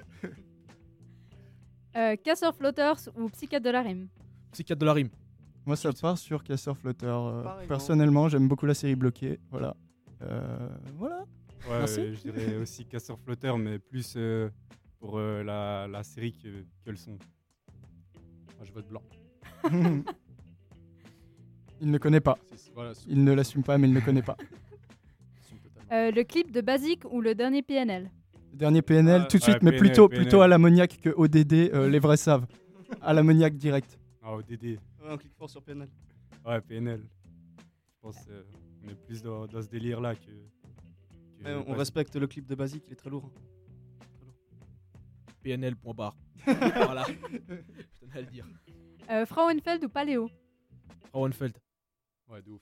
euh, 1.97 2.15
Casseur 2.15 2.55
Flotters 2.55 3.09
ou 3.15 3.29
Psychiatre 3.29 3.63
de 3.65 3.69
la 3.69 3.83
rime? 3.83 4.07
Psychiatre 4.51 4.79
de 4.79 4.85
la 4.87 4.93
rime. 4.93 5.09
Moi 5.65 5.75
ça 5.75 5.91
part 5.93 6.17
sur 6.17 6.43
Casseur 6.43 6.77
Flotteur. 6.77 7.25
euh, 7.25 7.43
personnellement 7.67 8.27
j'aime 8.29 8.47
beaucoup 8.47 8.65
la 8.65 8.73
série 8.73 8.95
bloquée. 8.95 9.39
Voilà. 9.51 9.75
Euh, 10.23 10.69
voilà. 10.97 11.19
Ouais, 11.69 11.77
Merci. 11.79 11.99
euh, 11.99 12.13
je 12.15 12.21
dirais 12.31 12.55
aussi 12.61 12.85
casseur 12.85 13.19
flotteur, 13.19 13.57
mais 13.57 13.77
plus 13.79 14.13
euh, 14.17 14.49
pour 14.99 15.17
euh, 15.19 15.43
la, 15.43 15.87
la 15.87 16.03
série 16.03 16.33
que, 16.33 16.47
que 16.85 16.89
le 16.91 16.95
son. 16.95 17.11
Moi, 17.11 18.65
je 18.65 18.71
vote 18.71 18.87
blanc. 18.87 19.03
Il 21.81 21.89
ne 21.89 21.97
connaît 21.97 22.19
pas. 22.19 22.37
Voilà, 22.75 22.93
Il 23.07 23.23
ne 23.23 23.33
l'assume 23.33 23.63
pas, 23.63 23.77
mais 23.77 23.87
il 23.87 23.93
ne 23.93 23.99
connaît 24.01 24.21
pas. 24.21 24.37
Euh, 25.93 26.09
le 26.09 26.23
clip 26.23 26.51
de 26.53 26.61
Basic 26.61 27.01
ou 27.11 27.19
le 27.19 27.35
dernier 27.35 27.61
PNL 27.61 28.09
Le 28.53 28.57
dernier 28.57 28.81
PNL, 28.81 29.23
Ouais, 29.23 29.27
tout 29.27 29.37
de 29.37 29.43
ouais, 29.43 29.49
suite, 29.51 29.61
mais 29.61 29.71
PNL, 29.71 29.79
plutôt, 29.87 30.07
PNL. 30.07 30.23
plutôt 30.23 30.39
à 30.41 30.47
l'ammoniaque 30.47 30.99
que 31.01 31.09
ODD, 31.09 31.53
euh, 31.73 31.89
les 31.89 31.99
vrais 31.99 32.15
savent. 32.15 32.45
À 33.01 33.11
l'ammoniaque 33.13 33.57
direct. 33.57 33.99
Ah, 34.23 34.33
ODD. 34.35 34.79
Ouais, 35.01 35.07
on 35.11 35.17
clique 35.17 35.35
fort 35.35 35.49
sur 35.49 35.63
PNL. 35.63 35.89
Ouais, 36.45 36.61
PNL. 36.61 37.03
Je 37.89 37.99
pense 38.01 38.17
euh, 38.29 38.43
on 38.83 38.89
est 38.89 38.95
plus 38.95 39.21
dans, 39.21 39.47
dans 39.47 39.61
ce 39.61 39.67
délire-là 39.67 40.15
que. 40.15 40.25
que 41.39 41.43
Ouais, 41.43 41.63
on 41.67 41.73
respecte 41.73 42.15
le 42.15 42.27
clip 42.27 42.45
de 42.45 42.55
Basic, 42.55 42.85
il 42.87 42.93
est 42.93 42.95
très 42.95 43.09
lourd. 43.09 43.31
PNL, 45.41 45.75
point 45.75 45.93
barre. 45.93 46.15
voilà. 46.45 47.03
Je 47.07 47.99
tenais 47.99 48.15
à 48.17 48.21
le 48.21 48.27
dire. 48.27 48.45
euh, 49.09 49.25
Frauenfeld 49.25 49.83
ou 49.83 49.89
Paléo 49.89 50.29
Frauenfeld. 51.09 51.57
Ouais, 52.27 52.41
de 52.43 52.51
ouf. 52.51 52.61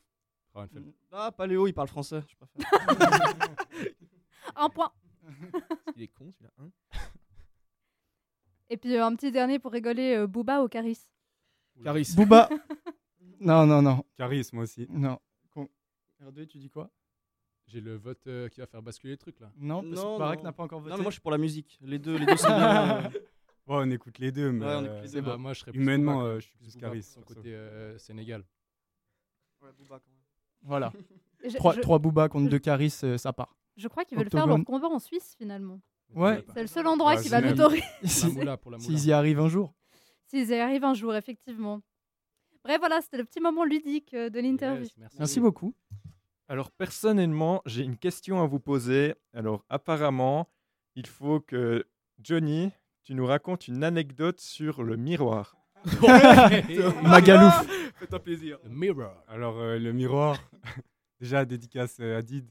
Frauenfeld. 0.51 0.93
Ah, 1.11 1.31
Paléo, 1.31 1.67
il 1.67 1.73
parle 1.73 1.89
français, 1.89 2.21
je 2.27 2.35
préfère. 2.35 3.55
Un 4.55 4.69
point. 4.69 4.91
Il 5.95 6.03
est 6.03 6.07
con, 6.07 6.31
celui-là. 6.31 6.51
Hein 6.57 6.69
Et 8.69 8.77
puis 8.77 8.95
euh, 8.95 9.05
un 9.05 9.15
petit 9.15 9.31
dernier 9.31 9.59
pour 9.59 9.71
rigoler, 9.71 10.15
euh, 10.15 10.27
Booba 10.27 10.63
ou 10.63 10.67
Caris? 10.67 10.99
Caris. 11.84 12.13
Booba. 12.15 12.49
Non, 13.41 13.65
non, 13.65 13.82
non. 13.82 14.03
Charisme 14.17 14.57
aussi. 14.57 14.86
Non. 14.89 15.17
Con- 15.49 15.69
R2, 16.21 16.45
tu 16.45 16.57
dis 16.57 16.69
quoi? 16.69 16.89
J'ai 17.67 17.80
le 17.80 17.95
vote 17.95 18.27
euh, 18.27 18.49
qui 18.49 18.59
va 18.59 18.67
faire 18.67 18.82
basculer 18.82 19.13
le 19.13 19.17
truc 19.17 19.39
là. 19.39 19.49
Non, 19.55 19.82
parce 19.82 19.95
Non, 20.03 20.15
que 20.15 20.19
Barak 20.19 20.43
n'a 20.43 20.51
pas 20.51 20.63
encore 20.63 20.80
voté. 20.82 20.89
Non, 20.91 20.97
mais 20.97 21.03
moi 21.03 21.09
je 21.11 21.13
suis 21.15 21.21
pour 21.21 21.32
la 21.32 21.38
musique. 21.38 21.80
Les 21.82 21.99
deux, 21.99 22.17
les 22.17 22.25
deux 22.25 22.36
c'est 22.38 22.47
bien. 22.47 22.97
euh, 22.97 23.09
Ouais, 23.09 23.11
on 23.67 23.89
écoute 23.91 24.17
les 24.19 24.34
deux, 24.34 24.51
mais. 24.51 24.65
Ouais, 24.65 24.73
on 24.75 24.84
écoute 24.84 24.89
euh, 24.97 25.01
les 25.03 25.09
deux. 25.09 25.21
bah, 25.21 25.38
moi, 25.38 25.53
je 25.53 25.59
serais 25.61 25.71
plus 25.71 25.80
humainement, 25.82 26.15
Booba, 26.19 26.25
euh, 26.27 26.39
je 26.41 26.45
suis 26.47 26.57
plus 26.57 26.75
Caris, 26.75 26.99
pour 26.99 27.13
son 27.13 27.21
côté 27.21 27.53
euh, 27.55 27.97
Sénégal. 27.97 28.43
Ouais, 29.61 29.69
Booba, 29.77 29.99
quand 29.99 30.11
même. 30.11 30.19
Voilà. 30.63 30.91
je, 31.47 31.55
Trois, 31.55 31.73
je- 31.75 31.80
trois 31.82 31.99
Booba 31.99 32.27
contre 32.27 32.49
deux 32.49 32.59
Caris, 32.59 32.93
euh, 33.05 33.17
ça 33.17 33.32
part. 33.32 33.55
je 33.77 33.88
crois 33.88 34.03
qu'ils 34.03 34.17
veulent 34.17 34.30
faire 34.30 34.47
leur 34.47 34.63
combat 34.65 34.88
en 34.88 34.99
Suisse 34.99 35.34
finalement. 35.38 35.80
Ouais. 36.13 36.43
C'est 36.53 36.61
le 36.61 36.67
seul 36.67 36.88
endroit 36.88 37.15
Ouais, 37.15 37.21
qui 37.21 37.30
va 37.30 37.39
l'autoriser. 37.39 37.84
S'ils 38.03 39.05
y 39.05 39.13
arrivent 39.13 39.39
un 39.39 39.47
jour. 39.47 39.73
S'ils 40.30 40.49
y 40.49 40.55
arrivent 40.55 40.84
un 40.84 40.93
jour, 40.93 41.15
effectivement. 41.15 41.82
Bref, 42.63 42.77
voilà, 42.80 43.01
c'était 43.01 43.17
le 43.17 43.25
petit 43.25 43.39
moment 43.39 43.63
ludique 43.63 44.13
euh, 44.13 44.30
de 44.30 44.39
l'interview. 44.39 44.84
Yes, 44.84 44.97
merci. 44.97 45.17
Merci 45.19 45.39
beaucoup. 45.39 45.73
Alors 46.47 46.71
personnellement, 46.71 47.61
j'ai 47.65 47.84
une 47.84 47.97
question 47.97 48.41
à 48.41 48.47
vous 48.47 48.59
poser. 48.59 49.15
Alors 49.34 49.65
apparemment, 49.69 50.49
il 50.95 51.07
faut 51.07 51.39
que 51.39 51.86
Johnny, 52.21 52.71
tu 53.03 53.13
nous 53.13 53.25
racontes 53.25 53.67
une 53.67 53.84
anecdote 53.84 54.39
sur 54.39 54.84
le 54.84 54.97
miroir. 54.97 55.55
Magalouf. 57.03 57.65
Fais-toi 57.99 58.19
plaisir. 58.19 58.59
The 58.61 58.69
Mirror. 58.69 59.13
Alors, 59.27 59.57
euh, 59.59 59.77
le 59.77 59.91
miroir, 59.91 60.38
déjà 61.19 61.43
dédicace 61.43 61.97
euh, 61.99 62.17
à 62.17 62.21
Did. 62.21 62.49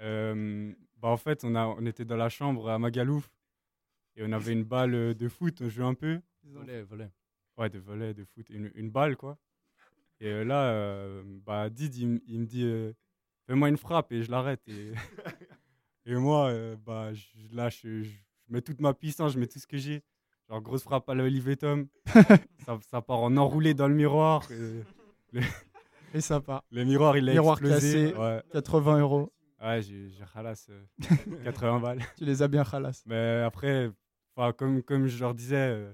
Euh, 0.00 0.72
bah, 0.98 1.08
en 1.08 1.16
fait, 1.16 1.44
on, 1.44 1.54
a, 1.56 1.66
on 1.66 1.84
était 1.86 2.04
dans 2.04 2.16
la 2.16 2.28
chambre 2.28 2.70
à 2.70 2.78
Magalouf 2.78 3.30
et 4.16 4.22
on 4.24 4.30
avait 4.30 4.52
une 4.52 4.64
balle 4.64 5.14
de 5.14 5.28
foot, 5.28 5.60
on 5.60 5.68
jouait 5.68 5.84
un 5.84 5.94
peu. 5.94 6.20
Volet, 6.44 6.82
volet. 6.82 7.10
Ouais, 7.56 7.70
de 7.70 7.78
volet, 7.78 8.14
de 8.14 8.24
foot, 8.24 8.48
une, 8.50 8.70
une 8.74 8.90
balle 8.90 9.16
quoi. 9.16 9.38
Et 10.20 10.26
euh, 10.28 10.44
là, 10.44 10.64
euh, 10.70 11.22
bah, 11.44 11.68
Did, 11.70 11.94
il, 11.96 12.08
me 12.40 12.46
dit 12.46 12.64
euh, 12.64 12.92
Fais-moi 13.46 13.68
une 13.68 13.76
frappe 13.76 14.12
et 14.12 14.22
je 14.22 14.30
l'arrête. 14.30 14.62
Et, 14.68 14.92
et 16.06 16.14
moi, 16.14 16.48
euh, 16.48 16.76
bah, 16.76 17.12
je 17.12 17.24
lâche, 17.54 17.80
je, 17.82 18.02
je 18.02 18.12
mets 18.48 18.62
toute 18.62 18.80
ma 18.80 18.94
puissance, 18.94 19.32
je 19.32 19.38
mets 19.38 19.46
tout 19.46 19.58
ce 19.58 19.66
que 19.66 19.76
j'ai. 19.76 20.02
Genre, 20.48 20.60
grosse 20.60 20.82
frappe 20.82 21.08
à 21.08 21.14
l'Olivier 21.14 21.56
Tom. 21.56 21.88
ça, 22.66 22.78
ça 22.90 23.02
part 23.02 23.20
en 23.20 23.36
enroulé 23.36 23.74
dans 23.74 23.88
le 23.88 23.94
miroir. 23.94 24.46
et 24.52 25.40
Et 26.14 26.20
ça 26.20 26.40
part. 26.40 26.64
le 26.70 26.84
miroir, 26.84 27.16
il 27.16 27.28
a 27.28 27.32
Miroir 27.32 27.58
explosé. 27.58 28.10
cassé. 28.12 28.16
Ouais. 28.16 28.42
80 28.52 28.98
euros. 29.00 29.32
Ouais, 29.62 29.80
j'ai 29.82 30.10
ralasse 30.34 30.68
euh, 30.70 30.84
80 31.44 31.80
balles. 31.80 32.00
Tu 32.18 32.24
les 32.24 32.42
as 32.42 32.48
bien 32.48 32.62
ralasse. 32.62 33.02
Mais 33.06 33.40
après, 33.42 33.90
comme, 34.56 34.82
comme 34.82 35.06
je 35.06 35.18
leur 35.20 35.34
disais, 35.34 35.86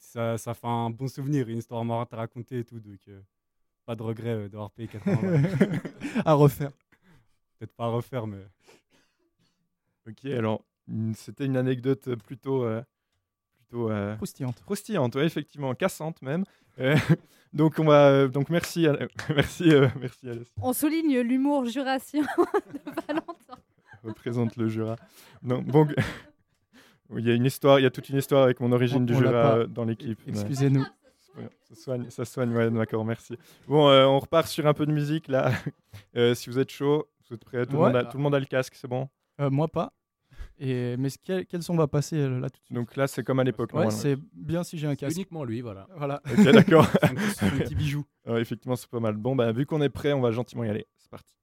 ça, 0.00 0.38
ça 0.38 0.54
fait 0.54 0.66
un 0.66 0.90
bon 0.90 1.08
souvenir, 1.08 1.48
une 1.48 1.58
histoire 1.58 1.84
marrante 1.84 2.12
à 2.12 2.16
raconter 2.16 2.60
et 2.60 2.64
tout. 2.64 2.80
Donc, 2.80 3.00
euh, 3.08 3.20
pas 3.84 3.94
de 3.96 4.02
regret 4.02 4.30
euh, 4.30 4.48
d'avoir 4.48 4.70
payé 4.70 4.88
80 4.88 5.16
balles. 5.22 5.80
à 6.24 6.32
refaire. 6.34 6.70
Peut-être 7.58 7.74
pas 7.74 7.84
à 7.84 7.88
refaire, 7.88 8.26
mais. 8.26 8.38
Ok, 10.08 10.24
alors 10.26 10.64
c'était 11.14 11.46
une 11.46 11.56
anecdote 11.56 12.14
plutôt, 12.16 12.64
euh, 12.64 12.82
plutôt 13.58 13.90
euh, 13.90 14.16
Croustillante. 14.16 14.60
croustillante, 14.64 15.14
ouais, 15.14 15.26
effectivement, 15.26 15.74
cassante 15.74 16.20
même. 16.22 16.44
Euh, 16.80 16.96
donc 17.52 17.78
on 17.78 17.84
va, 17.84 18.08
euh, 18.10 18.28
donc 18.28 18.50
merci, 18.50 18.86
à- 18.88 18.98
merci, 19.28 19.70
euh, 19.70 19.88
merci 20.00 20.28
Alessia. 20.28 20.52
On 20.60 20.72
souligne 20.72 21.20
l'humour 21.20 21.66
jurassien 21.66 22.22
de 22.22 22.90
Valentin. 23.06 23.58
représente 24.02 24.56
le 24.56 24.68
Jura. 24.68 24.96
Non, 25.42 25.62
bon, 25.62 25.86
il 27.18 27.26
y 27.26 27.30
a 27.30 27.34
une 27.34 27.44
histoire, 27.44 27.78
il 27.78 27.82
y 27.82 27.86
a 27.86 27.90
toute 27.90 28.08
une 28.08 28.18
histoire 28.18 28.44
avec 28.44 28.60
mon 28.60 28.72
origine 28.72 29.02
On- 29.02 29.04
du 29.04 29.14
on 29.14 29.18
Jura 29.18 29.66
dans 29.66 29.84
l'équipe. 29.84 30.20
Excusez-nous. 30.26 30.84
Ouais, 31.36 31.48
Ça 31.62 31.74
soigne, 31.74 32.10
ça 32.10 32.24
soigne, 32.26 32.52
ouais, 32.54 32.70
d'accord, 32.70 33.04
merci. 33.04 33.38
Bon, 33.66 33.88
euh, 33.88 34.04
on 34.04 34.18
repart 34.18 34.46
sur 34.46 34.66
un 34.66 34.74
peu 34.74 34.84
de 34.86 34.92
musique 34.92 35.28
là. 35.28 35.50
Euh, 36.16 36.34
si 36.34 36.48
vous 36.50 36.58
êtes 36.58 36.70
chaud, 36.70 37.06
vous 37.28 37.34
êtes 37.34 37.44
prêts, 37.44 37.64
tout, 37.66 37.76
Ouais. 37.76 37.86
le, 37.88 37.92
monde 37.92 37.96
a, 37.96 38.04
tout 38.04 38.16
le 38.18 38.22
monde 38.22 38.34
a 38.34 38.40
le 38.40 38.44
casque, 38.46 38.74
c'est 38.74 38.88
bon? 38.88 39.08
Euh, 39.40 39.48
moi 39.50 39.68
pas. 39.68 39.92
Et, 40.58 40.96
mais 40.98 41.08
quel, 41.24 41.44
quel 41.46 41.62
son 41.62 41.74
va 41.74 41.86
passer 41.86 42.16
là 42.28 42.48
tout 42.50 42.58
de 42.60 42.64
suite? 42.64 42.72
Donc 42.74 42.96
là, 42.96 43.06
c'est 43.06 43.22
comme 43.24 43.40
à 43.40 43.44
l'époque. 43.44 43.72
Ouais, 43.74 43.90
c'est 43.90 44.16
bien 44.32 44.62
si 44.62 44.78
j'ai 44.78 44.86
un 44.86 44.94
casque. 44.94 45.16
Uniquement 45.16 45.44
lui, 45.44 45.60
voilà. 45.60 45.86
Voilà. 45.96 46.22
Ok, 46.30 46.44
d'accord. 46.50 46.86
Son 47.38 47.50
petit 47.50 47.74
bijou. 47.74 48.04
Effectivement, 48.26 48.76
c'est 48.76 48.88
pas 48.90 49.00
mal. 49.00 49.16
Bon, 49.16 49.34
bah, 49.34 49.52
vu 49.52 49.66
qu'on 49.66 49.80
est 49.82 49.88
prêt, 49.88 50.12
on 50.12 50.20
va 50.20 50.30
gentiment 50.30 50.64
y 50.64 50.68
aller. 50.68 50.86
C'est 50.98 51.10
parti. 51.10 51.34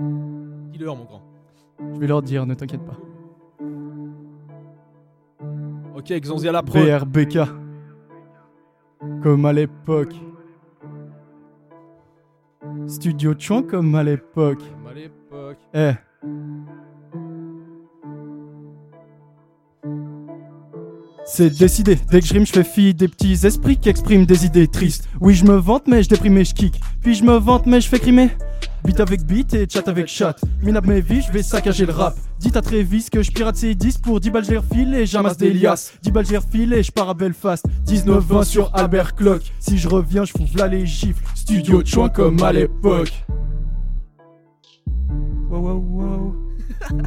Dis-leur, 0.00 0.96
mon 0.96 1.04
grand. 1.04 1.22
Je 1.94 1.98
vais 2.00 2.06
leur 2.06 2.22
dire, 2.22 2.46
ne 2.46 2.54
t'inquiète 2.54 2.84
pas. 2.84 2.96
Ok, 5.96 6.12
Xanzi 6.20 6.48
à 6.48 6.52
la 6.52 6.62
prod. 6.62 6.82
BRBK. 6.82 7.38
Comme 9.22 9.46
à 9.46 9.52
l'époque. 9.52 10.14
Studio 12.88 13.32
Chouan 13.38 13.62
comme 13.62 13.94
à 13.94 14.02
l'époque. 14.02 14.58
Comme 14.58 14.88
à 14.88 14.94
l'époque. 14.94 15.58
Eh. 15.72 15.92
C'est 21.26 21.56
décidé, 21.56 21.96
dès 22.10 22.20
que 22.20 22.26
je 22.26 22.34
rime, 22.34 22.44
je 22.44 22.52
fais 22.52 22.64
fi 22.64 22.92
des 22.92 23.08
petits 23.08 23.46
esprits 23.46 23.76
qui 23.76 23.88
expriment 23.88 24.26
des 24.26 24.44
idées 24.44 24.66
tristes. 24.66 25.08
Oui, 25.20 25.34
je 25.34 25.44
me 25.44 25.56
vante, 25.56 25.86
mais 25.86 26.02
je 26.02 26.08
déprime 26.08 26.36
et 26.38 26.44
je 26.44 26.54
kick. 26.54 26.80
Puis 27.02 27.14
je 27.14 27.24
me 27.24 27.36
vante, 27.36 27.66
mais 27.66 27.80
je 27.80 27.88
fais 27.88 28.00
crimer. 28.00 28.30
Beat 28.84 29.00
avec 29.00 29.24
beat 29.24 29.54
et 29.54 29.66
chat 29.68 29.88
avec 29.88 30.08
chat. 30.08 30.36
Minable 30.60 30.88
mes 30.88 31.00
vies, 31.00 31.22
je 31.22 31.32
vais 31.32 31.42
saccager 31.42 31.86
le 31.86 31.92
rap. 31.92 32.14
Dites 32.44 32.58
à 32.58 32.60
Trévis 32.60 33.06
que 33.10 33.22
je 33.22 33.32
pirate 33.32 33.56
ses 33.56 33.74
10 33.74 33.96
pour 33.96 34.20
10 34.20 34.28
balles, 34.28 34.44
j'ai 34.44 34.58
refilé 34.58 34.98
et 34.98 35.06
j'amasse 35.06 35.38
des 35.38 35.50
liasses. 35.50 35.94
10 36.02 36.10
balles, 36.10 36.26
j'ai 36.26 36.36
refilé 36.36 36.76
et 36.76 36.82
je 36.82 36.92
pars 36.92 37.08
à 37.08 37.14
Belfast. 37.14 37.64
19-20 37.86 38.44
sur 38.44 38.70
Albert 38.74 39.14
Clock. 39.14 39.40
Si 39.58 39.78
je 39.78 39.88
reviens, 39.88 40.26
je 40.26 40.32
fous 40.32 40.44
là 40.54 40.68
les 40.68 40.84
gifles. 40.84 41.24
Studio 41.34 41.82
Chouin 41.82 42.10
comme 42.10 42.42
à 42.42 42.52
l'époque. 42.52 43.14
Wow, 45.48 45.58
wow, 45.58 45.84
wow. 45.88 46.36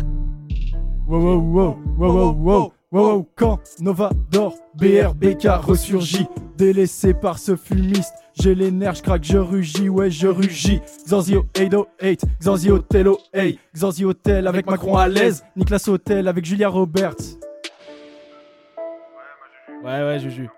Wow, 1.07 1.21
wow, 1.21 1.39
wow, 1.39 1.77
wow, 1.97 2.11
wow, 2.11 2.31
wow, 2.31 2.73
wow, 2.91 3.15
wow, 3.15 3.29
quand 3.35 3.59
Nova 3.79 4.11
dort, 4.31 4.55
BRBK 4.75 5.47
ressurgit, 5.59 6.27
délaissé 6.57 7.13
par 7.13 7.39
ce 7.39 7.55
fumiste. 7.55 8.13
J'ai 8.33 8.53
les 8.53 8.71
nerfs, 8.71 8.95
je 8.95 9.01
craque, 9.01 9.23
je 9.23 9.37
rugis, 9.37 9.89
ouais, 9.89 10.11
je 10.11 10.27
rugis. 10.27 10.81
Xanzio 11.05 11.45
808, 11.57 12.21
Xanzio 12.39 12.79
Tello, 12.79 13.17
hey, 13.33 13.59
Xanzi 13.75 14.05
Hotel 14.05 14.47
avec 14.47 14.67
Macron 14.67 14.95
à 14.97 15.07
l'aise, 15.07 15.43
Nicolas 15.55 15.83
Hotel 15.87 16.27
avec 16.27 16.45
Julia 16.45 16.69
Roberts. 16.69 17.15
Ouais, 19.83 20.03
ouais, 20.03 20.19
Juju. 20.19 20.49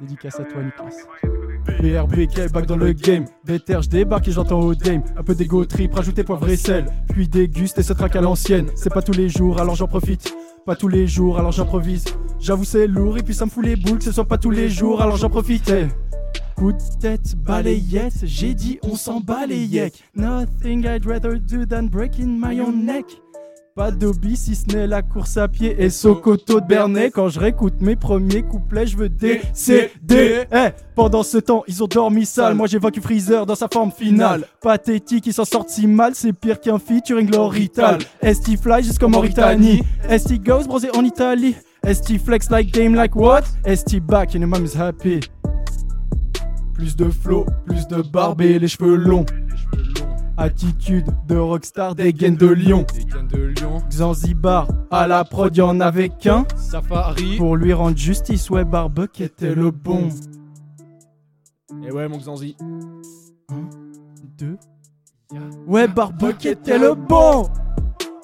Dédicace 0.00 0.40
à 0.40 0.44
toi, 0.44 0.62
Nicolas. 0.62 1.41
BRBK 1.66 2.52
back 2.52 2.66
dans 2.66 2.76
le 2.76 2.92
game. 2.92 3.24
Déter, 3.44 3.78
je 3.82 3.88
débarque 3.88 4.28
et 4.28 4.32
j'entends 4.32 4.60
au 4.60 4.74
dame. 4.74 5.02
Un 5.16 5.22
peu 5.22 5.34
d'égo 5.34 5.64
trip, 5.64 5.94
rajouter 5.94 6.24
poivre 6.24 6.48
et 6.48 6.56
sel. 6.56 6.86
Puis 7.08 7.28
déguste 7.28 7.78
et 7.78 7.82
se 7.82 7.92
traque 7.92 8.16
à 8.16 8.20
l'ancienne. 8.20 8.66
C'est 8.74 8.92
pas 8.92 9.02
tous 9.02 9.12
les 9.12 9.28
jours, 9.28 9.60
alors 9.60 9.74
j'en 9.74 9.86
profite. 9.86 10.34
Pas 10.64 10.76
tous 10.76 10.88
les 10.88 11.08
jours, 11.08 11.38
alors 11.38 11.50
j'improvise. 11.50 12.04
J'avoue, 12.38 12.64
c'est 12.64 12.86
lourd 12.86 13.18
et 13.18 13.22
puis 13.22 13.34
ça 13.34 13.46
me 13.46 13.50
fout 13.50 13.64
les 13.64 13.74
boules. 13.74 13.98
Que 13.98 14.04
ce 14.04 14.12
soit 14.12 14.24
pas 14.24 14.38
tous 14.38 14.50
les 14.50 14.68
jours, 14.68 15.02
alors 15.02 15.16
j'en 15.16 15.28
profite. 15.28 15.72
Coup 16.56 16.72
de 16.72 16.98
tête, 17.00 17.34
balayette. 17.36 18.20
J'ai 18.22 18.54
dit, 18.54 18.78
on 18.82 18.94
s'en 18.94 19.18
bat 19.18 19.46
les 19.46 19.64
yek. 19.64 20.04
Nothing 20.14 20.86
I'd 20.86 21.04
rather 21.04 21.38
do 21.38 21.66
than 21.66 21.88
breaking 21.88 22.38
my 22.38 22.60
own 22.60 22.86
neck. 22.86 23.06
Pas 23.74 23.90
d'hobby 23.90 24.36
si 24.36 24.54
ce 24.54 24.66
n'est 24.66 24.86
la 24.86 25.00
course 25.00 25.38
à 25.38 25.48
pied 25.48 25.74
et 25.78 25.88
Sokoto 25.88 26.60
de 26.60 26.66
Bernay. 26.66 27.10
Quand 27.10 27.30
je 27.30 27.40
réécoute 27.40 27.80
mes 27.80 27.96
premiers 27.96 28.42
couplets, 28.42 28.86
je 28.86 28.98
veux 28.98 29.08
décéder. 29.08 30.44
Eh, 30.52 30.68
pendant 30.94 31.22
ce 31.22 31.38
temps, 31.38 31.64
ils 31.66 31.82
ont 31.82 31.86
dormi 31.86 32.26
sale. 32.26 32.54
Moi 32.54 32.66
j'ai 32.66 32.78
vaincu 32.78 33.00
Freezer 33.00 33.46
dans 33.46 33.54
sa 33.54 33.68
forme 33.68 33.90
finale. 33.90 34.44
Pathétique, 34.60 35.26
ils 35.26 35.32
s'en 35.32 35.46
sortent 35.46 35.70
si 35.70 35.86
mal, 35.86 36.14
c'est 36.14 36.34
pire 36.34 36.60
qu'un 36.60 36.78
featuring 36.78 37.30
L'Orital. 37.30 38.00
ST 38.22 38.60
Fly 38.60 38.82
jusqu'en 38.84 39.08
Mauritanie? 39.08 39.82
ST 40.06 40.44
Goes 40.44 40.64
brosé 40.64 40.90
en 40.94 41.02
Italie? 41.02 41.54
ST 41.90 42.18
Flex 42.22 42.50
like 42.50 42.72
game 42.72 42.94
like 42.94 43.16
what? 43.16 43.44
ST 43.64 44.00
back 44.00 44.34
and 44.34 44.46
mom 44.46 44.66
is 44.66 44.76
happy? 44.76 45.20
Plus 46.74 46.94
de 46.94 47.08
flow, 47.08 47.46
plus 47.64 47.88
de 47.88 48.02
barbe 48.02 48.42
et 48.42 48.58
les 48.58 48.68
cheveux 48.68 48.96
longs. 48.96 49.24
Attitude 50.42 51.06
de 51.28 51.36
rockstar, 51.36 51.94
des 51.94 52.12
gaines 52.12 52.34
de 52.34 52.48
lion. 52.48 52.84
Des 52.92 53.04
gaines 53.04 53.28
de. 53.28 53.54
Zanzibar, 53.92 54.66
à 54.90 55.06
la 55.06 55.22
prod, 55.22 55.56
y'en 55.56 55.78
avait 55.78 56.08
qu'un. 56.08 56.44
Safari. 56.56 57.36
Pour 57.36 57.54
lui 57.54 57.72
rendre 57.72 57.96
justice, 57.96 58.50
ouais, 58.50 58.64
Barbuck 58.64 59.20
était 59.20 59.54
le 59.54 59.70
bon. 59.70 60.08
Et 61.86 61.92
ouais, 61.92 62.08
mon 62.08 62.18
Xanzi. 62.18 62.56
Deux. 64.36 64.56
Ouais, 65.68 65.86
Barbuck 65.86 66.44
était 66.44 66.76
le 66.76 66.94
bon. 66.94 67.48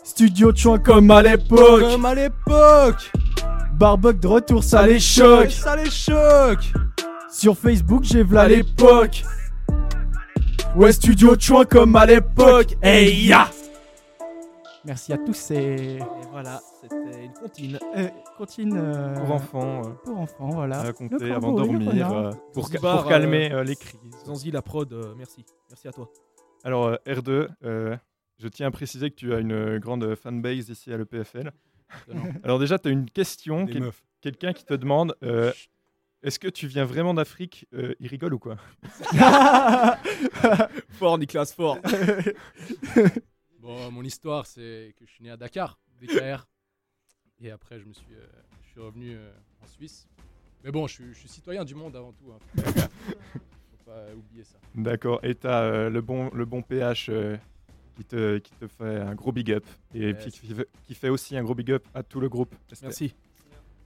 Studio 0.03 0.51
Chouin 0.53 0.81
comme 0.81 1.13
à 1.13 1.23
l'époque. 1.23 1.83
Comme 1.83 2.05
à 2.05 2.17
l'époque. 2.17 3.13
Barbuck 3.75 4.19
de 4.19 4.27
retour, 4.27 4.65
ça 4.65 4.85
les 4.89 4.99
choque. 4.99 5.53
Ça 5.53 5.77
les 5.77 5.89
choque. 5.89 6.73
Sur 7.31 7.57
Facebook, 7.57 8.03
j'ai 8.03 8.25
v'là 8.25 8.49
l'époque. 8.49 9.23
Ouais, 10.77 10.93
Studio 10.93 11.35
Chouin 11.39 11.65
comme 11.65 11.97
à 11.97 12.07
l'époque. 12.07 12.77
Hey 12.83 13.27
ya! 13.27 13.51
Merci 14.85 15.13
à 15.13 15.19
tous 15.19 15.51
et. 15.51 15.97
Et 15.97 15.99
voilà, 16.31 16.61
c'était 16.81 17.25
une 17.25 17.33
comptine. 17.33 17.79
Euh, 17.97 18.09
comptine. 18.37 18.77
euh, 18.77 19.15
Pour 19.15 19.33
enfants, 19.33 19.83
euh, 19.85 19.91
Pour 20.05 20.19
enfants, 20.21 20.49
voilà. 20.51 20.79
à 20.81 20.83
raconter 20.85 21.17
Le 21.27 21.35
avant 21.35 21.53
de 21.53 21.63
dormir, 21.63 22.13
euh, 22.13 22.31
pour, 22.55 22.69
ca- 22.69 22.79
pour 22.79 23.07
calmer 23.09 23.51
les 23.65 23.77
crises. 23.77 23.99
Zanzi, 24.25 24.51
la 24.51 24.63
prod, 24.63 24.93
euh, 24.93 25.15
merci. 25.17 25.45
Merci 25.69 25.89
à 25.89 25.93
toi. 25.93 26.11
Alors, 26.65 26.87
euh, 26.87 26.97
R2, 27.07 27.49
euh, 27.65 27.97
je 28.39 28.49
tiens 28.49 28.69
à 28.69 28.71
préciser 28.71 29.11
que 29.11 29.17
tu 29.17 29.35
as 29.35 29.39
une 29.41 29.79
grande 29.79 30.15
fanbase 30.15 30.69
ici 30.69 30.93
à 30.93 30.97
l'EPFL. 30.97 31.51
Alors 32.45 32.59
déjà, 32.59 32.79
tu 32.79 32.89
as 32.89 32.93
une 32.93 33.11
question, 33.11 33.67
quel- 33.67 33.91
quelqu'un 34.21 34.53
qui 34.53 34.65
te 34.65 34.75
demande, 34.75 35.17
euh, 35.23 35.53
est-ce 36.23 36.39
que 36.39 36.49
tu 36.49 36.67
viens 36.67 36.85
vraiment 36.85 37.15
d'Afrique 37.15 37.67
Euh, 37.75 37.95
Il 38.01 38.09
rigole 38.09 38.35
ou 38.35 38.39
quoi 38.39 38.57
Fort, 40.91 41.19
Nicolas, 41.19 41.47
fort. 41.47 41.79
Bon, 43.61 43.91
mon 43.91 44.03
histoire, 44.03 44.47
c'est 44.47 44.95
que 44.99 45.05
je 45.05 45.11
suis 45.13 45.25
né 45.25 45.31
à 45.31 45.37
Dakar, 45.37 45.79
DKR. 46.01 46.47
Et 47.41 47.51
après, 47.51 47.79
je 47.81 47.85
me 47.87 47.93
suis, 47.93 48.15
euh, 48.15 48.25
je 48.65 48.71
suis 48.71 48.81
revenu 48.81 49.15
euh, 49.17 49.31
en 49.63 49.67
Suisse. 49.67 50.09
Mais 50.65 50.71
bon, 50.71 50.87
je 50.87 50.95
suis, 50.95 51.13
je 51.13 51.19
suis 51.19 51.29
citoyen 51.29 51.65
du 51.65 51.75
monde 51.75 51.95
avant 51.97 52.13
tout. 52.13 52.33
Hein. 52.33 52.39
Faut 52.57 53.85
pas 53.85 54.07
oublier 54.17 54.45
ça. 54.45 54.57
D'accord, 54.75 55.21
et 55.23 55.35
tu 55.35 55.47
as 55.47 55.89
le, 55.91 56.01
bon, 56.01 56.31
le 56.33 56.45
bon 56.45 56.63
PH 56.63 57.09
euh, 57.11 57.37
qui, 57.97 58.05
te, 58.05 58.39
qui 58.39 58.53
te 58.53 58.67
fait 58.69 59.01
un 59.01 59.15
gros 59.15 59.33
big 59.33 59.53
up 59.53 59.65
et 59.95 60.15
puis 60.15 60.31
qui 60.31 60.47
fait, 60.55 60.69
qui 60.87 60.95
fait 60.95 61.09
aussi 61.09 61.37
un 61.37 61.43
gros 61.43 61.55
big 61.55 61.71
up 61.73 61.85
à 61.95 62.03
tout 62.03 62.21
le 62.21 62.29
groupe. 62.29 62.55
Merci. 62.83 63.15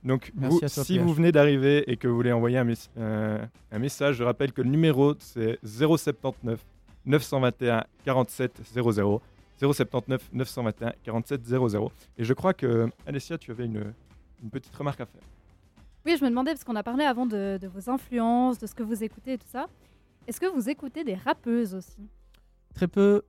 Donc, 0.04 0.32
vous- 0.34 0.58
toi, 0.58 0.68
si 0.68 0.94
PH. 0.94 1.02
vous 1.04 1.12
venez 1.14 1.30
d'arriver 1.32 1.90
et 1.90 1.96
que 1.96 2.08
vous 2.08 2.14
voulez 2.16 2.32
envoyer 2.32 2.58
un, 2.58 2.64
mes- 2.64 2.74
euh, 2.98 3.38
un 3.70 3.78
message, 3.78 4.16
je 4.16 4.24
rappelle 4.24 4.52
que 4.52 4.60
le 4.62 4.68
numéro 4.70 5.14
c'est 5.18 5.58
079 5.64 6.60
921 7.06 7.84
47 8.04 8.60
00. 8.72 9.20
079 9.60 10.28
921 10.32 10.92
47 11.04 11.44
00. 11.46 11.92
Et 12.18 12.24
je 12.24 12.32
crois 12.34 12.52
que, 12.52 12.88
Alessia, 13.06 13.38
tu 13.38 13.50
avais 13.52 13.66
une, 13.66 13.92
une 14.42 14.50
petite 14.50 14.74
remarque 14.74 15.00
à 15.00 15.06
faire. 15.06 15.20
Oui, 16.04 16.16
je 16.18 16.24
me 16.24 16.30
demandais, 16.30 16.50
parce 16.52 16.64
qu'on 16.64 16.74
a 16.74 16.82
parlé 16.82 17.04
avant 17.04 17.26
de, 17.26 17.58
de 17.62 17.68
vos 17.68 17.88
influences, 17.88 18.58
de 18.58 18.66
ce 18.66 18.74
que 18.74 18.82
vous 18.82 19.04
écoutez 19.04 19.34
et 19.34 19.38
tout 19.38 19.46
ça. 19.48 19.66
Est-ce 20.26 20.40
que 20.40 20.46
vous 20.46 20.68
écoutez 20.68 21.04
des 21.04 21.14
rappeuses 21.14 21.74
aussi? 21.76 22.08
Très 22.74 22.88
peu. 22.88 23.22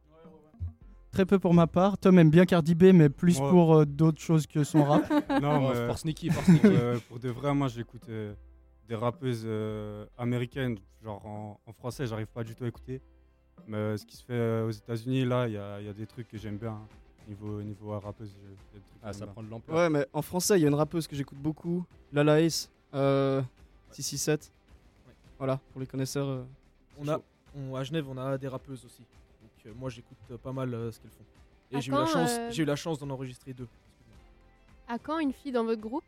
Très 1.13 1.25
peu 1.25 1.37
pour 1.39 1.53
ma 1.53 1.67
part. 1.67 1.97
Tom 1.99 2.17
aime 2.19 2.29
bien 2.31 2.45
Cardi 2.45 2.73
B, 2.75 2.85
mais 2.93 3.07
plus 3.09 3.39
Ouais. 3.39 3.49
pour 3.49 3.75
euh, 3.75 3.85
d'autres 3.85 4.19
choses 4.19 4.47
que 4.47 4.63
son 4.63 4.83
rap. 4.83 5.03
Non, 5.41 5.67
Oh, 5.67 5.69
mais 5.69 5.87
Force 5.87 6.05
Nicky, 6.05 6.29
Force 6.29 6.47
Nicky. 6.49 6.65
euh, 6.67 6.99
pour 7.07 7.19
de 7.19 7.29
vrai, 7.29 7.53
moi 7.53 7.67
j'écoute 7.67 8.03
euh, 8.09 8.33
des 8.87 8.95
rappeuses 8.95 9.43
euh, 9.45 10.05
américaines, 10.17 10.77
genre 11.03 11.25
en, 11.25 11.59
en 11.65 11.71
français, 11.73 12.07
j'arrive 12.07 12.27
pas 12.27 12.43
du 12.43 12.55
tout 12.55 12.63
à 12.63 12.67
écouter. 12.67 12.99
Mais 13.67 13.77
euh, 13.77 13.95
ce 13.97 14.05
qui 14.05 14.17
se 14.17 14.23
fait 14.25 14.33
euh, 14.33 14.67
aux 14.67 14.71
États-Unis, 14.71 15.23
là, 15.25 15.47
il 15.47 15.53
y 15.53 15.57
a, 15.57 15.79
il 15.79 15.85
y 15.85 15.89
a 15.89 15.93
des 15.93 16.07
trucs 16.07 16.27
que 16.27 16.37
j'aime 16.37 16.57
bien. 16.57 16.71
hein. 16.71 16.87
Niveau, 17.29 17.61
niveau 17.61 17.97
rappeuse, 17.99 18.35
il 18.37 18.43
y 18.43 18.47
a 18.47 18.49
des 18.49 18.55
trucs 18.71 18.83
que 18.83 18.89
Ah, 19.03 19.13
ça 19.13 19.25
bien. 19.25 19.33
prend 19.33 19.43
de 19.43 19.49
l'ampleur. 19.49 19.77
Ouais, 19.77 19.89
mais 19.89 20.05
en 20.11 20.21
français, 20.21 20.59
il 20.59 20.63
y 20.63 20.65
a 20.65 20.67
une 20.67 20.73
rappeuse 20.75 21.07
que 21.07 21.15
j'écoute 21.15 21.37
beaucoup, 21.37 21.85
Lala 22.11 22.41
Ace, 22.41 22.69
euh, 22.93 23.41
667. 23.91 24.51
Voilà, 25.37 25.59
pour 25.71 25.79
les 25.79 25.87
connaisseurs. 25.87 26.27
euh, 26.27 26.43
On 26.99 27.07
a, 27.07 27.21
on- 27.55 27.75
à 27.75 27.83
Genève, 27.83 28.05
on 28.09 28.17
a 28.17 28.37
des 28.37 28.47
rappeuses 28.49 28.83
aussi. 28.83 29.03
Moi, 29.75 29.89
j'écoute 29.89 30.17
euh, 30.31 30.37
pas 30.37 30.51
mal 30.53 30.73
euh, 30.73 30.91
ce 30.91 30.99
qu'elles 30.99 31.11
font. 31.11 31.23
Et 31.71 31.81
j'ai 31.81 31.91
eu, 31.91 31.95
la 31.95 32.05
chance, 32.05 32.37
euh, 32.39 32.51
j'ai 32.51 32.63
eu 32.63 32.65
la 32.65 32.75
chance 32.75 32.99
d'en 32.99 33.09
enregistrer 33.09 33.53
deux. 33.53 33.67
À 34.87 34.99
quand 34.99 35.19
une 35.19 35.33
fille 35.33 35.51
dans 35.51 35.63
votre 35.63 35.81
groupe? 35.81 36.03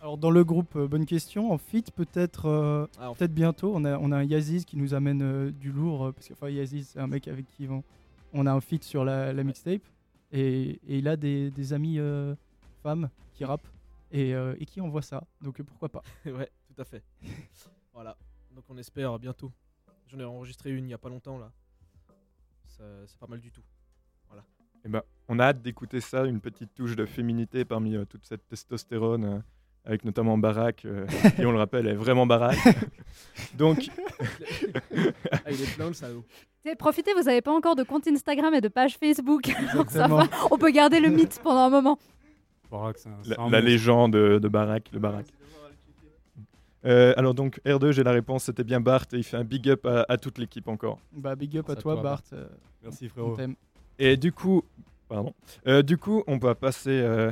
Alors 0.00 0.18
dans 0.18 0.30
le 0.30 0.44
groupe, 0.44 0.76
euh, 0.76 0.86
bonne 0.86 1.06
question. 1.06 1.50
En 1.52 1.58
fit, 1.58 1.82
peut-être 1.94 2.46
euh, 2.46 2.86
Ah, 2.98 3.10
en 3.10 3.14
peut-être 3.14 3.32
bientôt. 3.34 3.72
On 3.74 3.84
a, 3.84 3.98
on 3.98 4.12
a 4.12 4.18
un 4.18 4.24
Yaziz 4.24 4.64
qui 4.64 4.76
nous 4.76 4.92
amène 4.94 5.22
euh, 5.22 5.50
du 5.50 5.72
lourd. 5.72 6.06
euh, 6.06 6.12
parce 6.12 6.28
que 6.28 6.34
enfin, 6.34 6.50
Yaziz, 6.50 6.90
c'est 6.92 7.00
un 7.00 7.06
mec 7.06 7.26
avec 7.28 7.46
qui 7.46 7.66
on, 7.68 7.82
on 8.34 8.46
a 8.46 8.52
un 8.52 8.60
fit 8.60 8.78
sur 8.82 9.04
la, 9.04 9.32
la 9.32 9.42
mixtape. 9.42 9.82
Et, 10.32 10.80
et 10.86 10.98
il 10.98 11.08
a 11.08 11.16
des, 11.16 11.50
des 11.50 11.72
amis 11.72 11.98
euh, 11.98 12.34
femmes 12.82 13.08
qui 13.32 13.44
rappent 13.44 13.66
et, 14.12 14.34
euh, 14.34 14.54
et 14.60 14.66
qui 14.66 14.80
envoient 14.80 15.02
ça. 15.02 15.24
Donc 15.40 15.58
euh, 15.60 15.64
pourquoi 15.64 15.88
pas? 15.88 16.02
ouais, 16.26 16.50
tout 16.68 16.80
à 16.80 16.84
fait. 16.84 17.02
voilà. 17.92 18.16
Donc 18.54 18.64
on 18.68 18.76
espère 18.76 19.18
bientôt. 19.18 19.50
J'en 20.08 20.18
ai 20.20 20.24
enregistré 20.24 20.70
une 20.70 20.86
il 20.86 20.90
y 20.90 20.94
a 20.94 20.98
pas 20.98 21.08
longtemps 21.08 21.38
là. 21.38 21.50
C'est 22.68 23.18
pas 23.18 23.26
mal 23.26 23.40
du 23.40 23.50
tout. 23.50 23.62
Voilà. 24.28 24.44
Eh 24.84 24.88
ben, 24.88 25.02
on 25.28 25.38
a 25.38 25.44
hâte 25.46 25.62
d'écouter 25.62 26.00
ça, 26.00 26.24
une 26.24 26.40
petite 26.40 26.74
touche 26.74 26.94
de 26.94 27.06
féminité 27.06 27.64
parmi 27.64 27.96
euh, 27.96 28.04
toute 28.04 28.24
cette 28.26 28.46
testostérone, 28.46 29.24
euh, 29.24 29.38
avec 29.84 30.04
notamment 30.04 30.36
Barack, 30.36 30.84
euh, 30.84 31.06
qui, 31.36 31.46
on 31.46 31.52
le 31.52 31.58
rappelle, 31.58 31.86
est 31.88 31.94
vraiment 31.94 32.26
Barack. 32.26 32.58
Donc, 33.56 33.88
Ah, 35.32 35.50
il 35.50 35.62
est 35.62 35.74
plein 35.74 35.88
le 35.88 35.94
salaud. 35.94 36.24
Profitez, 36.78 37.14
vous 37.14 37.22
n'avez 37.22 37.40
pas 37.40 37.52
encore 37.54 37.76
de 37.76 37.82
compte 37.82 38.06
Instagram 38.08 38.52
et 38.54 38.60
de 38.60 38.68
page 38.68 38.98
Facebook. 38.98 39.46
Ça 39.88 40.06
va, 40.06 40.24
on 40.50 40.58
peut 40.58 40.70
garder 40.70 41.00
le 41.00 41.08
mythe 41.08 41.40
pendant 41.42 41.60
un 41.60 41.70
moment. 41.70 41.98
Barack, 42.70 42.98
c'est 42.98 43.08
un- 43.08 43.18
la, 43.24 43.40
un 43.40 43.50
la 43.50 43.60
légende 43.60 44.12
de, 44.12 44.38
de 44.38 44.48
Barack, 44.48 44.90
le 44.92 44.98
Barack. 44.98 45.26
Euh, 46.86 47.12
alors 47.16 47.34
donc, 47.34 47.60
R2, 47.64 47.90
j'ai 47.92 48.02
la 48.04 48.12
réponse, 48.12 48.44
c'était 48.44 48.64
bien 48.64 48.80
Bart, 48.80 49.06
et 49.12 49.16
il 49.16 49.24
fait 49.24 49.36
un 49.36 49.44
big 49.44 49.68
up 49.68 49.84
à, 49.86 50.04
à 50.08 50.16
toute 50.18 50.38
l'équipe 50.38 50.68
encore. 50.68 51.00
Bah, 51.12 51.34
big 51.34 51.56
up 51.58 51.68
à 51.68 51.74
toi, 51.74 51.94
toi, 51.94 52.02
Bart. 52.02 52.22
euh, 52.32 52.46
Merci 52.82 53.06
on 53.06 53.08
frérot. 53.08 53.36
Et 53.98 54.16
du 54.16 54.32
coup, 54.32 54.62
pardon, 55.08 55.32
Euh, 55.66 55.82
du 55.82 55.98
coup, 55.98 56.22
on 56.26 56.38
va 56.38 56.54
passer 56.54 57.00
euh, 57.00 57.30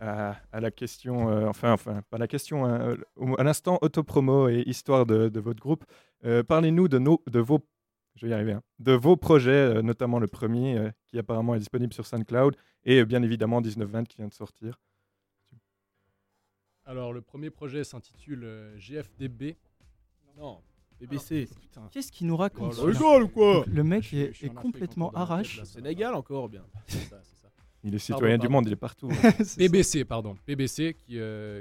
à, 0.00 0.36
à 0.52 0.60
la 0.60 0.70
question, 0.70 1.30
euh, 1.30 1.46
enfin, 1.48 1.72
enfin, 1.72 2.02
pas 2.10 2.18
la 2.18 2.28
question, 2.28 2.64
hein, 2.64 2.96
à 3.38 3.42
l'instant 3.42 3.78
autopromo 3.82 4.48
et 4.48 4.62
histoire 4.66 5.04
de, 5.06 5.28
de 5.28 5.40
votre 5.40 5.60
groupe. 5.60 5.84
Euh, 6.24 6.42
Parlez-nous 6.44 6.86
de, 6.88 6.98
nos, 6.98 7.20
de 7.28 7.40
vos, 7.40 7.60
je 8.14 8.26
vais 8.26 8.30
y 8.30 8.34
arriver, 8.34 8.52
hein, 8.52 8.62
de 8.78 8.92
vos 8.92 9.16
projets, 9.16 9.50
euh, 9.50 9.82
notamment 9.82 10.18
le 10.20 10.28
premier 10.28 10.78
euh, 10.78 10.90
qui 11.08 11.18
apparemment 11.18 11.54
est 11.56 11.58
disponible 11.60 11.92
sur 11.92 12.06
SoundCloud 12.06 12.54
et 12.84 13.00
euh, 13.00 13.04
bien 13.04 13.22
évidemment 13.22 13.60
1920 13.60 14.04
qui 14.06 14.18
vient 14.18 14.28
de 14.28 14.34
sortir. 14.34 14.78
Alors, 16.84 17.12
le 17.12 17.20
premier 17.20 17.50
projet 17.50 17.84
s'intitule 17.84 18.42
euh, 18.44 18.76
GFDB. 18.78 19.56
Non, 20.36 20.60
BBC. 21.00 21.48
Oh. 21.76 21.80
Qu'est-ce 21.90 22.10
qu'il 22.10 22.26
nous 22.26 22.36
raconte 22.36 22.74
Oh 22.78 22.84
Rigole 22.84 23.28
quoi 23.30 23.64
Le 23.68 23.84
mec 23.84 24.02
Je 24.04 24.16
est, 24.16 24.32
je 24.32 24.46
complètement 24.48 25.10
tête, 25.10 25.18
arrache. 25.18 25.56
là, 25.58 25.62
va. 25.62 25.68
Sénégal 25.68 26.14
encore 26.14 26.48
bien. 26.48 26.64
C'est 26.86 26.98
ça, 26.98 27.20
c'est 27.22 27.36
ça. 27.36 27.48
Il 27.84 27.94
est 27.94 27.98
citoyen 27.98 28.36
du 28.36 28.42
pardon. 28.42 28.52
monde, 28.54 28.66
il 28.68 28.72
est 28.72 28.76
partout. 28.76 29.10
C'est 29.36 29.44
ça. 29.44 29.56
PBC, 29.58 30.04
pardon. 30.04 30.36
PBC 30.46 30.94
qui, 30.94 31.18
euh, 31.18 31.60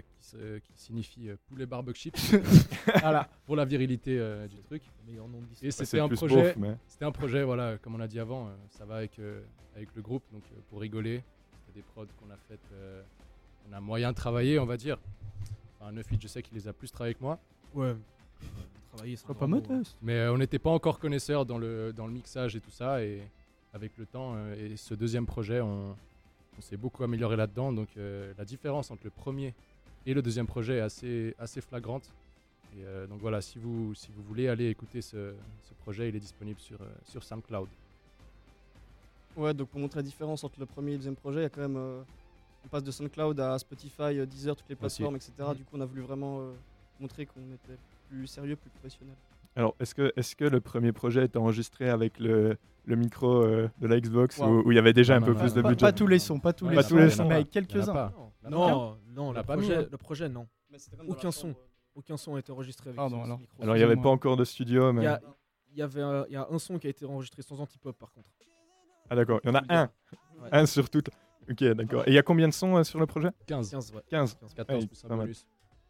qui, 0.64 0.74
signifie 0.76 1.30
euh, 1.30 1.36
poulet 1.48 1.66
barbecue 1.66 2.00
chips. 2.12 2.36
voilà, 3.02 3.28
pour 3.46 3.56
la 3.56 3.66
virilité 3.66 4.18
euh, 4.20 4.48
du 4.48 4.58
truc. 4.62 4.84
Et 5.62 5.72
c'est 5.72 5.86
c'était 5.86 6.00
un 6.00 6.08
projet. 6.10 6.54
beauf, 6.54 6.58
mais- 6.58 6.78
C'était 6.88 7.06
un 7.06 7.12
projet, 7.12 7.44
voilà, 7.44 7.78
comme 7.80 7.96
on 7.96 8.00
a 8.00 8.08
dit 8.08 8.20
avant, 8.20 8.48
euh, 8.48 8.52
ça 8.70 8.86
va 8.86 8.98
avec, 8.98 9.18
euh, 9.20 9.42
avec 9.76 9.90
le 9.96 10.02
groupe, 10.02 10.24
donc 10.32 10.44
euh, 10.52 10.60
pour 10.70 10.80
rigoler. 10.82 11.24
C'était 11.66 11.80
des 11.80 11.86
prods 11.94 12.06
qu'on 12.20 12.32
a 12.32 12.38
faites, 12.48 12.60
euh, 12.74 13.02
on 13.70 13.74
a 13.74 13.80
moyen 13.80 14.12
de 14.12 14.16
travailler, 14.16 14.60
on 14.60 14.66
va 14.66 14.78
dire. 14.78 14.98
Enfin, 15.80 15.92
Neufit, 15.92 16.18
je 16.22 16.28
sais 16.28 16.42
qu'il 16.42 16.56
les 16.56 16.68
a 16.68 16.74
plus 16.74 16.92
travaillés 16.92 17.16
que 17.16 17.24
moi, 17.24 17.40
Ouais. 17.74 17.96
Travailler, 18.94 19.16
c'est 19.16 19.26
pas 19.28 19.48
mot, 19.48 19.62
modeste. 19.62 19.96
mais 20.02 20.16
euh, 20.18 20.34
on 20.34 20.38
n'était 20.38 20.60
pas 20.60 20.70
encore 20.72 21.00
connaisseurs 21.00 21.46
dans 21.46 21.58
le, 21.58 21.94
dans 21.94 22.06
le 22.08 22.12
mixage 22.14 22.56
et 22.58 22.60
tout 22.60 22.72
ça. 22.72 23.02
Et 23.04 23.22
avec 23.74 23.98
le 23.98 24.06
temps 24.06 24.34
euh, 24.36 24.74
et 24.74 24.76
ce 24.76 24.94
deuxième 24.94 25.26
projet, 25.26 25.62
on, 25.62 25.96
on 26.58 26.62
s'est 26.62 26.76
beaucoup 26.76 27.02
amélioré 27.04 27.38
là-dedans. 27.38 27.72
Donc 27.72 27.88
euh, 27.98 28.34
la 28.38 28.44
différence 28.44 28.92
entre 28.92 29.04
le 29.06 29.10
premier 29.10 29.54
et 30.06 30.14
le 30.14 30.22
deuxième 30.22 30.48
projet 30.48 30.78
est 30.78 30.82
assez, 30.82 31.34
assez 31.40 31.62
flagrante. 31.62 32.04
Et 32.78 32.84
euh, 32.84 33.08
donc 33.08 33.20
voilà, 33.22 33.40
si 33.40 33.60
vous, 33.60 33.94
si 33.96 34.10
vous 34.14 34.24
voulez 34.24 34.50
aller 34.50 34.68
écouter 34.70 35.02
ce, 35.02 35.34
ce 35.64 35.74
projet, 35.84 36.10
il 36.10 36.16
est 36.18 36.20
disponible 36.20 36.60
sur, 36.60 36.82
euh, 36.82 36.86
sur 37.06 37.24
SoundCloud. 37.24 37.70
Ouais, 39.38 39.54
donc 39.54 39.70
pour 39.70 39.80
montrer 39.80 40.00
la 40.00 40.04
différence 40.04 40.44
entre 40.44 40.60
le 40.60 40.66
premier 40.66 40.90
et 40.90 40.94
le 40.94 40.98
deuxième 40.98 41.16
projet, 41.16 41.40
il 41.40 41.44
y 41.44 41.46
a 41.46 41.50
quand 41.50 41.62
même. 41.62 42.04
On 42.66 42.68
passe 42.68 42.84
de 42.84 42.92
SoundCloud 42.92 43.40
à 43.40 43.58
Spotify, 43.60 44.20
euh, 44.20 44.26
Deezer, 44.26 44.56
toutes 44.56 44.70
les 44.70 44.76
plateformes, 44.76 45.16
etc. 45.16 45.32
Mhm. 45.40 45.54
Du 45.56 45.64
coup, 45.64 45.72
on 45.78 45.82
a 45.82 45.86
voulu 45.86 46.02
vraiment 46.02 46.40
euh, 46.42 46.52
montrer 47.00 47.26
qu'on 47.26 47.42
était 47.54 47.78
plus 48.10 48.28
sérieux, 48.28 48.56
plus 48.56 48.70
professionnel. 48.70 49.16
Alors, 49.56 49.76
est-ce 49.80 49.94
que, 49.96 50.14
est 50.16 50.36
que 50.36 50.46
le 50.46 50.62
premier 50.62 50.92
projet 50.94 51.26
était 51.26 51.38
enregistré 51.38 51.90
avec 51.90 52.20
le, 52.20 52.58
le 52.86 52.96
micro 52.96 53.44
euh, 53.44 53.70
de 53.80 53.88
la 53.88 54.00
Xbox 54.00 54.38
Wow. 54.38 54.48
où, 54.48 54.68
où 54.68 54.72
il 54.72 54.76
y 54.76 54.80
avait 54.80 54.94
déjà 54.94 55.20
Non, 55.20 55.24
un 55.24 55.26
peu 55.26 55.34
non, 55.34 55.40
plus 55.40 55.50
non, 55.50 55.56
de 55.56 55.62
pas- 55.62 55.70
budget? 55.70 55.86
Pas 55.86 55.92
tous 55.94 56.08
les 56.08 56.20
sons, 56.20 56.40
pas 56.40 56.54
tous 56.54 56.70
les 56.70 56.76
Pas 56.76 56.84
sons, 56.84 56.90
tous 56.90 56.98
les 56.98 57.10
sons. 57.10 57.28
Mais 57.28 57.44
quelques-uns. 57.46 58.12
Non, 58.50 58.64
Aucun 58.64 58.96
non, 59.14 59.30
On 59.30 59.32
le 59.34 59.44
projet, 59.44 59.78
mis, 59.84 59.88
le 59.92 59.98
projet, 59.98 60.30
non. 60.30 60.48
Aucun 61.08 61.32
son. 61.32 61.54
Aucun 61.94 62.16
son 62.16 62.36
a 62.36 62.40
été 62.40 62.52
enregistré 62.54 62.90
avec 62.92 62.96
Pardon, 62.96 63.18
ce- 63.18 63.22
ce 63.22 63.26
alors. 63.26 63.40
micro. 63.40 63.64
Alors, 63.64 63.76
il 63.76 63.80
n'y 63.80 63.84
avait 63.84 63.98
pas 63.98 64.10
encore 64.10 64.38
de 64.38 64.46
studio, 64.46 64.94
mais. 64.94 65.02
Il 65.74 65.78
y, 65.78 65.82
a, 65.82 65.86
avait 65.86 66.02
un, 66.02 66.26
il 66.28 66.34
y 66.34 66.36
a 66.38 66.48
un 66.50 66.60
son 66.60 66.80
qui 66.80 66.88
a 66.88 66.90
été 66.90 67.06
enregistré 67.06 67.42
sans 67.42 67.60
antipop 67.60 67.98
par 67.98 68.12
contre. 68.14 68.30
Ah, 69.10 69.16
d'accord. 69.16 69.40
Il 69.44 69.48
y 69.48 69.52
en 69.52 69.56
a 69.56 69.64
un. 69.70 69.84
Ouais. 70.42 70.50
Un 70.54 70.66
sur 70.66 70.90
toutes. 70.90 71.10
Ok, 71.52 71.64
d'accord. 71.64 72.04
Et 72.08 72.12
il 72.12 72.14
y 72.14 72.18
a 72.18 72.24
combien 72.24 72.48
de 72.48 72.54
sons 72.54 72.78
euh, 72.78 72.84
sur 72.84 73.00
le 73.00 73.06
projet? 73.06 73.30
15. 73.48 73.72
15, 73.72 73.92
ouais. 73.94 74.02
15. 74.10 74.38
14 74.56 74.82
Ouais, 74.82 74.88
plus 74.88 75.06
un 75.10 75.18
bonus. 75.18 75.48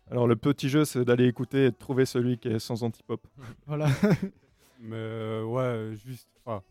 Alors, 0.10 0.28
le 0.28 0.36
petit 0.36 0.68
jeu, 0.68 0.84
c'est 0.84 1.06
d'aller 1.06 1.28
écouter 1.28 1.66
et 1.66 1.72
de 1.72 1.76
trouver 1.76 2.06
celui 2.06 2.38
qui 2.38 2.50
est 2.50 2.60
sans 2.60 2.84
antipop. 2.84 3.26
Voilà. 3.68 3.88
Mais 4.80 4.96
euh, 4.96 5.44
ouais, 5.44 5.96
juste, 5.96 6.28
enfin, 6.44 6.64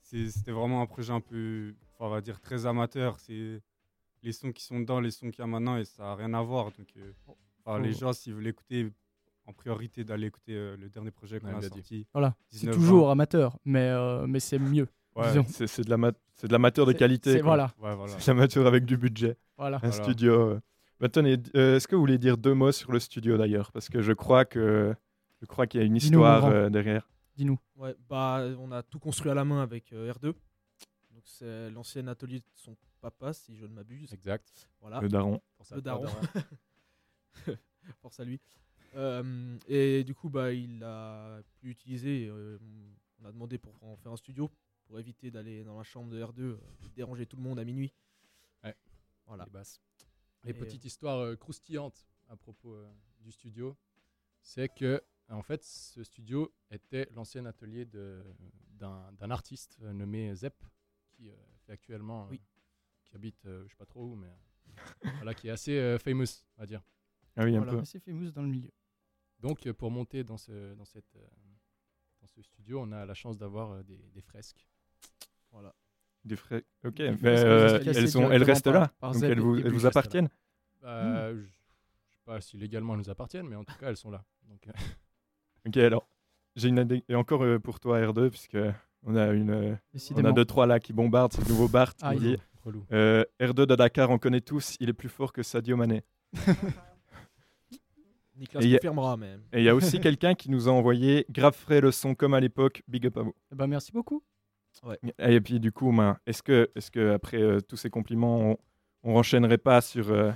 c'était 0.00 0.52
vraiment 0.52 0.80
un 0.80 0.86
projet 0.86 1.12
un 1.12 1.20
peu, 1.20 1.74
on 2.00 2.08
va 2.08 2.20
dire, 2.20 2.40
très 2.40 2.64
amateur. 2.66 3.20
C'est 3.20 3.60
les 4.22 4.32
sons 4.32 4.52
qui 4.52 4.64
sont 4.64 4.80
dedans, 4.80 5.00
les 5.00 5.10
sons 5.10 5.30
qu'il 5.30 5.40
y 5.40 5.42
a 5.42 5.46
maintenant, 5.46 5.76
et 5.76 5.84
ça 5.84 6.02
n'a 6.04 6.14
rien 6.14 6.32
à 6.34 6.42
voir. 6.42 6.66
Donc, 6.66 6.88
euh, 6.96 7.12
enfin, 7.64 7.78
les 7.78 7.92
gens, 7.92 8.12
s'ils 8.12 8.34
veulent 8.34 8.46
écouter, 8.46 8.90
en 9.46 9.52
priorité, 9.52 10.02
d'aller 10.04 10.26
écouter 10.26 10.54
euh, 10.54 10.76
le 10.76 10.88
dernier 10.88 11.10
projet 11.10 11.38
qu'on 11.40 11.48
Ouais, 11.48 11.54
a 11.64 11.68
sorti. 11.68 12.06
Voilà. 12.12 12.34
C'est 12.48 12.60
19, 12.60 12.74
toujours 12.74 13.10
amateur, 13.10 13.58
mais, 13.64 13.88
euh, 13.90 14.26
mais 14.26 14.40
c'est 14.40 14.58
mieux. 14.58 14.88
Ouais. 15.18 15.42
C'est 15.48 15.66
c'est 15.66 15.82
de 15.82 15.88
de 15.88 16.52
l'amateur 16.52 16.86
de 16.86 16.92
C'est- 16.92 16.98
qualité. 16.98 17.32
c'est- 17.34 17.40
voilà. 17.40 17.72
Ouais, 17.80 17.94
voilà. 17.94 18.12
C'est 18.18 18.30
de 18.32 18.36
l'amateur 18.36 18.66
avec 18.66 18.84
du 18.84 18.96
budget. 18.96 19.36
Voilà. 19.56 19.76
Un 19.82 19.88
Voilà. 19.88 20.04
studio. 20.04 20.32
euh. 20.50 20.60
Bah, 21.00 21.08
tenez, 21.08 21.36
euh, 21.54 21.76
est-ce 21.76 21.86
que 21.88 21.94
vous 21.94 22.02
voulez 22.02 22.18
dire 22.18 22.36
deux 22.36 22.54
mots 22.54 22.72
sur 22.72 22.90
le 22.92 22.98
studio 23.00 23.36
d'ailleurs? 23.36 23.70
Parce 23.72 23.88
que 23.88 24.00
je 24.02 24.12
crois 24.12 24.44
que 24.44 24.94
je 25.40 25.46
crois 25.46 25.66
qu'il 25.66 25.80
y 25.80 25.82
a 25.82 25.86
une 25.86 25.96
histoire 25.96 26.44
euh, 26.46 26.68
derrière. 26.70 27.08
Dis-nous. 27.36 27.58
Ouais, 27.76 27.94
bah, 28.08 28.44
on 28.58 28.72
a 28.72 28.82
tout 28.82 28.98
construit 28.98 29.30
à 29.30 29.34
la 29.34 29.44
main 29.44 29.62
avec 29.62 29.92
euh, 29.92 30.12
R2. 30.12 30.26
Donc, 31.12 31.22
c'est 31.24 31.70
l'ancien 31.70 32.06
atelier 32.08 32.38
de 32.40 32.44
son 32.56 32.76
papa, 33.00 33.32
si 33.32 33.54
je 33.56 33.64
ne 33.66 33.72
m'abuse. 33.74 34.12
Exact. 34.12 34.68
Voilà. 34.80 35.00
Le 35.00 35.08
daron. 35.08 35.40
Le. 35.70 35.80
Force 38.02 38.20
à 38.20 38.24
lui. 38.24 38.40
Euh, 38.96 39.56
et 39.68 40.02
du 40.04 40.14
coup, 40.14 40.28
bah, 40.28 40.52
il 40.52 40.82
a 40.82 41.40
pu 41.60 41.70
utiliser. 41.70 42.28
euh, 42.30 42.58
on 43.22 43.26
a 43.28 43.32
demandé 43.32 43.58
pour 43.58 43.72
en 43.82 43.96
faire 43.96 44.12
un 44.12 44.16
studio 44.16 44.50
pour 44.88 44.98
éviter 44.98 45.30
d'aller 45.30 45.62
dans 45.64 45.76
la 45.78 45.84
chambre 45.84 46.10
de 46.10 46.20
R2 46.20 46.40
euh, 46.40 46.58
et 46.84 46.88
déranger 46.88 47.26
tout 47.26 47.36
le 47.36 47.42
monde 47.42 47.58
à 47.60 47.64
minuit. 47.64 47.94
Ouais. 48.64 48.74
Voilà. 49.26 49.44
Les 49.44 49.50
basses. 49.50 49.80
Et 50.44 50.50
Et, 50.50 50.54
petite 50.54 50.84
histoire 50.84 51.18
euh, 51.18 51.36
croustillante 51.36 52.08
à 52.28 52.36
propos 52.36 52.74
euh, 52.74 52.90
du 53.20 53.30
studio, 53.30 53.76
c'est 54.40 54.68
que 54.74 55.00
en 55.28 55.42
fait 55.42 55.62
ce 55.62 56.02
studio 56.02 56.52
était 56.70 57.06
l'ancien 57.12 57.44
atelier 57.46 57.84
de- 57.84 58.24
d'un 58.78 59.30
artiste 59.30 59.78
euh, 59.82 59.92
nommé 59.92 60.34
Zep 60.34 60.54
qui 61.10 61.30
euh, 61.30 61.34
fait 61.66 61.72
actuellement, 61.72 62.24
euh, 62.26 62.30
Oui. 62.30 62.40
qui 63.04 63.14
habite 63.14 63.44
euh, 63.46 63.64
je 63.66 63.70
sais 63.72 63.76
pas 63.76 63.86
trop 63.86 64.04
où, 64.06 64.14
mais 64.16 64.28
euh, 64.28 65.10
voilà, 65.16 65.34
qui 65.34 65.48
est 65.48 65.50
assez 65.50 65.76
euh, 65.78 65.98
famous, 65.98 66.44
on 66.56 66.62
va 66.62 66.66
dire. 66.66 66.82
Ah 67.36 67.44
oui, 67.44 67.54
un 67.56 67.58
Voilà, 67.60 67.78
peu. 67.78 67.84
c'est 67.84 68.00
famous 68.00 68.30
dans 68.30 68.42
le 68.42 68.48
milieu. 68.48 68.70
Donc 69.40 69.66
euh, 69.66 69.74
pour 69.74 69.90
monter 69.90 70.24
dans 70.24 70.38
ce 70.38 70.74
dans 70.74 70.84
cette 70.84 71.14
euh, 71.16 71.26
dans 72.20 72.26
ce 72.28 72.40
studio, 72.42 72.80
on 72.80 72.90
a 72.92 73.04
la 73.04 73.14
chance 73.14 73.36
d'avoir 73.36 73.72
euh, 73.72 73.82
des, 73.82 73.98
des 73.98 74.22
fresques. 74.22 74.66
Voilà. 75.60 75.74
Des 76.24 76.36
frais. 76.36 76.64
Ok, 76.84 76.94
Des 76.96 77.10
mais 77.10 77.18
euh, 77.24 77.80
elles, 77.86 78.08
sont, 78.08 78.30
elles 78.30 78.42
restent 78.42 78.64
par- 78.64 78.74
là. 78.74 78.92
par 79.00 79.12
donc 79.12 79.22
elles 79.22 79.40
vous, 79.40 79.56
elles 79.58 79.72
vous 79.72 79.86
appartiennent. 79.86 80.28
Bah, 80.82 81.32
je, 81.34 81.40
je 81.40 81.46
sais 81.46 82.20
pas 82.24 82.40
si 82.40 82.56
légalement 82.56 82.94
elles 82.94 83.00
nous 83.00 83.10
appartiennent, 83.10 83.48
mais 83.48 83.56
en 83.56 83.64
tout 83.64 83.74
cas 83.78 83.88
elles 83.88 83.96
sont 83.96 84.10
là. 84.10 84.22
Donc, 84.48 84.66
euh, 84.68 84.72
Ok, 85.66 85.76
alors 85.78 86.08
j'ai 86.56 86.68
une 86.68 87.02
et 87.08 87.14
encore 87.14 87.42
euh, 87.44 87.58
pour 87.58 87.80
toi 87.80 88.00
R2 88.00 88.30
puisque 88.30 88.56
on 89.04 89.16
a 89.16 89.28
une 89.32 89.50
euh, 89.50 89.74
on 90.16 90.24
a 90.24 90.32
deux 90.32 90.44
trois 90.44 90.66
là 90.66 90.78
qui 90.80 90.92
bombardent. 90.92 91.32
C'est 91.32 91.42
le 91.42 91.48
nouveau 91.48 91.68
Bart 91.68 91.94
qui 91.94 92.16
dit 92.18 92.36
euh, 92.92 93.24
R2 93.40 93.66
de 93.66 93.74
Dakar, 93.74 94.10
on 94.10 94.18
connaît 94.18 94.40
tous. 94.40 94.76
Il 94.80 94.88
est 94.88 94.92
plus 94.94 95.08
fort 95.08 95.32
que 95.32 95.42
Sadio 95.42 95.76
Mané. 95.76 96.04
Nicolas 98.36 98.62
Et 98.62 98.66
il 98.66 98.70
y 98.70 98.74
a- 98.74 98.78
confirmera, 98.78 99.16
mais. 99.16 99.34
Et 99.52 99.58
il 99.58 99.64
y 99.64 99.68
a 99.68 99.74
aussi 99.74 100.00
quelqu'un 100.00 100.34
qui 100.34 100.50
nous 100.50 100.68
a 100.68 100.72
envoyé 100.72 101.26
grave 101.30 101.56
frais 101.56 101.80
le 101.80 101.90
son 101.90 102.14
comme 102.14 102.34
à 102.34 102.40
l'époque. 102.40 102.82
Big 102.86 103.06
up 103.06 103.16
à 103.16 103.22
vous. 103.22 103.34
Eh 103.52 103.54
ben, 103.56 103.66
merci 103.66 103.90
beaucoup. 103.92 104.22
Et 105.18 105.40
puis 105.40 105.60
du 105.60 105.72
coup, 105.72 105.92
ben, 105.92 106.18
est-ce 106.26 106.42
que, 106.42 106.70
est-ce 106.74 106.90
que 106.90 107.12
après 107.12 107.40
euh, 107.40 107.60
tous 107.60 107.76
ces 107.76 107.90
compliments, 107.90 108.38
on, 108.52 108.56
on 109.04 109.16
enchaînerait 109.16 109.58
pas 109.58 109.80
sur 109.80 110.10
euh, 110.10 110.32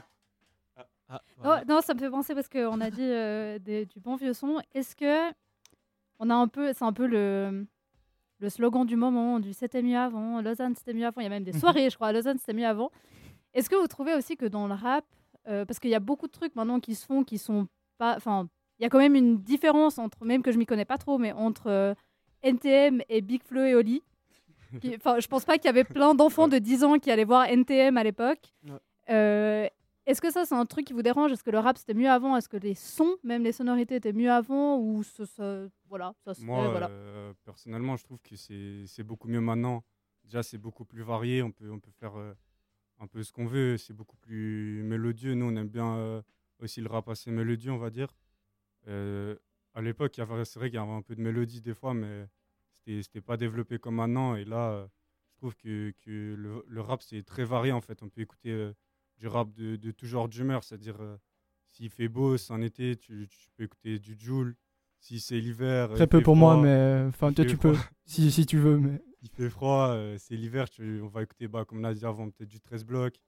Ah, 1.09 1.21
Oh, 1.45 1.57
non, 1.69 1.81
ça 1.83 1.93
me 1.95 1.99
fait 1.99 2.09
penser 2.11 2.35
parce 2.35 2.49
qu'on 2.49 2.81
a 2.81 2.91
dit 2.91 3.03
euh, 3.03 3.59
des- 3.59 3.85
du 3.87 4.01
bon 4.01 4.17
vieux 4.17 4.33
son. 4.33 4.61
Est-ce 4.75 4.97
que 4.97 5.31
on 6.19 6.31
a 6.31 6.35
un 6.35 6.49
peu, 6.49 6.73
c'est 6.73 6.85
un 6.85 6.93
peu 6.93 7.07
le, 7.07 7.67
le 8.39 8.49
slogan 8.49 8.87
du 8.87 8.97
moment, 8.97 9.41
du 9.41 9.53
c'était 9.53 9.83
mieux 9.83 9.99
avant, 9.99 10.41
Lausanne 10.41 10.75
c'était 10.77 10.95
mieux 10.95 11.07
avant. 11.07 11.21
Il 11.21 11.25
y 11.25 11.27
a 11.27 11.31
même 11.31 11.45
des 11.45 11.53
Mhm. 11.53 11.59
soirées, 11.61 11.91
je 11.91 11.97
crois, 11.97 12.09
à 12.09 12.13
Lausanne 12.13 12.39
c'était 12.39 12.55
mieux 12.55 12.67
avant. 12.67 12.91
Est-ce 13.55 13.69
que 13.69 13.77
vous 13.77 13.89
trouvez 13.89 14.15
aussi 14.15 14.37
que 14.37 14.47
dans 14.47 14.67
le 14.69 14.75
rap, 14.75 15.05
euh, 15.49 15.65
parce 15.67 15.79
qu'il 15.81 15.91
y 15.91 15.95
a 15.95 16.01
beaucoup 16.01 16.27
de 16.29 16.33
trucs 16.33 16.55
maintenant 16.57 16.81
qui 16.81 16.95
se 16.95 17.05
font 17.05 17.25
qui 17.25 17.37
sont 17.39 17.67
pas, 17.99 18.17
enfin, 18.17 18.49
il 18.79 18.85
y 18.85 18.87
a 18.87 18.89
quand 18.89 18.99
même 18.99 19.15
une 19.17 19.43
différence 19.43 19.99
entre, 19.99 20.25
même 20.25 20.43
que 20.43 20.53
je 20.53 20.59
m'y 20.59 20.65
connais 20.67 20.85
pas 20.87 20.97
trop, 20.99 21.19
mais 21.19 21.33
entre 21.33 21.67
euh, 21.67 21.95
NTM 22.43 23.03
et 23.09 23.21
Big 23.21 23.43
Flo 23.43 23.61
et 23.65 23.75
Oli. 23.75 24.03
Qui- 24.81 24.95
Enfin, 24.97 25.19
je 25.21 25.27
pense 25.29 25.45
pas 25.45 25.57
qu'il 25.57 25.67
y 25.67 25.69
avait 25.69 25.85
plein 25.85 26.15
d'enfants 26.15 26.49
de 26.49 26.59
10 26.59 26.85
ans 26.85 26.99
qui 26.99 27.11
allaient 27.11 27.25
voir 27.25 27.47
NTM 27.47 27.97
à 27.97 28.05
l'époque. 28.05 28.53
Ouais. 28.67 28.73
Euh, 29.11 29.69
Est-ce 30.05 30.21
que 30.21 30.33
ça, 30.33 30.45
c'est 30.45 30.55
un 30.57 30.67
truc 30.67 30.85
qui 30.87 30.93
vous 30.95 31.03
dérange? 31.03 31.31
Est-ce 31.31 31.45
que 31.45 31.51
le 31.53 31.61
rap, 31.61 31.79
c'était 31.79 31.95
mieux 31.95 32.11
avant? 32.11 32.37
Est-ce 32.37 32.49
que 32.49 32.57
les 32.57 32.75
sons, 32.75 33.17
même 33.23 33.45
les 33.45 33.53
sonorités, 33.53 33.95
étaient 33.97 34.13
mieux 34.13 34.33
avant? 34.33 34.77
Ou 34.79 35.05
ce, 35.05 35.25
ce- 35.25 35.69
voilà, 35.89 36.13
ça 36.25 36.35
se 36.35 36.41
fait, 36.41 36.47
Moi, 36.47 36.69
voilà. 36.71 36.89
euh, 36.91 37.33
personnellement, 37.45 37.97
je 37.97 38.03
trouve 38.05 38.19
que 38.21 38.35
c'est 38.35 39.03
beaucoup 39.05 39.29
mieux 39.29 39.41
maintenant. 39.41 39.85
Déjà, 40.25 40.43
c'est 40.43 40.59
beaucoup 40.59 40.85
plus 40.85 41.03
varié. 41.03 41.43
On 41.45 41.53
peut, 41.53 41.71
on 41.71 41.79
peut 41.79 41.93
faire 42.01 42.17
euh, 42.19 42.35
un 42.99 43.07
peu 43.07 43.23
ce 43.23 43.33
qu'on 43.33 43.47
veut. 43.47 43.77
C'est 43.77 43.93
beaucoup 43.95 44.17
plus 44.17 44.83
mélodieux. 44.83 45.35
Nous, 45.35 45.47
on 45.47 45.55
aime 45.55 45.69
bien 45.69 45.95
euh, 45.97 46.21
aussi 46.59 46.81
le 46.81 46.89
rap 46.89 47.09
assez 47.09 47.31
mélodieux, 47.31 47.71
on 47.71 47.79
va 47.79 47.91
dire. 47.91 48.09
Euh, 48.89 49.37
à 49.75 49.83
l'époque, 49.83 50.15
c'est 50.17 50.25
vrai 50.57 50.69
qu'il 50.71 50.81
y 50.81 50.83
avait 50.83 50.91
un 50.91 51.03
peu 51.03 51.15
de 51.15 51.21
mélodie 51.23 51.61
des 51.61 51.75
fois, 51.75 51.95
mais 51.95 52.27
c'était 52.87 53.21
pas 53.21 53.37
développé 53.37 53.79
comme 53.79 53.97
maintenant. 53.97 54.35
Et 54.37 54.45
là, 54.45 54.71
euh, 54.73 54.87
je 55.33 55.37
trouve 55.39 55.57
que, 55.57 55.93
que 56.05 56.35
le, 56.37 56.65
le 56.67 56.81
rap, 56.81 57.03
c'est 57.03 57.23
très 57.25 57.45
varié 57.45 57.73
en 57.73 57.81
fait. 57.81 58.03
On 58.03 58.09
peut 58.09 58.21
écouter 58.21 58.51
euh, 58.51 58.73
du 59.19 59.27
rap 59.27 59.53
de, 59.53 59.77
de 59.77 59.91
tout 59.91 60.07
genre 60.07 60.29
d'humeur. 60.29 60.65
C'est-à-dire, 60.65 60.97
euh, 61.01 61.17
s'il 61.71 61.91
fait 61.91 62.09
beau, 62.09 62.37
c'est 62.37 62.53
en 62.53 62.61
été, 62.61 62.97
tu, 62.97 63.29
tu 63.29 63.49
peux 63.57 63.65
écouter 63.65 63.99
du 63.99 64.17
Joule. 64.19 64.57
Si 65.01 65.19
c'est 65.19 65.41
l'hiver. 65.41 65.91
Très 65.95 66.07
peu 66.07 66.21
pour 66.23 66.37
moi, 66.37 66.55
mais 66.63 67.09
enfin, 67.09 67.33
toi, 67.33 67.45
tu 67.45 67.57
peux. 67.57 67.75
Si, 68.05 68.31
si 68.31 68.47
tu 68.47 68.59
veux, 68.59 68.79
mais. 68.79 69.03
Il 69.25 69.29
fait 69.31 69.51
froid, 69.51 69.97
c'est 70.19 70.35
l'hiver, 70.35 70.69
tu- 70.69 71.01
on 71.01 71.07
va 71.07 71.23
écouter, 71.23 71.47
bah, 71.47 71.65
comme 71.65 71.79
on 71.79 71.83
l'a 71.83 71.95
dit 71.95 72.05
avant, 72.05 72.29
peut-être 72.29 72.49
du 72.49 72.61
13 72.61 72.85
blocs. 72.85 73.21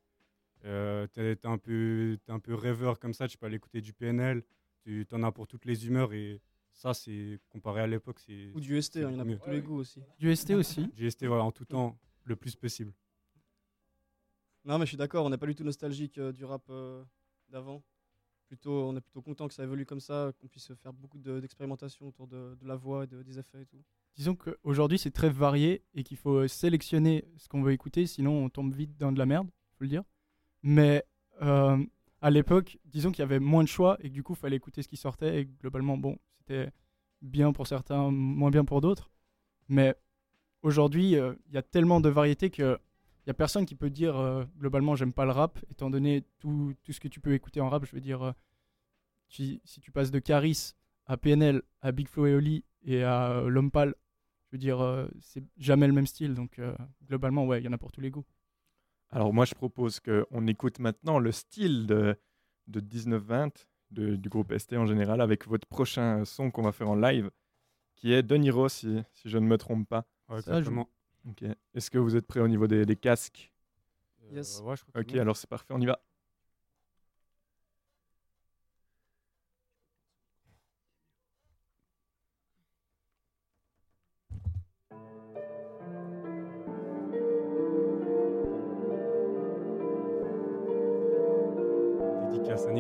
Euh, 0.64 1.07
t'es, 1.09 1.36
un 1.46 1.59
peu, 1.59 2.16
t'es 2.24 2.32
un 2.32 2.38
peu 2.40 2.55
rêveur 2.55 2.98
comme 2.98 3.12
ça, 3.14 3.28
tu 3.28 3.36
peux 3.38 3.46
aller 3.46 3.57
écouter 3.57 3.80
du 3.80 3.92
PNL. 3.92 4.42
Tu 4.84 5.07
en 5.12 5.22
as 5.22 5.30
pour 5.32 5.46
toutes 5.46 5.64
les 5.66 5.86
humeurs 5.86 6.12
et 6.12 6.40
ça, 6.75 6.93
c'est 6.93 7.41
comparé 7.49 7.81
à 7.81 7.87
l'époque, 7.87 8.18
c'est. 8.20 8.51
Ou 8.55 8.61
du 8.61 8.81
ST, 8.83 8.97
hein, 8.99 9.11
il 9.11 9.16
y 9.16 9.16
en 9.16 9.20
a 9.20 9.25
pour 9.25 9.45
tous 9.45 9.51
les 9.51 9.62
goûts 9.62 9.77
aussi. 9.79 10.01
Du 10.18 10.35
ST 10.35 10.51
aussi. 10.55 10.87
Du 10.89 11.11
ST, 11.11 11.25
voilà, 11.25 11.45
en 11.45 11.53
tout 11.53 11.64
temps, 11.64 11.99
le 12.25 12.37
plus 12.37 12.55
possible. 12.57 12.93
Non, 14.64 14.79
mais 14.79 14.85
je 14.87 14.91
suis 14.91 14.97
d'accord, 14.97 15.25
on 15.27 15.31
n'est 15.31 15.37
pas 15.39 15.47
du 15.47 15.55
tout 15.55 15.64
nostalgique 15.64 16.16
euh, 16.18 16.33
du 16.33 16.45
rap 16.45 16.62
euh, 16.70 17.03
d'avant. 17.51 17.83
Plutôt, 18.47 18.85
on 18.89 18.97
est 18.97 19.01
plutôt 19.01 19.20
content 19.22 19.47
que 19.49 19.55
ça 19.55 19.62
évolue 19.62 19.85
comme 19.85 20.01
ça, 20.01 20.33
qu'on 20.41 20.49
puisse 20.49 20.72
faire 20.75 20.93
beaucoup 20.93 21.18
de- 21.18 21.41
d'expérimentation 21.41 22.09
autour 22.09 22.27
de, 22.27 22.57
de 22.61 22.66
la 22.66 22.77
voix 22.77 23.05
et 23.05 23.07
de- 23.07 23.22
des 23.22 23.39
effets 23.39 23.62
et 23.62 23.66
tout. 23.66 23.83
Disons 24.16 24.35
qu'aujourd'hui, 24.37 24.99
c'est 24.99 25.11
très 25.11 25.29
varié 25.29 25.83
et 25.95 26.03
qu'il 26.03 26.16
faut 26.16 26.37
euh, 26.37 26.49
sélectionner 26.49 27.27
ce 27.37 27.49
qu'on 27.49 27.62
veut 27.62 27.72
écouter, 27.72 28.07
sinon 28.07 28.45
on 28.45 28.49
tombe 28.49 28.72
vite 28.72 28.97
dans 28.97 29.12
de 29.12 29.18
la 29.18 29.27
merde, 29.27 29.49
faut 29.77 29.85
le 29.85 29.89
dire. 29.89 30.03
Mais 30.62 31.05
euh, 31.43 31.85
à 32.22 32.31
l'époque, 32.31 32.79
disons 32.87 33.11
qu'il 33.11 33.20
y 33.20 33.22
avait 33.22 33.41
moins 33.41 33.64
de 33.64 33.68
choix 33.68 33.99
et 34.01 34.09
que 34.09 34.14
du 34.14 34.22
coup, 34.22 34.33
il 34.35 34.39
fallait 34.39 34.57
écouter 34.57 34.83
ce 34.83 34.89
qui 34.89 34.97
sortait 34.97 35.41
et 35.41 35.45
globalement, 35.47 35.99
bon, 35.99 36.16
c'était 36.47 36.70
bien 37.22 37.53
pour 37.53 37.66
certains, 37.66 38.11
moins 38.11 38.51
bien 38.51 38.64
pour 38.64 38.80
d'autres. 38.80 39.11
Mais 39.68 39.95
aujourd'hui, 40.62 41.16
euh, 41.16 41.34
il 41.49 41.55
y 41.55 41.59
a 41.59 41.62
tellement 41.62 42.01
de 42.01 42.09
variétés 42.09 42.51
que 42.51 42.78
il 43.24 43.28
y 43.28 43.30
a 43.30 43.34
personne 43.34 43.64
qui 43.64 43.74
peut 43.74 43.88
dire 43.88 44.16
euh, 44.18 44.45
globalement 44.59 44.97
j'aime 44.97 45.14
pas 45.14 45.24
le 45.24 45.30
rap, 45.30 45.59
étant 45.70 45.88
donné 45.88 46.24
tout, 46.40 46.74
tout 46.82 46.92
ce 46.92 47.01
que 47.01 47.09
tu 47.09 47.20
peux 47.20 47.32
écouter 47.32 47.61
en 47.61 47.70
rap. 47.70 47.86
Je 47.86 47.95
veux 47.95 48.01
dire, 48.01 48.22
euh, 48.22 48.32
si, 49.28 49.62
tu 49.80 49.90
passes 49.90 50.11
de 50.11 50.18
Caris 50.18 50.74
à 51.07 51.16
PNL, 51.16 51.62
à 51.80 51.92
Big 51.92 52.07
Flo 52.07 52.26
et 52.26 52.34
Oli 52.34 52.64
et 52.82 53.03
à 53.03 53.30
euh, 53.30 53.49
L'Homme 53.49 53.70
Pâle, 53.70 53.95
je 54.47 54.57
veux 54.57 54.59
dire, 54.59 54.80
euh, 54.80 55.09
c'est 55.20 55.42
jamais 55.57 55.86
le 55.86 55.95
même 55.95 56.07
style. 56.07 56.34
Donc 56.34 56.61
globalement, 57.07 57.47
ouais, 57.47 57.61
il 57.61 57.64
y 57.64 57.68
en 57.68 57.72
a 57.72 57.78
pour 57.78 57.92
tous 57.92 58.03
les 58.03 58.11
goûts. 58.11 58.26
Alors 59.11 59.32
moi, 59.32 59.47
je 59.47 59.55
propose 59.55 60.01
qu'on 60.01 60.47
écoute 60.47 60.78
maintenant 60.78 61.18
le 61.18 61.32
style 61.32 61.86
de, 61.86 62.18
de 62.66 62.80
19-20 62.80 63.66
de- 63.95 64.16
du 64.16 64.28
groupe 64.28 64.53
ST 64.53 64.76
en 64.76 64.86
général 64.86 65.20
avec 65.20 65.47
votre 65.47 65.66
prochain 65.66 66.24
son 66.24 66.51
qu'on 66.51 66.62
va 66.62 66.72
faire 66.72 66.90
en 66.90 66.97
live, 66.97 67.30
qui 67.97 68.12
est 68.12 68.22
De 68.22 68.36
Niro, 68.36 68.68
si, 68.68 69.03
si 69.12 69.28
je 69.30 69.38
ne 69.38 69.47
me 69.47 69.57
trompe 69.59 69.88
pas. 69.88 70.07
Ouais, 70.28 70.38
exactement. 70.38 70.88
Ok. 71.28 71.45
Est-ce 71.74 71.90
que 71.90 71.99
vous 71.99 72.16
êtes 72.16 72.26
prêts 72.26 72.40
au 72.40 72.49
niveau 72.49 72.66
des, 72.66 72.84
des 72.84 72.97
casques? 72.97 73.53
Yes. 74.32 74.61
ouais, 74.64 74.76
je 74.76 74.84
crois 74.84 75.01
Ok, 75.01 75.12
bon. 75.14 75.20
alors 75.20 75.36
c'est 75.36 75.49
parfait, 75.49 75.72
on 75.74 75.80
y 75.80 75.86
va. 75.86 76.01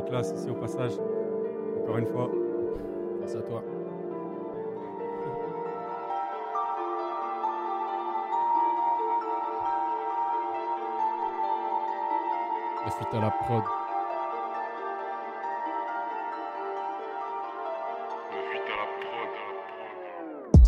Nicolas 0.04 0.32
ici 0.34 0.50
au 0.50 0.54
passage. 0.54 0.92
Encore 1.82 1.98
une 1.98 2.06
fois. 2.06 2.30
Grâce 3.20 3.36
à 3.36 3.40
toi. 3.40 3.62
La 12.84 12.90
fuite 12.90 13.08
à 13.14 13.20
la 13.20 13.30
prod. 13.30 13.62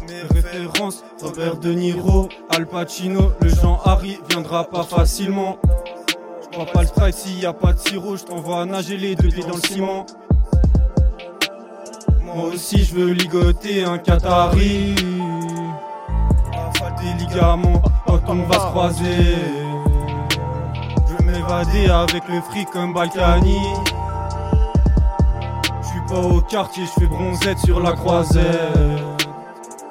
Mes 0.08 0.22
références, 0.34 1.04
Robert 1.20 1.56
De 1.56 1.72
Niro, 1.72 2.28
Al 2.48 2.66
Pacino, 2.66 3.32
le 3.42 3.48
Jean 3.48 3.80
Harry 3.84 4.18
viendra 4.30 4.64
pas 4.64 4.84
facilement. 4.84 5.58
Crois 6.56 6.72
pas 6.72 6.80
le 6.80 6.86
strike 6.86 7.14
s'il 7.14 7.38
y 7.38 7.44
a 7.44 7.52
pas 7.52 7.74
de 7.74 7.78
sirop, 7.78 8.16
je 8.16 8.24
t'envoie 8.24 8.64
nager 8.64 8.96
les 8.96 9.14
deux 9.14 9.28
pieds 9.28 9.42
dans 9.42 9.56
le 9.56 9.60
ciment. 9.60 10.06
Moi 12.22 12.44
aussi 12.46 12.82
je 12.82 12.94
veux 12.94 13.10
ligoter 13.10 13.84
un 13.84 13.98
Qatari. 13.98 14.94
Des 17.02 17.24
ligaments 17.26 17.82
quand 18.06 18.20
on 18.28 18.42
va 18.44 18.54
se 18.54 18.66
croiser. 18.68 19.36
Je 21.06 21.12
veux 21.12 21.30
m'évader 21.30 21.90
avec 21.90 22.26
le 22.26 22.40
fric 22.40 22.70
comme 22.70 22.94
Balkany. 22.94 23.58
Je 25.82 25.86
suis 25.88 26.00
pas 26.08 26.20
au 26.20 26.40
quartier, 26.40 26.84
je 26.86 27.00
fais 27.00 27.06
bronzette 27.06 27.58
sur 27.58 27.80
la 27.80 27.92
croisette. 27.92 29.28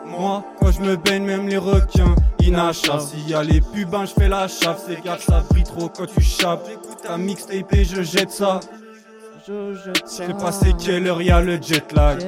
Moi, 0.07 0.43
quand 0.59 0.71
je 0.71 0.81
me 0.81 0.95
baigne, 0.95 1.25
même 1.25 1.47
les 1.47 1.59
requins, 1.59 2.15
n'achètent. 2.51 3.01
S'il 3.01 3.29
y 3.29 3.33
a 3.33 3.43
les 3.43 3.61
pubins, 3.61 4.05
je 4.05 4.13
fais 4.13 4.29
la 4.29 4.47
chape. 4.47 4.79
C'est 4.85 5.03
gaffe, 5.03 5.25
ça 5.25 5.43
brille 5.49 5.63
trop 5.63 5.89
quand 5.89 6.05
tu 6.05 6.21
chapes. 6.21 6.65
J'écoute 6.67 7.01
ta 7.03 7.17
mixtape 7.17 7.73
et 7.73 7.85
je 7.85 8.01
jette 8.01 8.31
ça. 8.31 8.59
Je 9.47 9.91
sais 10.07 10.33
pas 10.33 10.51
c'est 10.51 10.75
quelle 10.75 11.05
heure 11.05 11.21
y 11.21 11.29
a 11.29 11.39
le 11.39 11.59
jet 11.61 11.93
lag. 11.93 12.19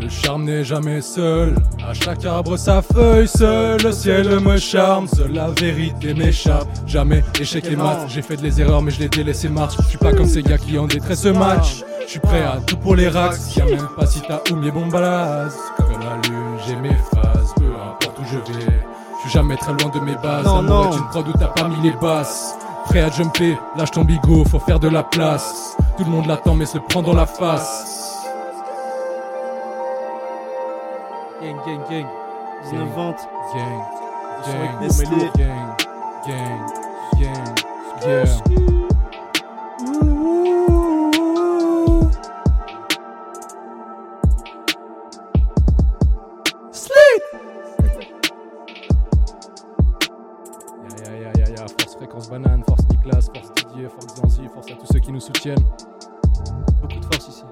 Le 0.00 0.08
charme 0.08 0.44
n'est 0.44 0.64
jamais 0.64 1.00
seul, 1.00 1.54
à 1.88 1.94
chaque 1.94 2.24
arbre 2.24 2.56
sa 2.56 2.82
feuille, 2.82 3.28
seul 3.28 3.80
le 3.82 3.92
ciel 3.92 4.40
me 4.40 4.56
charme, 4.56 5.06
seule 5.06 5.32
la 5.32 5.48
vérité 5.50 6.14
m'échappe. 6.14 6.66
Jamais 6.86 7.22
échec 7.40 7.64
et 7.66 7.76
mat, 7.76 8.06
j'ai 8.08 8.22
fait 8.22 8.36
des 8.36 8.60
erreurs 8.60 8.82
mais 8.82 8.90
je 8.90 9.00
les 9.00 9.08
délaissé 9.08 9.48
marche. 9.48 9.76
Je 9.80 9.88
suis 9.90 9.98
pas 9.98 10.12
comme 10.12 10.26
ces 10.26 10.42
gars 10.42 10.58
qui 10.58 10.76
ont 10.78 10.86
détresse 10.86 11.22
ce 11.22 11.28
match. 11.28 11.84
Je 12.04 12.10
suis 12.12 12.20
prêt 12.20 12.42
à 12.42 12.58
tout 12.66 12.76
pour 12.78 12.96
les 12.96 13.08
racks, 13.08 13.36
y'a 13.56 13.64
même 13.66 13.88
pas 13.96 14.06
si 14.06 14.20
t'as 14.22 14.40
ou 14.50 14.56
mes 14.56 14.70
bombas. 14.72 15.50
Comme 15.76 16.00
la 16.00 16.16
lune, 16.28 16.58
j'ai 16.66 16.76
mes 16.76 16.96
phases, 17.12 17.27
suis 19.28 19.38
jamais 19.38 19.56
très 19.56 19.72
loin 19.72 19.90
de 19.92 20.00
mes 20.00 20.14
bases, 20.16 20.44
Non, 20.44 20.62
non. 20.62 20.90
est 20.92 20.96
une 20.96 21.06
prod 21.08 21.28
où 21.28 21.32
t'as 21.32 21.48
pas 21.48 21.68
mis 21.68 21.80
les 21.82 21.92
basses. 21.92 22.56
Prêt 22.86 23.00
à 23.00 23.10
jumper, 23.10 23.58
lâche 23.76 23.90
ton 23.90 24.02
bigot, 24.04 24.44
faut 24.46 24.58
faire 24.58 24.80
de 24.80 24.88
la 24.88 25.02
place. 25.02 25.76
Tout 25.96 26.04
le 26.04 26.10
monde 26.10 26.26
l'attend 26.26 26.54
mais 26.54 26.64
se 26.64 26.78
prend 26.78 27.02
dans 27.02 27.12
la 27.14 27.26
face. 27.26 28.24
Gang, 31.42 31.56
gang, 31.66 31.80
gang. 31.90 32.06
19 32.70 32.88
20. 32.96 33.04
Gang, 33.06 33.16
gang, 34.46 35.10
lourd. 35.10 35.32
gang, 35.36 35.76
gang, 36.26 36.64
gang, 37.20 38.28
soutiennent. 55.48 55.66
Beaucoup 56.80 57.00
de 57.00 57.04
force 57.04 57.28
ici. 57.28 57.42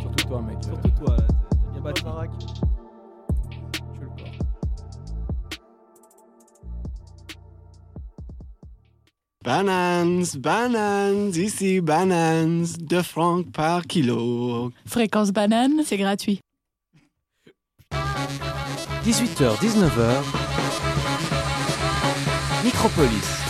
Surtout 0.00 0.28
toi, 0.28 0.42
mec. 0.42 0.56
Surtout 0.62 0.90
toi, 1.04 1.16
là, 1.16 1.26
t'as 1.60 1.70
bien 1.70 1.80
battu. 1.82 2.02
Tu 3.94 4.00
le 4.00 4.06
corps. 4.06 4.26
Bananes, 9.44 10.24
bananes, 10.38 11.32
ici 11.36 11.80
bananes, 11.80 12.66
2 12.80 13.02
francs 13.02 13.46
par 13.52 13.82
kilo. 13.82 14.72
Fréquence 14.86 15.30
banane, 15.30 15.82
c'est 15.84 15.96
gratuit. 15.98 16.40
18h, 19.04 19.56
19h. 19.60 20.22
Micropolis. 22.64 23.45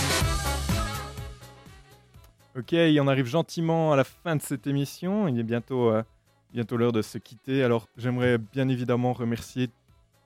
Ok, 2.57 2.74
on 2.74 3.09
arrive 3.09 3.26
gentiment 3.26 3.92
à 3.92 3.96
la 3.96 4.04
fin 4.04 4.36
de 4.36 4.40
cette 4.42 4.66
émission. 4.66 5.28
Il 5.28 5.38
est 5.38 5.42
bientôt, 5.42 5.90
euh, 5.90 6.02
bientôt 6.52 6.76
l'heure 6.76 6.92
de 6.92 7.02
se 7.02 7.18
quitter. 7.18 7.62
Alors, 7.62 7.86
j'aimerais 7.96 8.38
bien 8.38 8.68
évidemment 8.68 9.12
remercier 9.12 9.68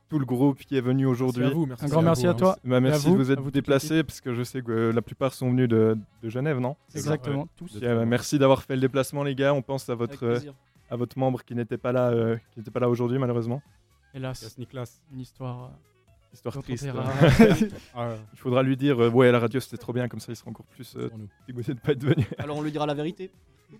tout 0.09 0.19
le 0.19 0.25
groupe 0.27 0.59
qui 0.59 0.77
est 0.77 0.81
venu 0.81 1.07
aujourd'hui. 1.07 1.45
à 1.45 1.51
vous, 1.51 1.67
merci 1.67 1.85
Un 1.85 1.89
grand 1.89 2.01
à 2.01 2.05
merci 2.05 2.23
vous, 2.23 2.29
à 2.29 2.31
hein. 2.33 2.35
toi. 2.37 2.57
Bah, 2.65 2.75
Et 2.75 2.79
à 2.79 2.81
merci 2.81 3.09
vous, 3.09 3.17
de 3.17 3.23
vous 3.23 3.33
être 3.33 3.41
vous 3.41 3.51
déplacés 3.51 4.03
parce 4.05 4.21
que 4.21 4.35
je 4.35 4.43
sais 4.43 4.63
que 4.63 4.71
euh, 4.71 4.93
la 4.93 5.03
plupart 5.03 5.33
sont 5.35 5.51
venus 5.51 5.69
de, 5.69 5.97
de 6.23 6.29
Genève, 6.29 6.59
non? 6.59 6.77
Exactement, 6.95 7.49
tous. 7.57 7.79
Bah, 7.81 8.05
merci 8.05 8.39
d'avoir 8.39 8.63
fait 8.63 8.75
le 8.75 8.81
déplacement, 8.81 9.25
les 9.25 9.35
gars. 9.35 9.53
On 9.55 9.63
pense 9.63 9.89
à 9.89 9.95
votre, 9.95 10.25
euh, 10.25 10.39
à 10.91 10.97
votre 10.97 11.19
membre 11.19 11.45
qui 11.45 11.55
n'était 11.55 11.79
pas 11.79 11.93
là, 11.93 12.11
euh, 12.11 12.37
qui 12.53 12.59
n'était 12.61 12.71
pas 12.71 12.81
là 12.81 12.89
aujourd'hui, 12.89 13.19
malheureusement. 13.19 13.63
Hélas, 14.15 14.57
Nicolas. 14.59 14.85
une 15.13 15.21
histoire. 15.21 15.71
Histoire 16.33 16.63
triste. 16.63 16.87
Ah, 17.95 18.15
Il 18.33 18.39
faudra 18.39 18.63
lui 18.63 18.77
dire, 18.77 19.03
euh, 19.03 19.11
ouais, 19.11 19.33
la 19.33 19.41
radio 19.41 19.61
c'était 19.61 19.77
trop 19.77 19.93
bien, 19.93 20.09
comme 20.09 20.21
ça 20.21 20.33
il 20.33 20.37
sera 20.37 20.51
encore 20.51 20.67
plus 20.67 20.95
euh, 20.97 21.11
dégoûté 21.47 21.75
de 21.75 21.81
pas 21.81 21.93
être 21.93 22.05
venu. 22.05 22.27
Alors 22.39 22.57
on 22.57 22.63
lui 22.63 22.71
dira 22.71 22.87
la 22.87 22.95
vérité. 22.95 23.31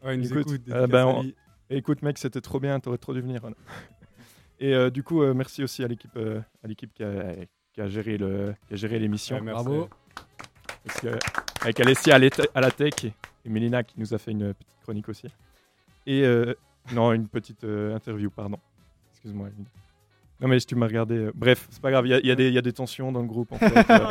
ouais, 0.03 0.17
il 0.17 0.21
nous 0.21 0.39
Écoute, 0.39 0.61
euh, 0.71 0.87
ben, 0.87 1.07
on-. 1.07 1.33
Écoute, 1.73 2.03
mec, 2.03 2.19
c'était 2.19 2.41
trop 2.41 2.59
bien, 2.59 2.81
t'aurais 2.81 2.99
trop 2.99 3.15
dû 3.15 3.21
venir. 3.21 3.41
voilà. 3.41 3.57
Et 4.61 4.75
euh, 4.75 4.91
du 4.91 5.03
coup, 5.03 5.23
euh, 5.23 5.33
merci 5.33 5.63
aussi 5.63 5.83
à 5.83 5.89
l'équipe, 5.89 6.15
euh, 6.17 6.41
à 6.63 6.69
l'équipe 6.69 6.93
qui 6.93 7.03
a, 7.03 7.35
qui 7.73 7.81
a 7.81 7.89
géré 7.89 8.19
le, 8.19 8.55
qui 8.69 8.75
a 8.75 8.77
géré 8.77 8.99
l'émission. 8.99 9.37
Ouais, 9.37 9.43
merci. 9.43 9.65
Bravo. 9.65 9.89
Parce 10.85 11.01
que, 11.01 11.09
avec 11.63 11.81
Alessia 11.81 12.17
à, 12.55 12.61
la 12.61 12.71
tech 12.71 13.05
et, 13.05 13.13
Mélina 13.49 13.83
qui 13.83 13.99
nous 13.99 14.13
a 14.13 14.19
fait 14.19 14.33
une 14.33 14.53
petite 14.53 14.81
chronique 14.83 15.09
aussi. 15.09 15.29
Et 16.07 16.25
euh, 16.25 16.55
non, 16.93 17.13
une 17.13 17.29
petite 17.29 17.65
euh, 17.65 17.95
interview, 17.95 18.31
pardon. 18.31 18.59
Excuse-moi. 19.13 19.49
Non, 20.41 20.49
mais 20.49 20.59
si 20.61 20.67
tu 20.67 20.75
m'as 20.75 20.87
regardé. 20.87 21.17
euh, 21.17 21.33
bref, 21.35 21.67
c'est 21.71 21.83
pas 21.83 21.91
grave, 21.91 22.07
il 22.07 22.11
y 22.11 22.15
a- 22.15 22.21
il 22.21 22.27
y, 22.27 22.31
a 22.31 22.35
des- 22.35 22.49
il 22.49 22.55
y 22.55 22.59
a 22.59 22.63
des 22.63 22.73
tensions 22.73 23.13
dans 23.13 23.21
le 23.21 23.27
groupe. 23.29 23.53
En 23.53 23.59
fait, 23.59 23.65
euh, 23.91 24.07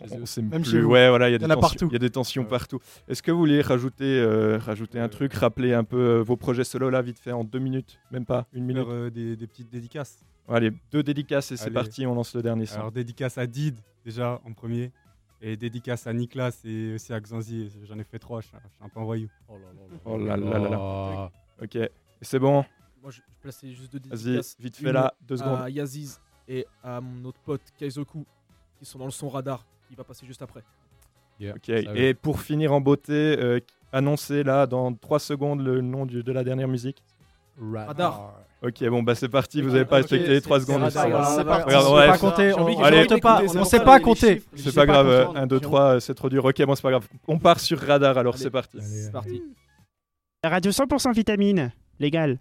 on- 0.00 0.22
on 0.22 0.26
sait 0.26 0.42
Même 0.42 0.62
plus. 0.62 0.70
chez 0.72 0.80
vous. 0.80 0.90
Ouais, 0.90 1.08
voilà, 1.08 1.28
il 1.28 1.32
y 1.32 1.34
a 1.34 1.38
des 1.38 1.44
en 1.46 1.50
a 1.50 1.54
tensions, 1.54 1.68
partout. 1.68 1.86
il 1.88 1.92
y 1.92 1.96
a 1.96 1.98
des 2.00 2.10
tensions 2.10 2.42
Ouais. 2.42 2.48
partout. 2.48 2.78
Est-ce 3.08 3.22
que 3.22 3.30
vous 3.30 3.38
voulez 3.38 3.60
rajouter, 3.60 4.04
euh, 4.20 4.58
rajouter 4.58 4.98
un 4.98 5.04
Euh, 5.04 5.08
truc, 5.08 5.32
rappeler 5.34 5.74
un 5.74 5.84
peu 5.84 5.96
euh, 6.18 6.22
vos 6.22 6.36
projets 6.36 6.64
solo 6.64 6.90
là, 6.90 7.02
vite 7.02 7.18
fait, 7.18 7.32
en 7.32 7.44
deux 7.44 7.58
minutes, 7.60 7.98
même 8.10 8.24
pas 8.24 8.46
une 8.52 8.64
minute? 8.64 8.84
Faire, 8.84 8.92
euh, 8.92 9.10
des, 9.10 9.36
des 9.36 9.46
petites 9.46 9.70
dédicaces. 9.70 10.24
Allez, 10.48 10.72
deux 10.90 11.02
dédicaces 11.02 11.52
et 11.52 11.56
c'est 11.56 11.66
Allez. 11.66 11.74
parti, 11.74 12.06
on 12.06 12.14
lance 12.14 12.34
le 12.34 12.42
dernier 12.42 12.66
son. 12.66 12.76
Alors, 12.76 12.92
dédicace 12.92 13.36
à 13.38 13.46
Did, 13.46 13.76
déjà, 14.04 14.40
en 14.44 14.52
premier. 14.52 14.90
Et 15.40 15.56
dédicace 15.56 16.08
à 16.08 16.12
Nicolas 16.12 16.50
et 16.64 16.94
aussi 16.94 17.12
à 17.12 17.20
Xanzi. 17.20 17.70
J'en 17.86 17.96
ai 18.00 18.02
fait 18.02 18.18
trois, 18.18 18.40
je 18.40 18.48
suis 18.48 18.56
un- 18.56 18.60
je 18.64 18.74
suis 18.74 18.84
un 18.84 18.88
peu 18.88 18.98
un 18.98 19.04
voyou. 19.04 19.28
Oh 20.04 20.18
là 20.18 20.36
là 20.36 20.50
là 20.50 20.58
là. 20.58 20.68
là. 20.70 21.30
Ok, 21.62 21.78
c'est 22.22 22.38
bon, 22.40 22.64
Moi, 23.02 23.10
je, 23.10 23.16
je 23.18 23.22
plaçais 23.40 23.70
juste 23.72 23.92
deux 23.92 24.00
vas-y, 24.08 24.24
dédicaces. 24.24 24.56
vite 24.58 24.76
fait 24.76 24.92
là, 24.92 25.14
deux 25.20 25.36
secondes. 25.36 25.60
À 25.62 25.70
Yaziz 25.70 26.20
et 26.48 26.66
à 26.82 27.00
mon 27.00 27.24
autre 27.28 27.38
pote 27.44 27.60
Kaizoku, 27.78 28.24
qui 28.78 28.84
sont 28.84 28.98
dans 28.98 29.04
le 29.04 29.10
son 29.10 29.28
radar, 29.28 29.64
qui 29.88 29.94
va 29.94 30.04
passer 30.04 30.26
juste 30.26 30.42
après. 30.42 30.62
Yeah, 31.40 31.54
Ok, 31.54 31.68
et 31.68 32.14
pour 32.14 32.40
finir 32.40 32.72
en 32.72 32.80
beauté, 32.80 33.12
euh, 33.38 33.60
annoncez 33.92 34.42
là 34.42 34.66
dans 34.66 34.92
3 34.92 35.20
secondes 35.20 35.60
le 35.64 35.80
nom 35.80 36.04
du- 36.04 36.24
de 36.24 36.32
la 36.32 36.42
dernière 36.42 36.66
musique. 36.66 37.02
Radar. 37.60 38.34
Ok, 38.62 38.84
bon 38.88 39.04
bah 39.04 39.14
c'est 39.14 39.28
parti, 39.28 39.62
vous 39.62 39.72
avez 39.74 39.84
pas 39.84 39.96
respecté 39.96 40.28
les 40.28 40.40
3 40.40 40.58
c'est- 40.58 40.66
secondes. 40.66 40.82
radar, 40.82 41.04
pas 41.04 41.62
grave, 41.62 41.86
On 41.88 41.94
ouais, 41.94 42.02
sait 42.02 42.08
pas 42.08 42.18
compter, 42.18 42.52
on 42.54 43.64
sait 43.64 43.84
pas 43.84 44.00
compter. 44.00 44.42
C'est 44.56 44.74
pas 44.74 44.86
grave, 44.86 45.16
comprendre. 45.26 45.38
1, 45.38 45.46
2, 45.46 45.56
J'ai 45.56 45.60
3, 45.62 46.00
c'est 46.00 46.14
trop 46.14 46.28
dur. 46.28 46.44
Ok, 46.44 46.60
bon 46.64 46.74
c'est 46.74 46.82
pas 46.82 46.90
grave. 46.90 47.08
On 47.28 47.38
part 47.38 47.60
sur 47.60 47.78
radar 47.80 48.18
alors, 48.18 48.36
c'est 48.36 48.50
parti. 48.50 48.78
C'est 48.80 49.12
parti. 49.12 49.40
La 50.42 50.50
radio 50.50 50.72
100% 50.72 51.12
vitamine, 51.12 51.70
légal. 52.00 52.38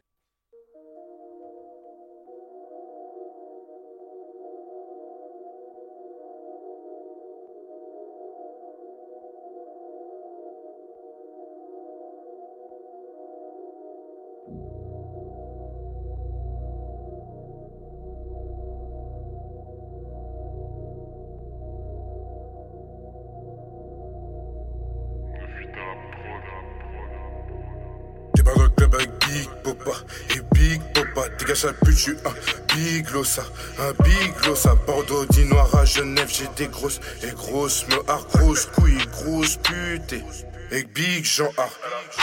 Pute, 31.98 32.16
j'suis 32.16 32.18
un 32.26 32.76
Big 32.76 33.10
Lossa, 33.10 33.44
un 33.80 34.04
Big 34.04 34.46
Lossa. 34.46 34.76
Bordeaux, 34.86 35.26
dit 35.30 35.46
noir 35.46 35.74
à 35.76 35.86
Genève, 35.86 36.30
j'ai 36.30 36.48
des 36.56 36.72
grosses 36.72 37.00
et 37.24 37.32
grosses 37.32 37.86
me 37.88 37.98
grosses 38.38 38.66
couilles, 38.68 38.98
grosses 39.12 39.58
putes. 39.58 40.24
Et 40.72 40.84
Big 40.84 41.24
Jean 41.24 41.50
A. 41.58 41.68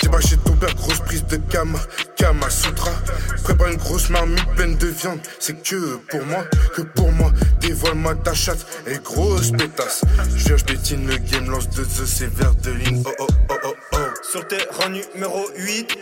J'ai 0.03 0.09
pas 0.09 0.20
chez 0.20 0.37
ton 0.37 0.55
père, 0.57 0.75
grosse 0.75 1.01
prise 1.01 1.25
de 1.27 1.37
Kama, 1.37 1.79
Kama 2.16 2.51
Sutra. 2.51 2.91
Prépare 3.43 3.68
une 3.68 3.77
grosse 3.77 4.11
marmite 4.11 4.47
pleine 4.55 4.77
de 4.77 4.89
viande. 4.89 5.20
C'est 5.41 5.62
que 5.62 5.97
pour 6.11 6.25
moi, 6.27 6.45
que 6.75 6.83
pour 6.83 7.11
moi. 7.12 7.33
Dévoile-moi 7.61 8.14
ta 8.16 8.35
chatte 8.35 8.66
et 8.87 8.99
grosse 8.99 9.51
pétasse. 9.51 10.03
Je 10.37 10.55
viens, 10.55 11.07
le 11.07 11.16
game, 11.16 11.51
lance 11.51 11.70
de 11.70 11.85
The, 11.85 12.05
c'est 12.05 12.33
vert 12.35 12.55
de 12.57 12.70
ligne. 12.72 13.03
Oh 13.07 13.12
oh 13.18 13.27
oh 13.51 13.55
oh 13.64 13.75
oh. 13.95 13.97
Sur 14.31 14.47
terrain 14.47 14.91
numéro 14.91 15.47
8. 15.57 15.99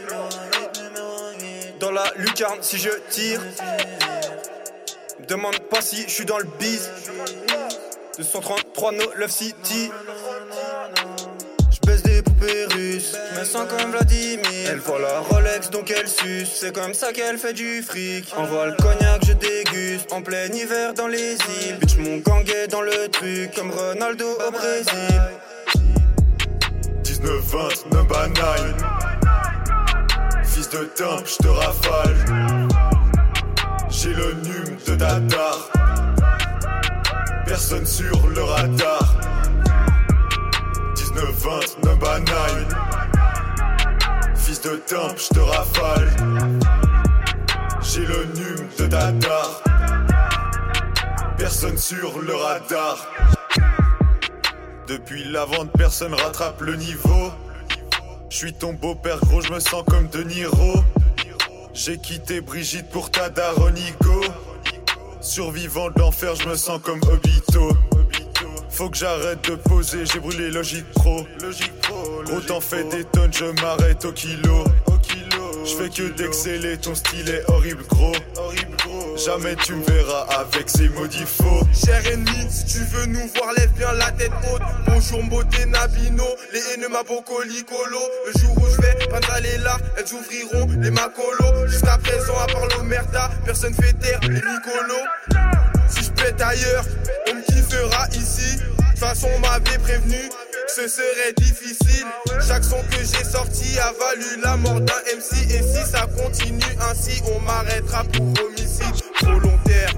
Dans 1.83 1.91
la 1.91 2.05
lucarne 2.14 2.59
si 2.61 2.78
je 2.78 2.91
tire. 3.11 3.41
Demande 5.26 5.59
pas 5.68 5.80
si 5.80 6.05
je 6.05 6.11
suis 6.11 6.24
dans 6.24 6.39
le 6.39 6.47
biz. 6.61 6.89
233 8.18 8.93
no 8.93 9.05
Love 9.16 9.28
City. 9.28 9.91
J'baisse 11.72 12.05
des 12.05 12.22
poupées 12.22 12.66
russes. 12.66 13.16
Me 13.37 13.45
sens 13.45 13.66
comme 13.68 13.91
Vladimir. 13.91 14.70
Elle 14.70 14.78
voit 14.78 15.01
la 15.01 15.18
Rolex 15.22 15.70
donc 15.70 15.91
elle 15.91 16.09
suce. 16.09 16.53
C'est 16.55 16.72
comme 16.72 16.95
ça 16.95 17.12
qu'elle 17.12 17.37
fait 17.37 17.53
du 17.53 17.83
fric. 17.83 18.33
Envoie 18.37 18.66
le 18.66 18.76
cognac, 18.76 19.24
je 19.26 19.33
déguste. 19.33 20.12
En 20.12 20.22
plein 20.22 20.47
hiver 20.53 20.95
dans 20.95 21.09
les 21.09 21.33
îles. 21.33 21.78
Bitch, 21.80 21.97
mon 21.97 22.18
gang 22.18 22.49
est 22.49 22.68
dans 22.68 22.83
le 22.83 23.09
truc. 23.09 23.57
Comme 23.57 23.72
Ronaldo 23.72 24.39
au 24.47 24.51
Brésil. 24.53 25.20
19-20, 27.03 27.93
number 27.93 28.28
9. 28.28 29.01
Fils 29.01 29.01
de 30.73 30.85
timbre, 30.85 31.27
j'te 31.27 31.49
rafale. 31.49 32.16
J'ai 33.91 34.14
le 34.14 34.33
num 34.33 34.77
de 34.87 34.95
Datar. 34.95 35.70
Personne 37.45 37.85
sur 37.85 38.27
le 38.29 38.43
radar. 38.43 39.14
19-20, 40.95 41.85
number 41.85 42.20
9. 42.20 42.66
Fils 44.37 44.61
de 44.62 44.77
timbre, 44.87 45.14
j'te 45.18 45.41
rafale. 45.41 46.11
J'ai 47.83 48.07
le 48.07 48.25
num 48.35 48.66
de 48.79 48.87
Datar. 48.87 49.62
Personne 51.37 51.77
sur 51.77 52.18
le 52.20 52.35
radar. 52.35 53.07
Depuis 54.87 55.25
la 55.25 55.45
vente, 55.45 55.70
personne 55.77 56.14
rattrape 56.14 56.62
le 56.62 56.77
niveau. 56.77 57.31
Je 58.33 58.39
suis 58.39 58.55
ton 58.55 58.72
beau-père, 58.72 59.20
gros, 59.20 59.43
je 59.43 59.53
me 59.53 59.61
sens 59.61 59.85
comme 59.87 60.09
De 60.09 60.22
Niro. 60.22 60.83
J'ai 61.74 61.99
quitté 61.99 62.41
Brigitte 62.41 62.89
pour 62.89 63.11
ta 63.11 63.28
Daronico. 63.28 64.22
Survivant 65.20 65.91
de 65.91 66.01
l'enfer, 66.01 66.35
je 66.37 66.49
me 66.49 66.57
sens 66.57 66.80
comme 66.83 66.99
Obito. 67.12 67.76
Faut 68.70 68.89
que 68.89 68.97
j'arrête 68.97 69.45
de 69.51 69.57
poser, 69.57 70.07
j'ai 70.07 70.18
brûlé 70.18 70.51
Logic 70.51 70.83
Pro. 70.95 71.26
Gros 72.24 72.41
t'en 72.41 72.61
fais 72.62 72.85
des 72.85 73.05
tonnes, 73.05 73.35
je 73.35 73.45
m'arrête 73.61 74.03
au 74.07 74.12
kilo. 74.12 74.64
Je 75.66 75.74
fais 75.76 75.91
que 75.91 76.09
d'exceller, 76.09 76.78
ton 76.78 76.95
style 76.95 77.28
est 77.28 77.45
horrible 77.51 77.85
gros. 77.87 78.14
Jamais 79.25 79.55
tu 79.55 79.75
me 79.75 79.85
verras 79.85 80.27
avec 80.41 80.68
ces 80.68 80.89
maudits 80.89 81.25
faux. 81.27 81.62
Cher 81.73 82.05
ennemi, 82.09 82.51
si 82.51 82.64
tu 82.64 82.79
veux 82.79 83.07
nous 83.07 83.29
voir, 83.37 83.53
lève 83.57 83.70
bien 83.73 83.93
la 83.93 84.11
tête 84.11 84.33
haute. 84.51 84.62
Bonjour, 84.87 85.23
beauté 85.25 85.64
Nabino, 85.66 86.25
les 86.53 86.61
haineux 86.75 86.89
Maboko 86.89 87.43
Licolo. 87.43 88.01
Le 88.27 88.41
jour 88.41 88.57
où 88.59 88.66
je 88.66 88.81
vais 88.81 88.93
aller 89.33 89.59
là, 89.59 89.77
elles 89.97 90.12
ouvriront 90.12 90.68
les 90.81 90.91
macolos. 90.91 91.66
Jusqu'à 91.68 91.99
présent, 91.99 92.35
à 92.43 92.47
part 92.47 92.66
l'Omerta, 92.77 93.31
personne 93.45 93.75
fait 93.75 93.93
taire 93.95 94.20
les 94.23 94.29
Nicolos. 94.29 95.07
Si 95.89 96.05
je 96.05 96.11
pète 96.11 96.41
ailleurs, 96.41 96.85
on 97.31 97.35
me 97.35 97.43
kiffera 97.43 98.09
ici. 98.14 98.57
De 98.57 98.91
toute 98.91 98.99
façon, 98.99 99.29
on 99.37 99.39
m'avait 99.41 99.79
prévenu. 99.79 100.31
Ce 100.75 100.89
serait 100.89 101.35
difficile. 101.37 102.07
Chaque 102.49 102.64
son 102.64 102.81
que 102.91 102.97
j'ai 102.97 103.25
sorti 103.25 103.79
a 103.79 103.93
valu 103.93 104.41
la 104.43 104.57
mort 104.57 104.81
d'un 104.81 105.03
MC. 105.14 105.35
Et 105.51 105.62
si 105.62 105.85
ça 105.85 106.07
continue 106.07 106.64
ainsi, 106.91 107.23
on 107.31 107.41
m'arrêtera 107.41 108.05
pour 108.05 108.33
homicide 108.43 108.95
volontaire. 109.23 109.91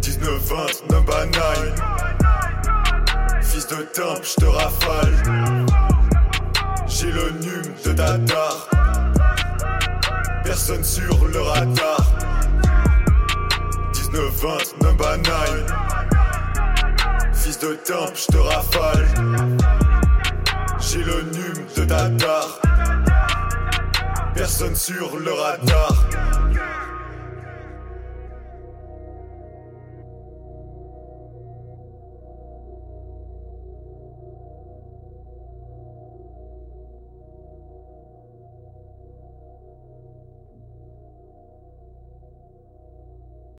19-20, 0.00 0.92
number 0.92 1.26
9. 1.26 1.74
Fils 3.42 3.66
de 3.66 3.82
timbre, 3.92 4.22
j'te 4.22 4.44
rafale. 4.44 5.12
J'ai 6.86 7.10
le 7.10 7.30
num 7.40 7.74
de 7.84 7.92
Datar. 7.92 8.68
Personne 10.44 10.84
sur 10.84 11.26
le 11.26 11.40
radar. 11.40 12.12
19-20, 13.92 14.84
number 14.84 15.18
9. 15.18 15.66
Fils 17.34 17.58
de 17.58 17.74
timbre, 17.84 18.12
j'te 18.14 18.36
rafale. 18.36 19.08
J'ai 20.92 21.04
le 21.04 21.22
nume 21.22 21.66
de 21.74 21.84
Tatar. 21.86 22.60
Personne 24.34 24.76
sur 24.76 25.16
le 25.16 25.32
radar. 25.32 26.04